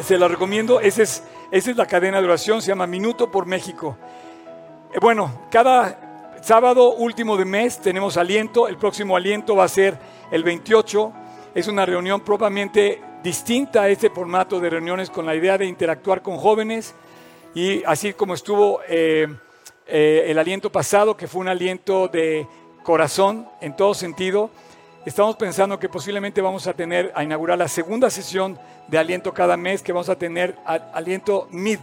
se 0.00 0.16
la 0.16 0.28
recomiendo, 0.28 0.80
esa 0.80 1.02
es, 1.02 1.24
esa 1.50 1.70
es 1.70 1.76
la 1.76 1.86
cadena 1.86 2.20
de 2.20 2.26
oración, 2.26 2.62
se 2.62 2.68
llama 2.68 2.86
Minuto 2.86 3.30
por 3.30 3.46
México. 3.46 3.96
Eh, 4.92 4.98
bueno, 5.00 5.46
cada 5.50 6.38
sábado 6.42 6.94
último 6.94 7.36
de 7.36 7.44
mes 7.44 7.80
tenemos 7.80 8.16
aliento, 8.16 8.68
el 8.68 8.76
próximo 8.76 9.16
aliento 9.16 9.56
va 9.56 9.64
a 9.64 9.68
ser 9.68 9.98
el 10.30 10.44
28, 10.44 11.12
es 11.54 11.66
una 11.68 11.84
reunión 11.84 12.20
propiamente 12.20 13.02
distinta 13.22 13.82
a 13.82 13.88
este 13.88 14.10
formato 14.10 14.60
de 14.60 14.70
reuniones 14.70 15.10
con 15.10 15.26
la 15.26 15.34
idea 15.34 15.58
de 15.58 15.66
interactuar 15.66 16.22
con 16.22 16.36
jóvenes. 16.36 16.94
Y 17.54 17.82
así 17.84 18.12
como 18.12 18.34
estuvo 18.34 18.80
eh, 18.88 19.26
eh, 19.86 20.24
el 20.28 20.38
aliento 20.38 20.70
pasado, 20.70 21.16
que 21.16 21.26
fue 21.26 21.40
un 21.40 21.48
aliento 21.48 22.08
de 22.08 22.46
corazón 22.82 23.48
en 23.60 23.74
todo 23.74 23.94
sentido. 23.94 24.50
Estamos 25.02 25.34
pensando 25.36 25.78
que 25.78 25.88
posiblemente 25.88 26.42
vamos 26.42 26.66
a 26.66 26.74
tener, 26.74 27.10
a 27.14 27.24
inaugurar 27.24 27.56
la 27.56 27.68
segunda 27.68 28.10
sesión 28.10 28.58
de 28.86 28.98
aliento 28.98 29.32
cada 29.32 29.56
mes, 29.56 29.82
que 29.82 29.92
vamos 29.92 30.10
a 30.10 30.16
tener 30.16 30.58
aliento 30.92 31.48
mid, 31.50 31.78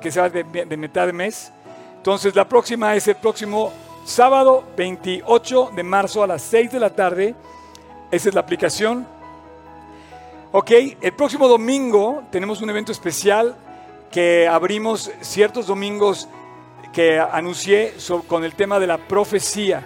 que 0.00 0.10
sea 0.10 0.30
de, 0.30 0.42
de 0.42 0.76
mitad 0.78 1.04
de 1.04 1.12
mes. 1.12 1.52
Entonces 1.98 2.34
la 2.34 2.48
próxima 2.48 2.96
es 2.96 3.06
el 3.06 3.16
próximo 3.16 3.70
sábado 4.06 4.64
28 4.78 5.72
de 5.76 5.82
marzo 5.82 6.22
a 6.22 6.26
las 6.26 6.40
6 6.40 6.72
de 6.72 6.80
la 6.80 6.88
tarde. 6.88 7.34
Esa 8.10 8.30
es 8.30 8.34
la 8.34 8.40
aplicación. 8.40 9.06
Ok, 10.52 10.70
el 11.02 11.12
próximo 11.12 11.46
domingo 11.46 12.22
tenemos 12.30 12.62
un 12.62 12.70
evento 12.70 12.92
especial 12.92 13.54
que 14.10 14.48
abrimos 14.48 15.10
ciertos 15.20 15.66
domingos 15.66 16.28
que 16.94 17.20
anuncié 17.20 17.92
con 18.26 18.42
el 18.42 18.54
tema 18.54 18.80
de 18.80 18.86
la 18.86 18.96
profecía. 18.96 19.84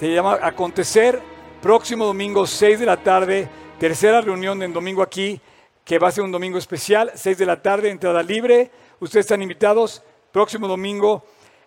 Se 0.00 0.12
llama 0.12 0.40
Acontecer, 0.42 1.31
próximo 1.62 2.04
domingo 2.06 2.44
6 2.44 2.80
de 2.80 2.86
la 2.86 2.96
tarde, 2.96 3.48
tercera 3.78 4.20
reunión 4.20 4.60
en 4.64 4.72
domingo 4.72 5.00
aquí, 5.00 5.40
que 5.84 6.00
va 6.00 6.08
a 6.08 6.10
ser 6.10 6.24
un 6.24 6.32
domingo 6.32 6.58
especial, 6.58 7.12
6 7.14 7.38
de 7.38 7.46
la 7.46 7.62
tarde, 7.62 7.88
entrada 7.88 8.20
libre. 8.20 8.68
Ustedes 8.98 9.26
están 9.26 9.42
invitados, 9.42 10.02
próximo 10.32 10.66
domingo 10.66 11.24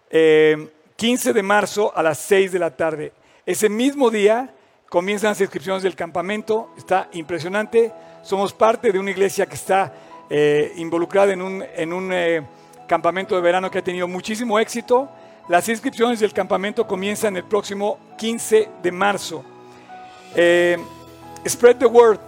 15 0.09 1.29
eh, 1.29 1.33
de 1.33 1.43
marzo 1.43 1.93
a 1.95 2.03
las 2.03 2.19
6 2.19 2.51
de 2.51 2.59
la 2.59 2.75
tarde. 2.75 3.13
Ese 3.45 3.69
mismo 3.69 4.11
día 4.11 4.53
comienzan 4.89 5.29
las 5.29 5.39
inscripciones 5.39 5.81
del 5.81 5.95
campamento, 5.95 6.71
está 6.77 7.07
impresionante. 7.13 7.93
Somos 8.21 8.51
parte 8.51 8.91
de 8.91 8.99
una 8.99 9.11
iglesia 9.11 9.45
que 9.45 9.55
está 9.55 9.93
eh, 10.29 10.73
involucrada 10.75 11.31
en 11.31 11.41
un, 11.41 11.63
en 11.73 11.93
un 11.93 12.11
eh, 12.11 12.45
campamento 12.85 13.33
de 13.33 13.41
verano 13.41 13.71
que 13.71 13.79
ha 13.79 13.83
tenido 13.83 14.09
muchísimo 14.09 14.59
éxito. 14.59 15.09
Las 15.47 15.69
inscripciones 15.69 16.19
del 16.19 16.33
campamento 16.33 16.85
comienzan 16.85 17.37
el 17.37 17.45
próximo 17.45 17.97
15 18.17 18.69
de 18.83 18.91
marzo. 18.91 19.54
Eh, 20.35 20.77
spread 21.47 21.77
the 21.77 21.85
word. 21.85 22.19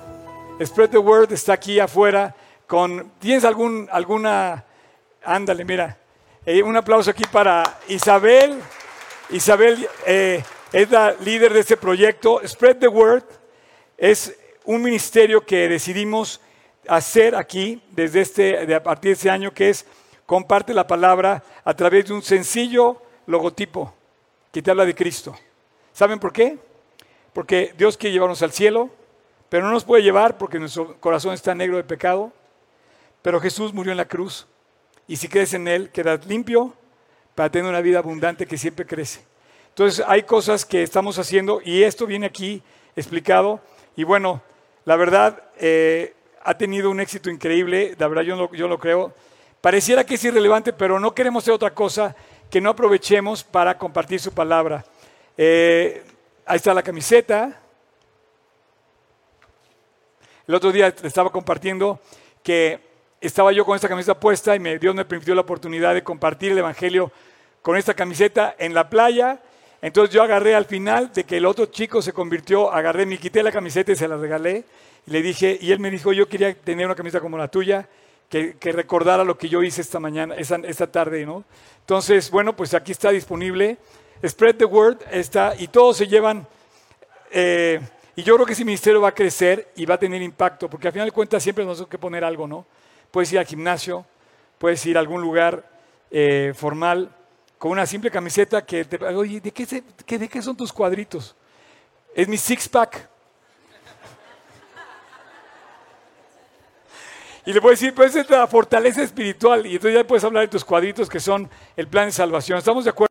Spread 0.64 0.90
the 0.92 0.98
word 0.98 1.32
está 1.32 1.54
aquí 1.54 1.80
afuera. 1.80 2.34
Con, 2.66 3.12
¿Tienes 3.20 3.44
algún, 3.44 3.88
alguna? 3.92 4.64
Ándale, 5.24 5.66
mira. 5.66 5.98
un 6.64 6.78
aplauso 6.78 7.12
aquí 7.12 7.24
para 7.32 7.80
Isabel. 7.90 8.62
Isabel 9.30 9.88
es 10.06 10.90
la 10.90 11.14
líder 11.20 11.54
de 11.54 11.60
este 11.60 11.76
proyecto. 11.76 12.42
Spread 12.46 12.78
the 12.78 12.88
word 12.88 13.24
es 13.98 14.34
un 14.64 14.82
ministerio 14.82 15.46
que 15.46 15.68
decidimos 15.68 16.40
hacer 16.88 17.36
aquí 17.36 17.82
desde 17.92 18.22
este, 18.22 18.76
a 18.76 18.84
partir 18.84 19.10
de 19.10 19.14
este 19.14 19.30
año, 19.30 19.54
que 19.54 19.70
es 19.70 19.86
comparte 20.26 20.74
la 20.74 20.88
palabra 20.88 21.44
a 21.64 21.74
través 21.74 22.08
de 22.08 22.14
un 22.14 22.22
sencillo 22.22 23.02
logotipo 23.26 23.94
que 24.52 24.62
te 24.62 24.72
habla 24.72 24.86
de 24.86 24.96
Cristo. 24.96 25.38
¿Saben 25.94 26.20
por 26.20 26.32
qué? 26.32 26.58
Porque 27.38 27.72
Dios 27.78 27.98
quiere 27.98 28.14
llevarnos 28.14 28.42
al 28.42 28.52
cielo, 28.52 28.90
pero 29.48 29.64
no 29.64 29.72
nos 29.72 29.86
puede 29.86 30.02
llevar 30.02 30.40
porque 30.40 30.58
nuestro 30.58 31.00
corazón 31.00 31.36
está 31.36 31.54
negro 31.54 31.78
de 31.78 31.84
pecado. 31.84 32.34
Pero 33.22 33.40
Jesús 33.40 33.76
murió 33.76 33.92
en 33.92 33.98
la 34.00 34.08
cruz 34.08 34.48
y 35.08 35.18
si 35.18 35.28
crees 35.28 35.54
en 35.54 35.68
Él, 35.68 35.92
quedas 35.92 36.26
limpio 36.26 36.74
para 37.36 37.52
tener 37.52 37.70
una 37.70 37.82
vida 37.82 38.00
abundante 38.00 38.48
que 38.48 38.58
siempre 38.58 38.88
crece. 38.88 39.24
Entonces 39.70 40.04
hay 40.08 40.24
cosas 40.24 40.66
que 40.66 40.82
estamos 40.82 41.20
haciendo 41.20 41.62
y 41.64 41.84
esto 41.84 42.08
viene 42.08 42.26
aquí 42.26 42.64
explicado. 42.96 43.62
Y 43.96 44.04
bueno, 44.04 44.42
la 44.84 44.96
verdad, 44.96 45.44
eh, 45.60 46.16
ha 46.42 46.58
tenido 46.58 46.90
un 46.90 47.00
éxito 47.00 47.30
increíble, 47.30 47.94
la 48.00 48.08
verdad 48.08 48.24
yo, 48.24 48.52
yo 48.52 48.68
lo 48.68 48.80
creo. 48.80 49.14
Pareciera 49.62 50.04
que 50.04 50.16
es 50.16 50.24
irrelevante, 50.24 50.74
pero 50.74 51.00
no 51.00 51.14
queremos 51.14 51.44
hacer 51.44 51.54
otra 51.54 51.76
cosa 51.76 52.16
que 52.50 52.62
no 52.62 52.72
aprovechemos 52.72 53.44
para 53.44 53.78
compartir 53.78 54.20
su 54.20 54.32
palabra. 54.32 54.84
Eh, 55.38 56.04
ahí 56.48 56.56
está 56.58 56.74
la 56.74 56.84
camiseta. 56.84 57.60
El 60.48 60.56
otro 60.56 60.72
día 60.72 60.88
estaba 61.04 61.30
compartiendo 61.30 62.00
que 62.42 62.80
estaba 63.20 63.52
yo 63.52 63.66
con 63.66 63.76
esta 63.76 63.90
camiseta 63.90 64.18
puesta 64.18 64.56
y 64.56 64.78
Dios 64.78 64.96
me 64.96 65.04
permitió 65.04 65.36
la 65.36 65.42
oportunidad 65.42 65.94
de 65.94 66.04
compartir 66.04 66.54
el 66.54 66.60
Evangelio 66.60 67.12
con 67.62 67.76
esta 67.76 67.94
camiseta 67.94 68.56
en 68.58 68.74
la 68.74 68.90
playa. 68.90 69.42
Entonces 69.82 70.14
yo 70.14 70.24
agarré 70.24 70.56
al 70.56 70.66
final 70.66 71.12
de 71.14 71.26
que 71.26 71.38
el 71.38 71.46
otro 71.46 71.66
chico 71.66 72.02
se 72.02 72.14
convirtió, 72.14 72.72
agarré, 72.72 73.06
me 73.06 73.18
quité 73.18 73.44
la 73.44 73.52
camiseta 73.52 73.92
y 73.92 73.96
se 73.96 74.08
la 74.08 74.16
regalé. 74.16 74.64
Y 75.06 75.12
le 75.12 75.22
dije, 75.22 75.58
y 75.60 75.72
él 75.72 75.80
me 75.80 75.92
dijo, 75.92 76.14
yo 76.14 76.30
quería 76.30 76.54
tener 76.54 76.86
una 76.86 76.96
camisa 76.96 77.20
como 77.20 77.38
la 77.38 77.50
tuya, 77.50 77.88
que, 78.30 78.56
recordara 78.72 79.24
lo 79.24 79.38
que 79.38 79.50
yo 79.50 79.64
hice 79.64 79.82
esta 79.82 80.00
mañana, 80.00 80.36
esta, 80.36 80.88
tarde, 80.92 81.26
¿no? 81.26 81.44
Entonces, 81.82 82.30
bueno, 82.30 82.56
pues 82.56 82.74
aquí 82.74 82.92
está 82.92 83.12
disponible. 83.12 83.78
Spread 84.26 84.56
the 84.56 84.66
word 84.66 84.98
está, 85.12 85.54
y 85.58 85.68
todos 85.68 85.98
se 85.98 86.08
llevan. 86.08 86.48
Eh, 87.32 87.80
y 88.16 88.24
yo 88.24 88.36
creo 88.36 88.46
que 88.46 88.54
ese 88.54 88.66
ministerio 88.66 89.02
va 89.02 89.10
a 89.10 89.14
crecer 89.14 89.72
y 89.76 89.86
va 89.86 89.96
a 89.96 90.00
tener 90.00 90.22
impacto, 90.22 90.70
porque 90.70 90.88
al 90.88 90.94
final 90.94 91.08
de 91.08 91.12
cuentas 91.12 91.44
siempre 91.44 91.64
nos 91.64 91.78
tenemos 91.78 91.90
que 91.90 92.00
poner 92.00 92.24
algo, 92.24 92.48
¿no? 92.48 92.66
Puedes 93.12 93.32
ir 93.32 93.40
al 93.40 93.46
gimnasio, 93.46 94.06
puedes 94.58 94.84
ir 94.86 94.98
a 94.98 95.00
algún 95.00 95.22
lugar 95.22 95.70
eh, 96.10 96.54
formal 96.56 97.12
con 97.58 97.72
una 97.72 97.86
simple 97.86 98.10
camiseta 98.10 98.66
que 98.66 98.86
te. 98.86 99.04
Oye, 99.06 99.40
¿de 99.40 99.52
qué, 99.52 99.66
¿de 100.18 100.28
qué 100.28 100.42
son 100.42 100.56
tus 100.56 100.74
cuadritos? 100.74 101.36
Es 102.16 102.28
mi 102.28 102.38
six 102.38 102.68
pack. 102.68 103.08
Y 107.48 107.54
le 107.54 107.62
puedes 107.62 107.80
decir, 107.80 107.96
pues 107.96 108.14
es 108.14 108.30
la 108.30 108.46
fortaleza 108.46 109.02
espiritual. 109.02 109.66
Y 109.66 109.76
entonces 109.76 110.02
ya 110.02 110.06
puedes 110.06 110.22
hablar 110.26 110.44
de 110.44 110.50
tus 110.50 110.66
cuadritos 110.66 111.08
que 111.08 111.22
son 111.22 111.50
el 111.78 111.88
plan 111.88 112.08
de 112.08 112.12
salvación. 112.12 112.58
¿Estamos 112.58 112.84
de 112.84 112.90
acuerdo? 112.90 113.06